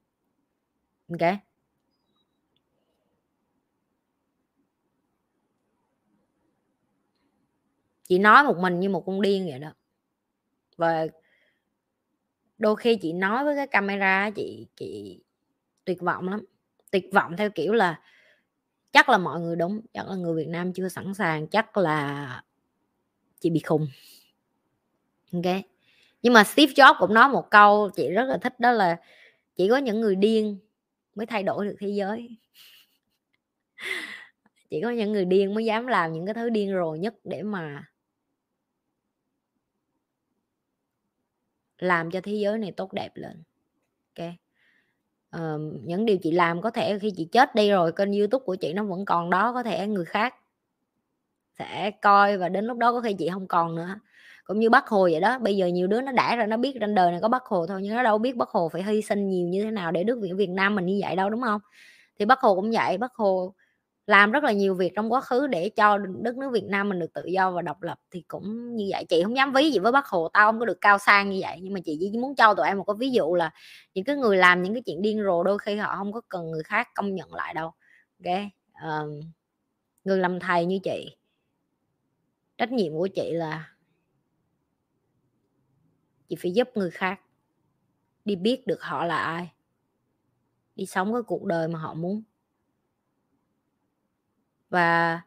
[1.10, 1.47] Ok
[8.08, 9.74] chị nói một mình như một con điên vậy đó.
[10.78, 11.08] Và
[12.58, 15.20] đôi khi chị nói với cái camera chị chị
[15.86, 16.46] tuyệt vọng lắm.
[16.92, 18.02] Tuyệt vọng theo kiểu là
[18.92, 22.42] chắc là mọi người đúng, chắc là người Việt Nam chưa sẵn sàng, chắc là
[23.40, 23.88] chị bị khùng.
[25.34, 25.56] Ok?
[26.22, 28.98] Nhưng mà Steve Jobs cũng nói một câu, chị rất là thích, đó là
[29.56, 30.58] chỉ có những người điên
[31.16, 32.38] mới thay đổi được thế giới.
[34.70, 37.44] Chỉ có những người điên mới dám làm những cái thứ điên rồ nhất để
[37.44, 37.84] mà
[41.80, 43.44] làm cho thế giới này tốt đẹp lên.
[44.18, 44.28] Ok.
[45.30, 48.56] Ờ, những điều chị làm có thể khi chị chết đi rồi kênh youtube của
[48.56, 50.36] chị nó vẫn còn đó có thể người khác
[51.60, 53.96] sẽ coi và đến lúc đó có khi chị không còn nữa.
[54.46, 56.78] Cũng như bác hồ vậy đó bây giờ nhiều đứa nó đã ra nó biết
[56.80, 59.02] trên đời này có bác hồ thôi nhưng nó đâu biết bác hồ phải hy
[59.02, 61.62] sinh nhiều như thế nào để nước việt nam mình như vậy đâu đúng không?
[62.20, 63.54] Thì bác hồ cũng vậy bác hồ
[64.08, 67.00] làm rất là nhiều việc trong quá khứ để cho đất nước Việt Nam mình
[67.00, 69.06] được tự do và độc lập thì cũng như vậy.
[69.10, 71.40] Chị không dám ví gì với bác Hồ tao không có được cao sang như
[71.42, 73.52] vậy nhưng mà chị chỉ muốn cho tụi em một cái ví dụ là
[73.94, 76.52] những cái người làm những cái chuyện điên rồ đôi khi họ không có cần
[76.52, 77.72] người khác công nhận lại đâu.
[78.26, 78.36] Ok
[78.84, 79.20] um,
[80.04, 81.16] người làm thầy như chị
[82.58, 83.72] trách nhiệm của chị là
[86.30, 87.20] chị phải giúp người khác
[88.26, 89.52] đi biết được họ là ai
[90.76, 92.24] đi sống cái cuộc đời mà họ muốn
[94.70, 95.22] và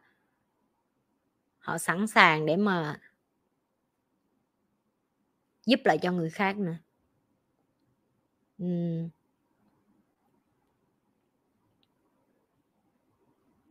[1.59, 2.99] họ sẵn sàng để mà
[5.65, 6.75] giúp lại cho người khác nữa.
[8.63, 9.09] Uhm.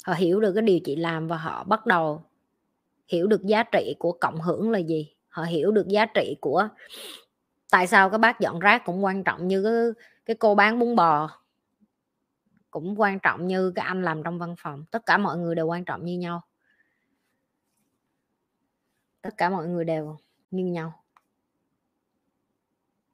[0.04, 2.22] họ hiểu được cái điều chị làm và họ bắt đầu
[3.08, 5.14] hiểu được giá trị của cộng hưởng là gì.
[5.28, 6.68] Họ hiểu được giá trị của
[7.70, 10.96] tại sao cái bác dọn rác cũng quan trọng như cái cái cô bán bún
[10.96, 11.39] bò
[12.70, 15.66] cũng quan trọng như cái anh làm trong văn phòng, tất cả mọi người đều
[15.66, 16.42] quan trọng như nhau.
[19.22, 20.18] Tất cả mọi người đều
[20.50, 21.04] như nhau.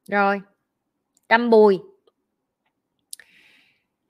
[0.09, 0.41] Rồi
[1.29, 1.79] trăm bùi.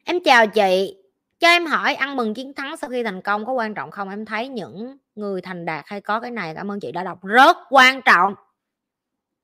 [0.05, 0.97] Em chào chị.
[1.39, 4.09] Cho em hỏi, ăn mừng chiến thắng sau khi thành công có quan trọng không?
[4.09, 7.24] Em thấy những người thành đạt hay có cái này, cảm ơn chị đã đọc.
[7.24, 8.35] Rất quan trọng.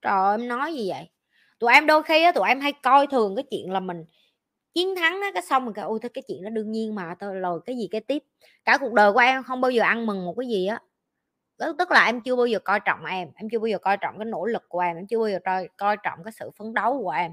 [0.02, 1.10] Trời em nói gì vậy?
[1.58, 4.04] Tụi em đôi khi á, tụi em hay coi thường cái chuyện là mình
[4.74, 7.14] chiến thắng đó, cái xong mình cái ôi thôi cái chuyện đó đương nhiên mà
[7.20, 8.22] tôi rồi cái gì cái tiếp.
[8.64, 10.80] Cả cuộc đời của em không bao giờ ăn mừng một cái gì á.
[11.78, 14.18] Tức là em chưa bao giờ coi trọng em em chưa bao giờ coi trọng
[14.18, 16.74] cái nỗ lực của em em chưa bao giờ coi, coi trọng cái sự phấn
[16.74, 17.32] đấu của em.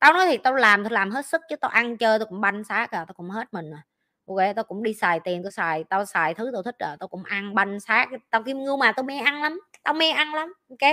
[0.00, 2.40] Tao nói thì tao làm tao làm hết sức chứ tao ăn chơi tao cũng
[2.40, 3.82] banh xác à tao cũng hết mình à
[4.28, 7.08] ok tao cũng đi xài tiền tao xài tao xài thứ tao thích à tao
[7.08, 10.34] cũng ăn banh xác tao kim ngưu mà tao mê ăn lắm tao mê ăn
[10.34, 10.92] lắm ok?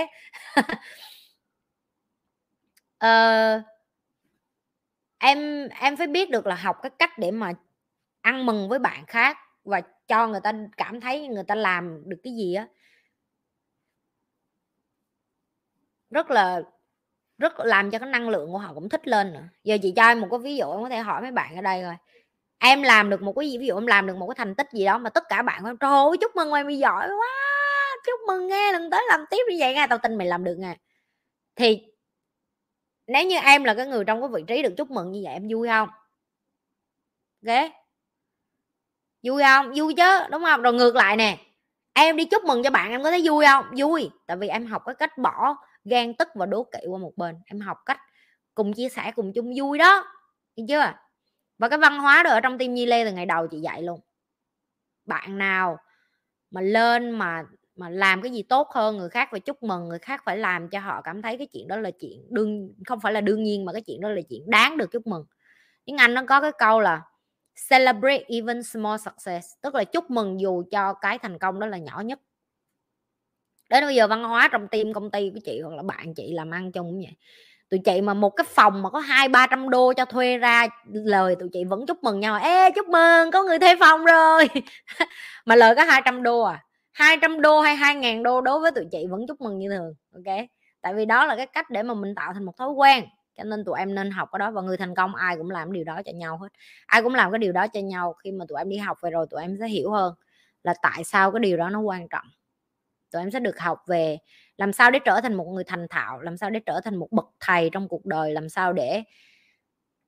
[2.98, 3.62] Ờ,
[5.20, 7.52] em em phải biết được là học cái cách để mà
[8.20, 12.16] ăn mừng với bạn khác và cho người ta cảm thấy người ta làm được
[12.24, 12.66] cái gì á.
[16.10, 16.62] Rất là,
[17.38, 19.42] rất làm cho cái năng lượng của họ cũng thích lên nữa.
[19.64, 21.62] Giờ chị cho em một cái ví dụ, em có thể hỏi mấy bạn ở
[21.62, 21.94] đây rồi
[22.58, 24.68] em làm được một cái gì, ví dụ em làm được một cái thành tích
[24.72, 27.28] gì đó mà tất cả bạn trời ơi, chúc mừng mày mày giỏi quá,
[28.06, 30.56] chúc mừng nghe lần tới làm tiếp như vậy nghe, tao tin mày làm được
[30.60, 30.76] nè
[31.56, 31.82] thì
[33.12, 35.32] nếu như em là cái người trong cái vị trí được chúc mừng như vậy,
[35.32, 35.88] em vui không?
[37.46, 37.70] Ok?
[39.22, 39.72] Vui không?
[39.76, 40.62] Vui chứ, đúng không?
[40.62, 41.38] Rồi ngược lại nè,
[41.92, 43.64] em đi chúc mừng cho bạn, em có thấy vui không?
[43.76, 47.12] Vui, tại vì em học cái cách bỏ gan, tức và đố kỵ qua một
[47.16, 47.36] bên.
[47.46, 48.00] Em học cách
[48.54, 50.06] cùng chia sẻ, cùng chung vui đó.
[50.56, 50.92] Hiểu chưa?
[51.58, 53.82] Và cái văn hóa đó ở trong tim nhi lê từ ngày đầu chị dạy
[53.82, 54.00] luôn.
[55.04, 55.78] Bạn nào
[56.50, 57.44] mà lên mà
[57.80, 60.68] mà làm cái gì tốt hơn người khác phải chúc mừng người khác phải làm
[60.68, 63.64] cho họ cảm thấy cái chuyện đó là chuyện đương, không phải là đương nhiên
[63.64, 65.24] mà cái chuyện đó là chuyện đáng được chúc mừng.
[65.84, 67.02] Tiếng anh nó có cái câu là
[67.70, 71.78] celebrate even small success tức là chúc mừng dù cho cái thành công đó là
[71.78, 72.20] nhỏ nhất.
[73.70, 76.32] Đến bây giờ văn hóa trong team công ty của chị hoặc là bạn chị
[76.32, 77.16] làm ăn chung cũng vậy.
[77.70, 80.66] Tụi chị mà một cái phòng mà có hai ba trăm đô cho thuê ra
[80.92, 84.48] lời tụi chị vẫn chúc mừng nhau, ê, chúc mừng, có người thuê phòng rồi.
[85.46, 86.64] Mà lời có 200 đô à.
[86.92, 90.36] 200 đô hay 2.000 đô đối với tụi chị vẫn chúc mừng như thường, ok?
[90.80, 93.04] Tại vì đó là cái cách để mà mình tạo thành một thói quen,
[93.36, 95.72] cho nên tụi em nên học cái đó và người thành công ai cũng làm
[95.72, 96.48] điều đó cho nhau hết.
[96.86, 99.10] Ai cũng làm cái điều đó cho nhau, khi mà tụi em đi học về
[99.10, 100.14] rồi tụi em sẽ hiểu hơn
[100.64, 102.26] là tại sao cái điều đó nó quan trọng.
[103.12, 104.18] Tụi em sẽ được học về
[104.56, 107.08] làm sao để trở thành một người thành thạo, làm sao để trở thành một
[107.12, 109.02] bậc thầy trong cuộc đời, làm sao để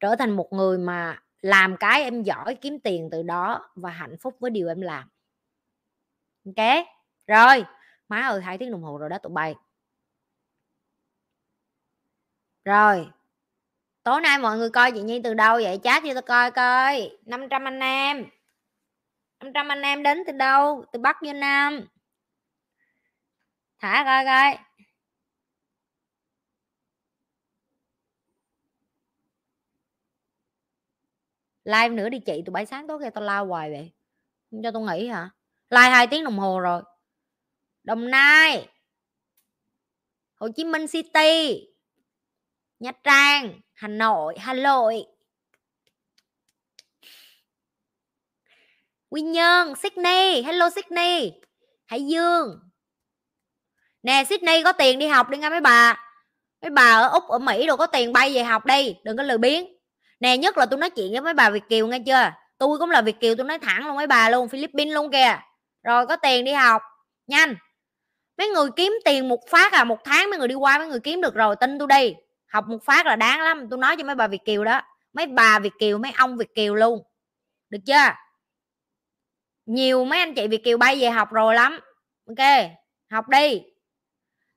[0.00, 4.16] trở thành một người mà làm cái em giỏi kiếm tiền từ đó và hạnh
[4.20, 5.08] phúc với điều em làm
[6.44, 6.86] ok
[7.26, 7.64] rồi,
[8.08, 9.54] má ơi, hai tiếng đồng hồ rồi đó, tụi bay.
[12.64, 13.08] Rồi.
[14.02, 15.80] Tối nay mọi người coi chị nhi từ đâu vậy?
[15.82, 17.18] Chat cho tôi coi coi.
[17.26, 18.26] 500 anh em.
[19.40, 20.84] 500 anh em đến từ đâu?
[20.92, 21.86] Từ bắc vô nam.
[23.78, 24.58] Thả coi coi.
[31.64, 33.92] Live nữa đi chị từ bảy sáng tối kia tao lao hoài vậy.
[34.50, 35.30] Không cho tôi nghỉ hả?
[35.72, 36.82] Live hai tiếng đồng hồ rồi.
[37.84, 38.68] Đồng nai,
[40.34, 41.66] hồ chí minh city,
[42.78, 45.06] nha trang, hà nội hà nội
[49.08, 51.32] quy nhơn, sydney, hello sydney.
[51.86, 52.60] Hải dương.
[54.02, 56.06] Nè, sydney có tiền đi học đi nghe mấy bà.
[56.62, 59.22] Mấy bà ở úc, ở mỹ đồ có tiền bay về học đi, đừng có
[59.22, 59.66] lười biếng.
[60.20, 62.30] Nè, nhất là tôi nói chuyện với mấy bà việt kiều nghe chưa?
[62.58, 65.38] Tôi cũng là việt kiều tôi nói thẳng luôn mấy bà luôn, philippines luôn kìa
[65.82, 66.82] rồi, có tiền đi học.
[67.26, 67.56] Nhanh.
[68.38, 71.00] Mấy người kiếm tiền một phát à một tháng mấy người đi qua mấy người
[71.00, 72.14] kiếm được rồi, tin tôi đi.
[72.46, 73.66] Học một phát là đáng lắm.
[73.70, 74.82] Tôi nói cho mấy bà việt kiều đó.
[75.12, 77.02] Mấy bà việt kiều, mấy ông việt kiều luôn.
[77.70, 78.10] Được chưa?
[79.66, 81.80] Nhiều mấy anh chị việt kiều bay về học rồi lắm.
[82.26, 82.46] Ok,
[83.10, 83.62] học đi.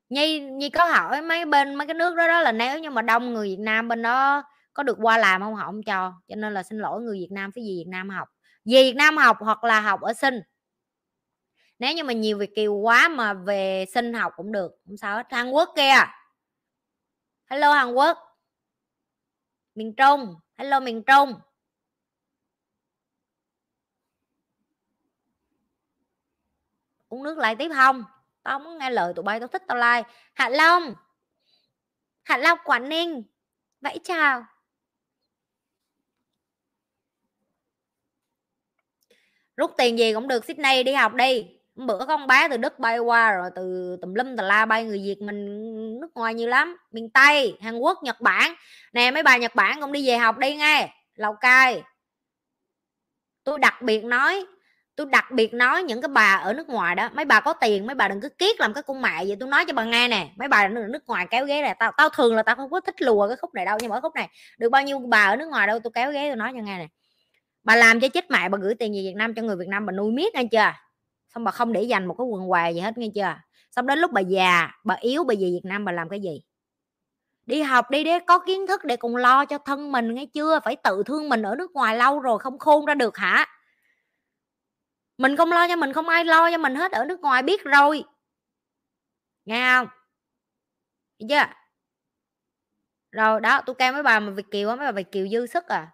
[0.10, 3.02] Nhi nhi có hỏi mấy bên, mấy cái nước đó đó là nếu như mà
[3.02, 4.44] đông người việt nam bên đó
[4.74, 5.56] có được qua làm không?
[5.56, 6.14] Họ không cho.
[6.28, 8.28] Cho nên là xin lỗi người việt nam phải gì việt nam học.
[8.66, 10.40] Về việt nam học hoặc là học ở sinh
[11.80, 15.18] nếu như mà nhiều việt kiều quá mà về sinh học cũng được, không sao
[15.18, 15.28] hết.
[15.30, 15.94] Hàn quốc kia
[17.46, 18.18] hello, hàn quốc.
[19.76, 20.36] Miền trung.
[20.58, 21.34] Hello, miền trung.
[27.10, 28.04] Uống nước lại tiếp không?
[28.44, 30.10] Tao muốn nghe lời tụi bay, tao thích tao like.
[30.34, 30.96] Hạ long.
[32.24, 33.24] Hạ long, quảng ninh.
[33.82, 34.46] Vẫy chào.
[39.58, 42.80] Rút tiền gì cũng được, Sydney đi học đi bữa có con bé từ Đức
[42.80, 45.46] bay qua rồi, từ tùm lum tà la bay người Việt mình
[46.00, 48.54] nước ngoài nhiều lắm, miền Tây, Hàn Quốc, Nhật Bản.
[48.94, 51.84] Nè, mấy bà Nhật Bản cũng đi về học đi nghe, Lào Cai.
[53.44, 54.46] Tôi đặc biệt nói,
[54.96, 57.86] tôi đặc biệt nói những cái bà ở nước ngoài đó, mấy bà có tiền,
[57.88, 60.08] mấy bà đừng cứ kiết làm cái cung mẹ vậy, tôi nói cho bà nghe
[60.08, 62.70] nè, mấy bà ở nước ngoài kéo ghế này, tao tao thường là tao không
[62.70, 65.26] có thích lùa cái khúc này đâu, nhưng mà khúc này được bao nhiêu bà
[65.26, 66.88] ở nước ngoài đâu, tôi kéo ghế tôi nói cho nghe nè.
[67.64, 69.86] Bà làm cho chết mẹ, bà gửi tiền về Việt Nam cho người Việt Nam,
[69.86, 70.74] bà nuôi miết nghe chưa?
[71.36, 73.36] Xong bà không để dành một cái quần què gì hết, nghe chưa?
[73.72, 76.44] Xong đến lúc bà già, bà yếu, bà về Việt Nam bà làm cái gì?
[77.46, 80.60] Đi học đi để có kiến thức để cùng lo cho thân mình, nghe chưa?
[80.64, 83.46] Phải tự thương mình ở nước ngoài lâu rồi, không khôn ra được hả?
[85.18, 87.64] Mình không lo cho mình, không ai lo cho mình hết ở nước ngoài, biết
[87.64, 88.04] rồi.
[89.46, 89.88] Nghe không?
[91.20, 91.54] Thấy chưa?
[93.12, 95.46] Rồi, đó tôi kêu mấy bà mà việt kiều á, mấy bà việt kiều dư
[95.46, 95.92] sức à.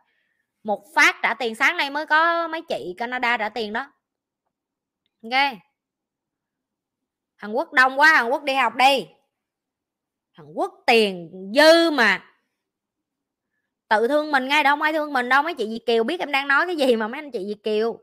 [0.63, 3.91] Một phát trả tiền, sáng nay mới có mấy chị canada trả tiền đó
[5.23, 5.57] ok.
[7.35, 9.07] Hàn quốc đông quá, hàn quốc đi học đi.
[10.31, 12.25] Hàn quốc tiền dư mà.
[13.87, 15.43] Tự thương mình ngay, đâu không ai thương mình đâu.
[15.43, 17.63] Mấy chị việt kiều biết em đang nói cái gì mà mấy anh chị việt
[17.63, 17.93] kiều?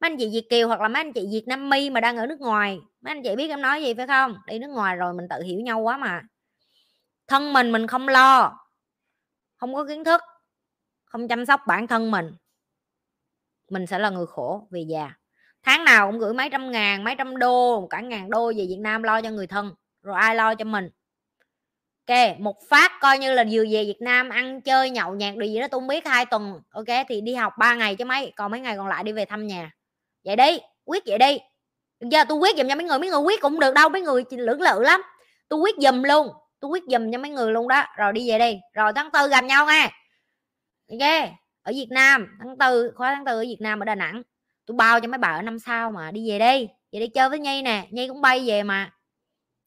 [0.00, 2.16] Mấy anh chị việt kiều hoặc là mấy anh chị việt nam mi mà đang
[2.16, 2.78] ở nước ngoài.
[3.00, 4.34] Mấy anh chị biết em nói gì phải không?
[4.46, 6.22] Đi nước ngoài rồi mình tự hiểu nhau quá mà.
[7.28, 8.58] Thân mình mình không lo.
[9.56, 10.20] Không có kiến thức.
[11.04, 12.32] Không chăm sóc bản thân mình.
[13.70, 15.19] Mình sẽ là người khổ vì già
[15.62, 18.78] tháng nào cũng gửi mấy trăm ngàn, mấy trăm đô, cả ngàn đô về Việt
[18.80, 20.90] Nam lo cho người thân, rồi ai lo cho mình.
[22.08, 25.50] Ok, một phát coi như là vừa về Việt Nam ăn chơi, nhậu nhạc điều
[25.50, 26.60] gì đó tôi không biết hai tuần.
[26.70, 29.24] Ok, thì đi học ba ngày chứ mấy, còn mấy ngày còn lại đi về
[29.24, 29.70] thăm nhà.
[30.24, 31.38] Vậy đi, quyết vậy đi.
[32.00, 34.24] Giờ tôi quyết dùm cho mấy người mấy người quyết cũng được đâu, mấy người
[34.30, 35.02] lưỡng lự lắm.
[35.48, 36.28] Tôi quyết dùm luôn,
[36.60, 37.84] tôi quyết dùm cho mấy người luôn đó.
[37.96, 38.58] Rồi đi về đi.
[38.74, 39.90] Rồi tháng tư gặp nhau nghe
[40.90, 41.30] ok,
[41.62, 44.22] ở Việt Nam, tháng tư, khóa tháng tư ở Việt Nam ở Đà Nẵng
[44.70, 47.28] tôi bao cho mấy bà ở năm sau mà đi về đi về đi chơi
[47.28, 48.92] với Nhi nè Nhi cũng bay về mà.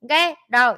[0.02, 0.78] Ok rồi.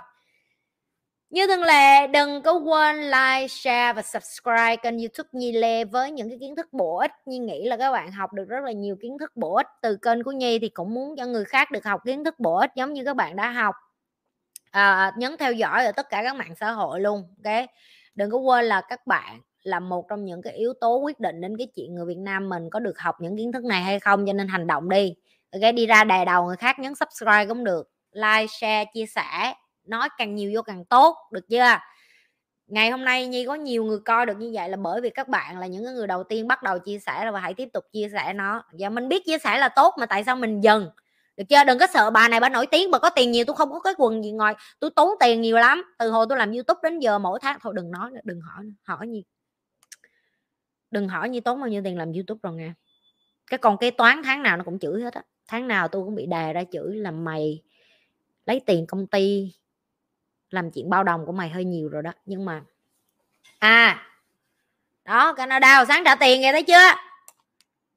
[1.29, 6.11] Như thường lệ đừng có quên like, share và subscribe kênh youtube Nhi Lê với
[6.11, 7.11] những cái kiến thức bổ ích.
[7.25, 9.97] Nhi nghĩ là các bạn học được rất là nhiều kiến thức bổ ích từ
[10.01, 12.71] kênh của Nhi thì cũng muốn cho người khác được học kiến thức bổ ích
[12.75, 13.75] giống như các bạn đã học.
[14.71, 17.65] À, nhấn theo dõi ở tất cả các mạng xã hội luôn ok?
[18.15, 21.41] Đừng có quên là các bạn là một trong những cái yếu tố quyết định
[21.41, 23.99] đến cái chuyện người Việt Nam mình có được học những kiến thức này hay
[23.99, 25.15] không, cho nên hành động đi.
[25.51, 29.53] Ok đi ra đè đầu người khác nhấn subscribe cũng được, like, share, chia sẻ,
[29.85, 31.77] nói càng nhiều vô càng tốt, được chưa?
[32.67, 35.27] Ngày hôm nay nhi có nhiều người coi được như vậy là bởi vì các
[35.27, 38.09] bạn là những người đầu tiên bắt đầu chia sẻ và hãy tiếp tục chia
[38.13, 38.63] sẻ nó.
[38.79, 40.89] Và mình biết chia sẻ là tốt mà tại sao mình dần,
[41.37, 41.63] được chưa?
[41.63, 43.79] Đừng có sợ bà này bà nổi tiếng bà có tiền nhiều tôi không có
[43.79, 45.83] cái quần gì ngoài tôi tốn tiền nhiều lắm.
[45.99, 48.63] Từ hồi tôi làm youtube đến giờ mỗi tháng, thôi đừng nói nữa, đừng hỏi
[48.63, 48.71] nữa.
[48.83, 49.23] hỏi gì
[50.95, 52.71] đừng hỏi như tốn bao nhiêu tiền làm youtube rồi nghe
[53.47, 55.21] cái còn cái toán tháng nào nó cũng chửi hết á.
[55.47, 57.61] Tháng nào tôi cũng bị đè ra chửi là mày
[58.45, 59.53] lấy tiền công ty
[60.49, 62.11] làm chuyện bao đồng của mày hơi nhiều rồi đó.
[62.25, 62.61] Nhưng mà
[63.59, 64.07] à
[65.05, 66.91] đó, Canada sáng trả tiền nghe thấy chưa?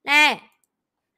[0.04, 0.40] Nè,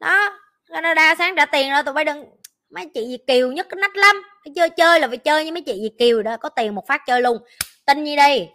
[0.01, 2.25] đó, Canada sáng trả tiền rồi tụi bay đừng,
[2.71, 4.23] mấy chị Việt Kiều nhất cái nách lắm.
[4.45, 6.87] Phải chơi chơi là phải chơi như mấy chị Việt Kiều đó, có tiền một
[6.89, 7.39] phát chơi luôn.
[7.87, 8.47] Tin như đi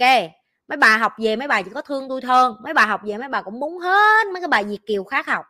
[0.00, 0.30] ok
[0.68, 3.18] mấy bà học về mấy bà chỉ có thương tôi hơn mấy bà học về
[3.18, 5.44] mấy bà cũng muốn hết mấy cái bà Việt Kiều khác học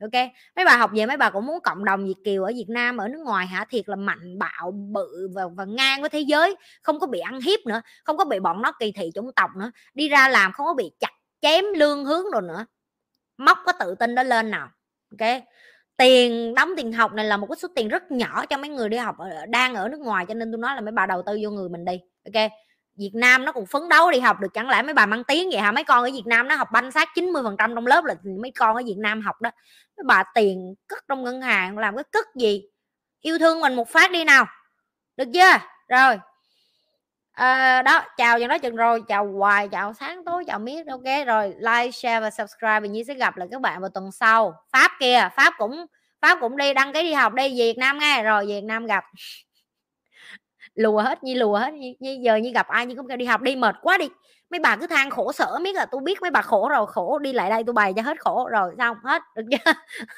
[0.00, 0.30] ok?
[0.56, 2.96] Mấy bà học về mấy bà cũng muốn cộng đồng việt kiều ở việt nam
[2.96, 3.64] ở nước ngoài hả?
[3.70, 7.40] Thiệt là mạnh bạo bự và, và ngang với thế giới không có bị ăn
[7.40, 10.52] hiếp nữa không có bị bọn nó kỳ thị chủng tộc nữa đi ra làm
[10.52, 12.66] không có bị chặt chém lương hướng rồi nữa
[13.38, 14.68] móc có tự tin đó lên nào
[15.20, 15.42] ok?
[15.96, 18.88] Tiền đóng tiền học này là một cái số tiền rất nhỏ cho mấy người
[18.88, 21.22] đi học ở, đang ở nước ngoài cho nên tôi nói là mấy bà đầu
[21.26, 22.00] tư vô người mình đi
[22.34, 22.50] ok?
[23.00, 25.50] Việt Nam nó cũng phấn đấu đi học được chẳng lẽ mấy bà mang tiếng
[25.50, 25.72] vậy hả?
[25.72, 28.14] Mấy con ở Việt Nam nó học banh sát 90 phần trăm trong lớp là
[28.42, 29.50] mấy con ở Việt Nam học đó.
[29.96, 32.62] Mấy bà tiền cất trong ngân hàng làm cái cất gì?
[33.20, 34.46] Yêu thương mình một phát đi nào.
[35.16, 35.58] Được chưa?
[35.88, 36.18] Rồi.
[37.32, 40.86] À, đó chào cho nói chừng rồi chào hoài chào sáng tối chào miết.
[40.86, 42.80] Ok rồi like share và subscribe.
[42.80, 44.54] Và như sẽ gặp lại các bạn vào tuần sau.
[44.72, 45.86] Pháp kia pháp cũng
[46.20, 47.48] pháp cũng đi đăng ký đi học đi.
[47.58, 48.22] Việt Nam nghe.
[48.22, 49.04] Rồi Việt Nam gặp
[50.80, 53.40] lùa hết như lùa hết như, giờ như gặp ai như cũng kêu đi học
[53.42, 54.08] đi mệt quá đi.
[54.50, 57.18] Mấy bà cứ than khổ sở biết là tôi biết mấy bà khổ rồi khổ
[57.18, 59.72] đi lại đây tôi bày cho hết khổ rồi xong hết được chưa?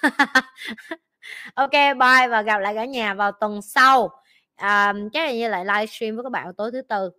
[1.55, 4.11] Ok bye và gặp lại cả nhà vào tuần sau.
[4.57, 7.11] À, chắc là như lại livestream với các bạn tối thứ tư.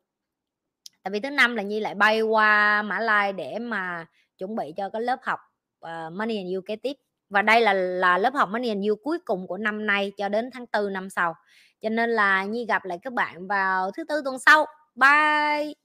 [1.04, 4.06] Tại vì thứ năm là như lại bay qua mã lai để mà
[4.38, 5.40] chuẩn bị cho cái lớp học
[5.86, 6.94] uh, money and you kế tiếp.
[7.30, 10.30] Và đây là là lớp học money and you cuối cùng của năm nay cho
[10.30, 11.36] đến tháng tư năm sau
[11.84, 14.66] cho nên là nhi gặp lại các bạn vào thứ tư tuần sau.
[14.96, 15.83] Bye!